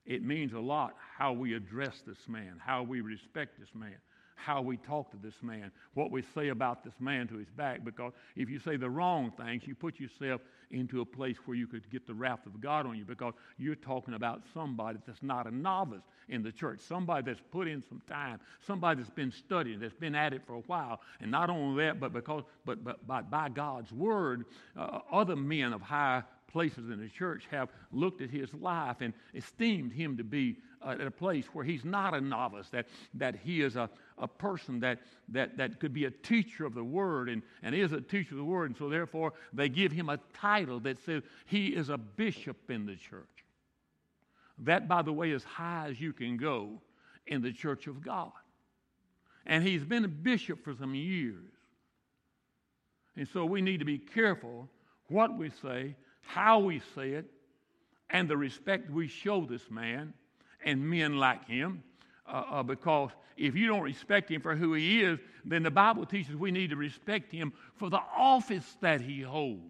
it 0.06 0.24
means 0.24 0.54
a 0.54 0.60
lot 0.60 0.96
how 1.18 1.34
we 1.34 1.54
address 1.54 2.02
this 2.06 2.28
man, 2.28 2.62
how 2.64 2.84
we 2.84 3.02
respect 3.02 3.60
this 3.60 3.70
man, 3.74 3.96
how 4.36 4.62
we 4.62 4.78
talk 4.78 5.10
to 5.12 5.18
this 5.18 5.36
man, 5.42 5.72
what 5.94 6.12
we 6.12 6.24
say 6.36 6.50
about 6.50 6.84
this 6.84 6.94
man 7.00 7.28
to 7.28 7.38
his 7.38 7.50
back. 7.56 7.84
Because 7.84 8.14
if 8.36 8.50
you 8.50 8.60
say 8.60 8.78
the 8.78 8.90
wrong 8.90 9.32
things, 9.38 9.64
you 9.66 9.74
put 9.74 10.00
yourself 10.00 10.42
into 10.72 11.02
a 11.02 11.06
place 11.06 11.38
where 11.46 11.56
you 11.56 11.68
could 11.68 11.90
get 11.90 12.06
the 12.06 12.14
wrath 12.14 12.46
of 12.46 12.60
God 12.62 12.86
on 12.86 12.98
you 12.98 13.06
because 13.06 13.34
you're 13.58 13.76
talking 13.76 14.14
about 14.14 14.42
somebody 14.54 15.00
that's 15.08 15.24
not 15.24 15.48
a 15.48 15.52
novice 15.56 16.04
in 16.28 16.44
the 16.44 16.52
church, 16.52 16.82
somebody 16.82 17.26
that's 17.26 17.42
put 17.52 17.68
in 17.68 17.84
some 17.88 18.02
time, 18.08 18.40
somebody 18.66 19.02
that's 19.02 19.14
been 19.14 19.32
studying, 19.32 19.80
that's 19.80 19.94
been 19.94 20.16
at 20.16 20.34
it 20.34 20.42
for 20.46 20.56
a 20.56 20.62
while. 20.62 21.00
And 21.22 21.32
not 21.32 21.50
only 21.50 21.86
that, 21.86 22.00
but 22.00 22.14
because, 22.14 22.44
but, 22.66 22.84
but 22.84 23.08
by, 23.08 23.22
by 23.22 23.50
God's 23.50 23.92
word, 23.92 24.46
uh, 24.78 25.00
other 25.12 25.36
men 25.36 25.72
of 25.74 25.82
high 25.82 26.24
places 26.56 26.90
in 26.90 27.02
the 27.02 27.10
church 27.10 27.44
have 27.52 27.68
looked 27.92 28.22
at 28.22 28.30
his 28.30 28.54
life 28.54 29.02
and 29.02 29.14
esteemed 29.34 29.92
him 29.92 30.16
to 30.16 30.24
be 30.24 30.56
uh, 30.82 30.92
at 30.92 31.02
a 31.02 31.12
place 31.12 31.44
where 31.52 31.66
he's 31.66 31.84
not 31.84 32.14
a 32.14 32.22
novice, 32.22 32.70
that, 32.70 32.88
that 33.14 33.36
he 33.44 33.62
is 33.62 33.76
a, 33.76 33.90
a 34.20 34.26
person 34.26 34.80
that, 34.80 35.00
that, 35.28 35.58
that 35.58 35.82
could 35.82 35.94
be 35.94 36.06
a 36.06 36.12
teacher 36.12 36.66
of 36.66 36.74
the 36.74 36.82
word 36.82 37.28
and, 37.28 37.42
and 37.62 37.76
is 37.76 37.92
a 37.92 38.00
teacher 38.00 38.36
of 38.36 38.38
the 38.38 38.44
word. 38.46 38.70
And 38.70 38.78
so, 38.78 38.88
therefore, 38.88 39.34
they 39.52 39.68
give 39.68 39.92
him 39.92 40.08
a 40.08 40.18
title 40.34 40.80
that 40.80 40.98
says 41.04 41.24
he 41.46 41.68
is 41.68 41.90
a 41.90 41.98
bishop 41.98 42.72
in 42.72 42.86
the 42.86 42.96
church. 42.96 43.44
That, 44.60 44.88
by 44.88 45.02
the 45.02 45.12
way, 45.12 45.32
is 45.32 45.44
high 45.44 45.90
as 45.90 46.00
you 46.00 46.14
can 46.14 46.38
go 46.38 46.82
in 47.28 47.42
the 47.42 47.52
church 47.52 47.88
of 47.88 48.02
God. 48.02 48.32
And 49.46 49.62
he's 49.62 49.84
been 49.84 50.06
a 50.06 50.08
bishop 50.08 50.64
for 50.64 50.74
some 50.74 50.96
years. 50.96 51.52
And 53.18 53.28
so 53.28 53.44
we 53.44 53.62
need 53.62 53.80
to 53.80 53.86
be 53.86 53.98
careful 53.98 54.70
what 55.10 55.38
we 55.38 55.50
say 55.62 55.96
how 56.26 56.60
we 56.60 56.82
say 56.96 57.12
it, 57.12 57.26
and 58.10 58.30
the 58.30 58.38
respect 58.38 58.90
we 58.90 59.08
show 59.08 59.46
this 59.46 59.70
man 59.70 60.14
and 60.64 60.90
men 60.90 61.18
like 61.18 61.48
him. 61.48 61.84
Uh, 62.28 62.44
uh, 62.50 62.64
because 62.64 63.12
if 63.38 63.56
you 63.56 63.68
don't 63.68 63.82
respect 63.82 64.32
him 64.32 64.42
for 64.42 64.56
who 64.56 64.74
he 64.74 65.02
is, 65.02 65.20
then 65.44 65.64
the 65.64 65.72
Bible 65.72 66.06
teaches 66.06 66.36
we 66.36 66.52
need 66.52 66.72
to 66.72 66.76
respect 66.76 67.32
him 67.32 67.54
for 67.76 67.90
the 67.90 68.02
office 68.18 68.78
that 68.82 69.02
he 69.02 69.22
holds. 69.22 69.62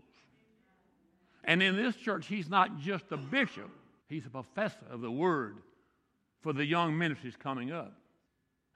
And 1.43 1.61
in 1.61 1.75
this 1.75 1.95
church, 1.95 2.27
he's 2.27 2.49
not 2.49 2.79
just 2.79 3.05
a 3.11 3.17
bishop, 3.17 3.69
he's 4.07 4.25
a 4.25 4.29
professor 4.29 4.85
of 4.89 5.01
the 5.01 5.11
word 5.11 5.57
for 6.41 6.53
the 6.53 6.65
young 6.65 6.97
ministries 6.97 7.35
coming 7.35 7.71
up. 7.71 7.93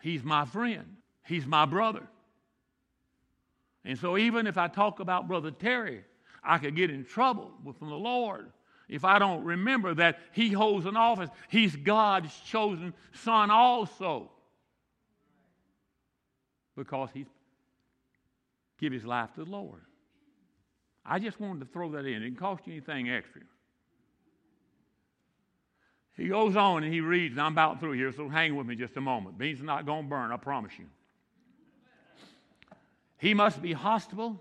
He's 0.01 0.23
my 0.23 0.45
friend, 0.45 0.97
he's 1.23 1.45
my 1.45 1.65
brother. 1.65 2.07
And 3.85 3.97
so, 3.97 4.17
even 4.17 4.45
if 4.45 4.57
I 4.57 4.67
talk 4.67 4.99
about 4.99 5.27
Brother 5.27 5.51
Terry, 5.51 6.03
I 6.43 6.57
could 6.57 6.75
get 6.75 6.89
in 6.89 7.05
trouble 7.05 7.51
from 7.77 7.89
the 7.89 7.95
Lord 7.95 8.51
if 8.87 9.05
I 9.05 9.19
don't 9.19 9.43
remember 9.43 9.93
that 9.95 10.19
He 10.31 10.49
holds 10.49 10.85
an 10.85 10.97
office. 10.97 11.29
He's 11.49 11.75
God's 11.75 12.33
chosen 12.47 12.93
Son 13.13 13.51
also. 13.51 14.31
Because 16.75 17.09
He's 17.13 17.27
give 18.79 18.93
His 18.93 19.05
life 19.05 19.33
to 19.35 19.43
the 19.43 19.51
Lord. 19.51 19.81
I 21.05 21.19
just 21.19 21.39
wanted 21.39 21.61
to 21.61 21.65
throw 21.65 21.91
that 21.91 22.05
in. 22.05 22.15
It 22.15 22.19
didn't 22.19 22.37
cost 22.37 22.67
you 22.67 22.73
anything 22.73 23.09
extra. 23.09 23.41
He 26.15 26.27
goes 26.27 26.55
on 26.57 26.83
and 26.83 26.93
he 26.93 26.99
reads, 26.99 27.33
and 27.33 27.41
I'm 27.41 27.53
about 27.53 27.79
through 27.79 27.93
here, 27.93 28.11
so 28.11 28.27
hang 28.27 28.55
with 28.55 28.67
me 28.67 28.75
just 28.75 28.97
a 28.97 29.01
moment. 29.01 29.37
Beans 29.37 29.61
are 29.61 29.65
not 29.65 29.85
going 29.85 30.03
to 30.03 30.09
burn, 30.09 30.31
I 30.31 30.37
promise 30.37 30.73
you. 30.77 30.85
He 33.17 33.33
must 33.33 33.61
be 33.61 33.71
hospitable 33.71 34.39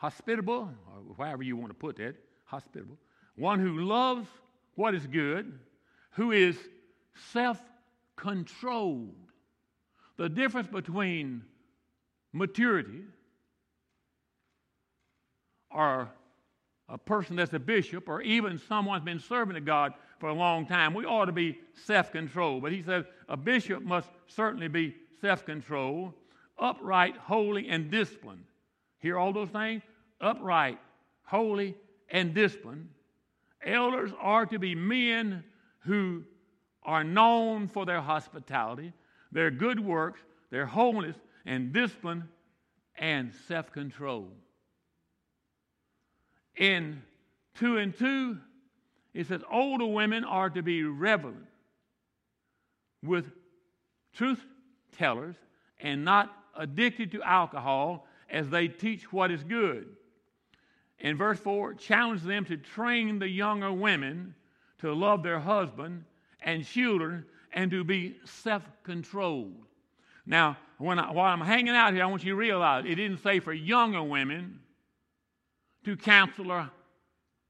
hospitable, 0.00 0.70
or 1.08 1.14
however 1.26 1.42
you 1.42 1.56
want 1.56 1.68
to 1.68 1.74
put 1.74 1.96
that, 1.96 2.14
hospitable, 2.46 2.96
one 3.36 3.60
who 3.60 3.82
loves 3.82 4.26
what 4.74 4.94
is 4.94 5.06
good, 5.06 5.58
who 6.12 6.32
is 6.32 6.56
self 7.32 7.60
controlled. 8.16 9.14
The 10.16 10.28
difference 10.28 10.68
between 10.68 11.42
maturity 12.32 13.02
or 15.70 16.08
a 16.88 16.96
person 16.96 17.36
that's 17.36 17.52
a 17.52 17.58
bishop 17.58 18.08
or 18.08 18.22
even 18.22 18.58
someone's 18.58 19.04
been 19.04 19.20
serving 19.20 19.54
to 19.54 19.60
God 19.60 19.92
for 20.18 20.30
a 20.30 20.34
long 20.34 20.66
time, 20.66 20.94
we 20.94 21.04
ought 21.04 21.26
to 21.26 21.32
be 21.32 21.58
self 21.74 22.10
controlled. 22.10 22.62
But 22.62 22.72
he 22.72 22.82
says 22.82 23.04
a 23.28 23.36
bishop 23.36 23.82
must 23.82 24.08
certainly 24.28 24.68
be 24.68 24.96
self 25.20 25.44
controlled, 25.44 26.14
upright, 26.58 27.18
holy, 27.18 27.68
and 27.68 27.90
disciplined. 27.90 28.44
Hear 29.00 29.18
all 29.18 29.32
those 29.32 29.50
things? 29.50 29.82
upright, 30.20 30.78
holy, 31.24 31.74
and 32.10 32.34
disciplined. 32.34 32.88
Elders 33.64 34.10
are 34.20 34.46
to 34.46 34.58
be 34.58 34.74
men 34.74 35.44
who 35.80 36.24
are 36.82 37.04
known 37.04 37.68
for 37.68 37.86
their 37.86 38.00
hospitality, 38.00 38.92
their 39.32 39.50
good 39.50 39.80
works, 39.80 40.20
their 40.50 40.66
holiness, 40.66 41.16
and 41.46 41.72
discipline, 41.72 42.28
and 42.96 43.32
self 43.48 43.72
control. 43.72 44.28
In 46.56 47.02
2 47.58 47.78
and 47.78 47.96
2, 47.96 48.38
it 49.14 49.26
says 49.26 49.42
older 49.50 49.86
women 49.86 50.24
are 50.24 50.50
to 50.50 50.62
be 50.62 50.84
reverent 50.84 51.46
with 53.02 53.26
truth 54.14 54.40
tellers 54.96 55.36
and 55.80 56.04
not 56.04 56.34
addicted 56.56 57.12
to 57.12 57.22
alcohol 57.22 58.06
as 58.30 58.48
they 58.48 58.68
teach 58.68 59.12
what 59.12 59.30
is 59.30 59.42
good 59.42 59.88
in 61.00 61.16
verse 61.16 61.38
4, 61.40 61.74
challenged 61.74 62.24
them 62.24 62.44
to 62.44 62.56
train 62.56 63.18
the 63.18 63.28
younger 63.28 63.72
women 63.72 64.34
to 64.80 64.92
love 64.92 65.22
their 65.22 65.40
husband 65.40 66.04
and 66.42 66.64
children 66.64 67.24
and 67.52 67.70
to 67.70 67.84
be 67.84 68.16
self 68.24 68.62
controlled. 68.82 69.64
Now, 70.26 70.58
when 70.78 70.98
I, 70.98 71.10
while 71.10 71.32
I'm 71.32 71.40
hanging 71.40 71.74
out 71.74 71.94
here, 71.94 72.02
I 72.02 72.06
want 72.06 72.22
you 72.22 72.32
to 72.32 72.36
realize 72.36 72.84
it 72.86 72.94
didn't 72.94 73.22
say 73.22 73.40
for 73.40 73.52
younger 73.52 74.02
women, 74.02 74.60
to 75.84 75.96
counsel 75.96 76.52
or, 76.52 76.70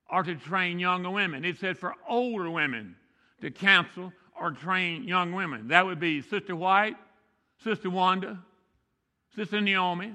or 0.09 0.23
to 0.23 0.37
train 0.37 0.79
younger 0.79 1.11
women. 1.11 1.45
It 1.45 1.59
said 1.59 1.77
for 1.77 1.95
older 2.09 2.49
women 2.49 2.95
to 3.41 3.51
counsel 3.51 4.13
or 4.41 4.53
train 4.53 5.05
young 5.05 5.33
women. 5.33 5.69
That 5.69 5.85
would 5.85 5.99
be 5.99 6.23
Sister 6.23 6.55
White, 6.55 6.97
Sister 7.65 7.91
Wanda, 7.91 8.39
Sister 9.35 9.61
Naomi, 9.61 10.15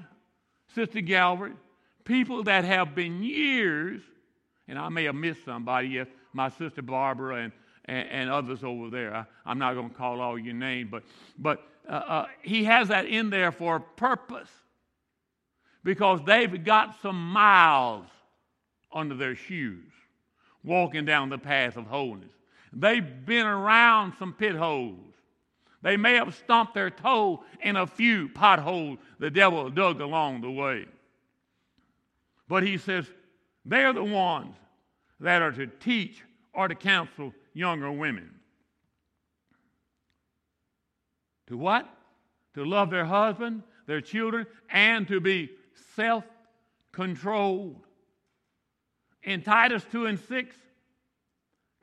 Sister 0.76 1.00
Galvert, 1.00 1.54
people 2.04 2.42
that 2.42 2.62
have 2.64 2.94
been 2.94 3.22
years, 3.22 4.02
and 4.68 4.78
I 4.78 4.90
may 4.90 5.04
have 5.04 5.14
missed 5.14 5.42
somebody, 5.42 5.88
yes, 5.88 6.06
my 6.34 6.50
sister 6.50 6.82
Barbara 6.82 7.44
and, 7.44 7.52
and, 7.86 8.08
and 8.10 8.30
others 8.30 8.62
over 8.62 8.90
there. 8.90 9.26
I, 9.46 9.50
am 9.50 9.58
not 9.58 9.72
going 9.72 9.88
to 9.88 9.96
call 9.96 10.20
all 10.20 10.38
your 10.38 10.52
names, 10.52 10.90
but, 10.90 11.02
but 11.38 11.66
uh, 11.88 11.92
uh, 11.92 12.26
he 12.42 12.64
has 12.64 12.88
that 12.88 13.06
in 13.06 13.30
there 13.30 13.52
for 13.52 13.76
a 13.76 13.80
purpose 13.80 14.50
because 15.82 16.20
they've 16.26 16.62
got 16.62 17.00
some 17.00 17.32
miles 17.32 18.04
under 18.92 19.14
their 19.14 19.34
shoes 19.34 19.90
walking 20.62 21.06
down 21.06 21.30
the 21.30 21.38
path 21.38 21.78
of 21.78 21.86
holiness. 21.86 22.32
They've 22.70 23.24
been 23.24 23.46
around 23.46 24.12
some 24.18 24.34
pit 24.34 24.54
holes. 24.54 25.14
They 25.82 25.96
may 25.96 26.14
have 26.14 26.34
stomped 26.34 26.74
their 26.74 26.90
toe 26.90 27.44
in 27.62 27.76
a 27.76 27.86
few 27.86 28.28
potholes 28.28 28.98
the 29.18 29.30
devil 29.30 29.70
dug 29.70 30.00
along 30.00 30.40
the 30.40 30.50
way. 30.50 30.86
But 32.48 32.62
he 32.62 32.78
says 32.78 33.06
they're 33.64 33.92
the 33.92 34.04
ones 34.04 34.56
that 35.20 35.42
are 35.42 35.52
to 35.52 35.66
teach 35.66 36.22
or 36.52 36.68
to 36.68 36.74
counsel 36.74 37.32
younger 37.52 37.90
women. 37.90 38.30
To 41.48 41.56
what? 41.56 41.88
To 42.54 42.64
love 42.64 42.90
their 42.90 43.04
husband, 43.04 43.62
their 43.86 44.00
children, 44.00 44.46
and 44.70 45.06
to 45.08 45.20
be 45.20 45.50
self 45.94 46.24
controlled. 46.92 47.86
In 49.22 49.42
Titus 49.42 49.84
2 49.90 50.06
and 50.06 50.18
6, 50.18 50.56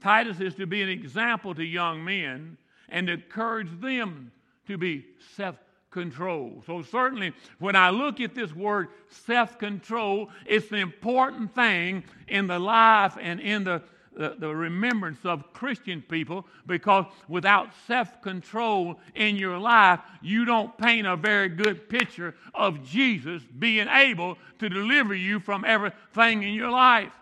Titus 0.02 0.40
is 0.40 0.56
to 0.56 0.66
be 0.66 0.82
an 0.82 0.90
example 0.90 1.54
to 1.56 1.64
young 1.64 2.04
men 2.04 2.58
and 2.90 3.10
encourage 3.10 3.70
them 3.82 4.32
to 4.68 4.78
be 4.78 5.06
self 5.36 5.56
control. 5.92 6.64
So, 6.66 6.82
certainly, 6.82 7.34
when 7.60 7.76
I 7.76 7.90
look 7.90 8.20
at 8.20 8.36
this 8.36 8.54
word 8.54 8.90
self 9.08 9.58
control, 9.60 10.30
it's 10.46 10.72
an 10.72 10.80
important 10.80 11.54
thing 11.54 12.04
in 12.28 12.48
the 12.48 12.60
life 12.60 13.18
and 13.20 13.40
in 13.40 13.64
the 13.64 13.82
the, 14.16 14.36
the 14.38 14.56
remembrance 14.56 15.20
of 15.24 15.54
Christian 15.54 16.02
people 16.02 16.46
because 16.66 17.06
without 17.28 17.70
self 17.88 18.22
control 18.22 19.00
in 19.16 19.36
your 19.36 19.58
life, 19.58 20.00
you 20.22 20.46
don't 20.46 20.78
paint 20.78 21.08
a 21.08 21.16
very 21.16 21.50
good 21.50 21.90
picture 21.90 22.36
of 22.54 22.84
Jesus 22.84 23.42
being 23.58 23.88
able 23.88 24.38
to 24.60 24.70
deliver 24.70 25.16
you 25.16 25.40
from 25.40 25.66
everything 25.66 26.44
in 26.44 26.54
your 26.54 26.70
life. 26.70 27.14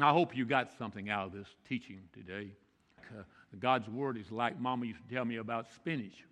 I 0.00 0.10
hope 0.10 0.36
you 0.36 0.44
got 0.44 0.70
something 0.76 1.08
out 1.08 1.26
of 1.26 1.32
this 1.32 1.48
teaching 1.68 2.00
today. 2.12 2.50
God's 3.60 3.88
Word 3.88 4.16
is 4.16 4.30
like 4.30 4.60
Mama 4.60 4.86
used 4.86 5.00
to 5.08 5.14
tell 5.14 5.24
me 5.24 5.36
about 5.36 5.72
spinach. 5.74 6.24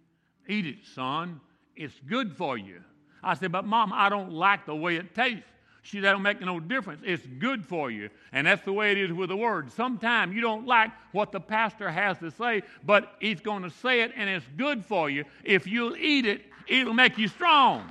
Eat 0.48 0.66
it, 0.66 0.78
son. 0.94 1.40
It's 1.76 1.94
good 2.08 2.36
for 2.36 2.58
you. 2.58 2.82
I 3.22 3.34
said, 3.34 3.52
but 3.52 3.64
Mom, 3.64 3.92
I 3.92 4.08
don't 4.08 4.32
like 4.32 4.66
the 4.66 4.74
way 4.74 4.96
it 4.96 5.14
tastes. 5.14 5.44
She 5.82 5.96
said, 5.96 6.04
that 6.04 6.12
don't 6.12 6.22
make 6.22 6.40
no 6.40 6.60
difference. 6.60 7.02
It's 7.04 7.26
good 7.38 7.66
for 7.66 7.90
you. 7.90 8.08
And 8.32 8.46
that's 8.46 8.64
the 8.64 8.72
way 8.72 8.92
it 8.92 8.98
is 8.98 9.12
with 9.12 9.30
the 9.30 9.36
word. 9.36 9.72
Sometimes 9.72 10.34
you 10.34 10.40
don't 10.40 10.66
like 10.66 10.90
what 11.10 11.32
the 11.32 11.40
pastor 11.40 11.90
has 11.90 12.18
to 12.18 12.30
say, 12.30 12.62
but 12.84 13.16
he's 13.20 13.40
going 13.40 13.64
to 13.64 13.70
say 13.70 14.02
it 14.02 14.12
and 14.16 14.30
it's 14.30 14.46
good 14.56 14.84
for 14.84 15.10
you. 15.10 15.24
If 15.42 15.66
you'll 15.66 15.96
eat 15.96 16.24
it, 16.24 16.42
it'll 16.68 16.94
make 16.94 17.18
you 17.18 17.26
strong. 17.26 17.88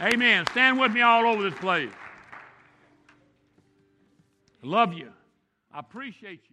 Amen. 0.00 0.44
Stand 0.50 0.78
with 0.78 0.92
me 0.92 1.00
all 1.00 1.24
over 1.24 1.42
this 1.42 1.58
place. 1.58 1.90
Love 4.62 4.92
you. 4.92 5.10
I 5.72 5.78
appreciate 5.78 6.40
you. 6.44 6.50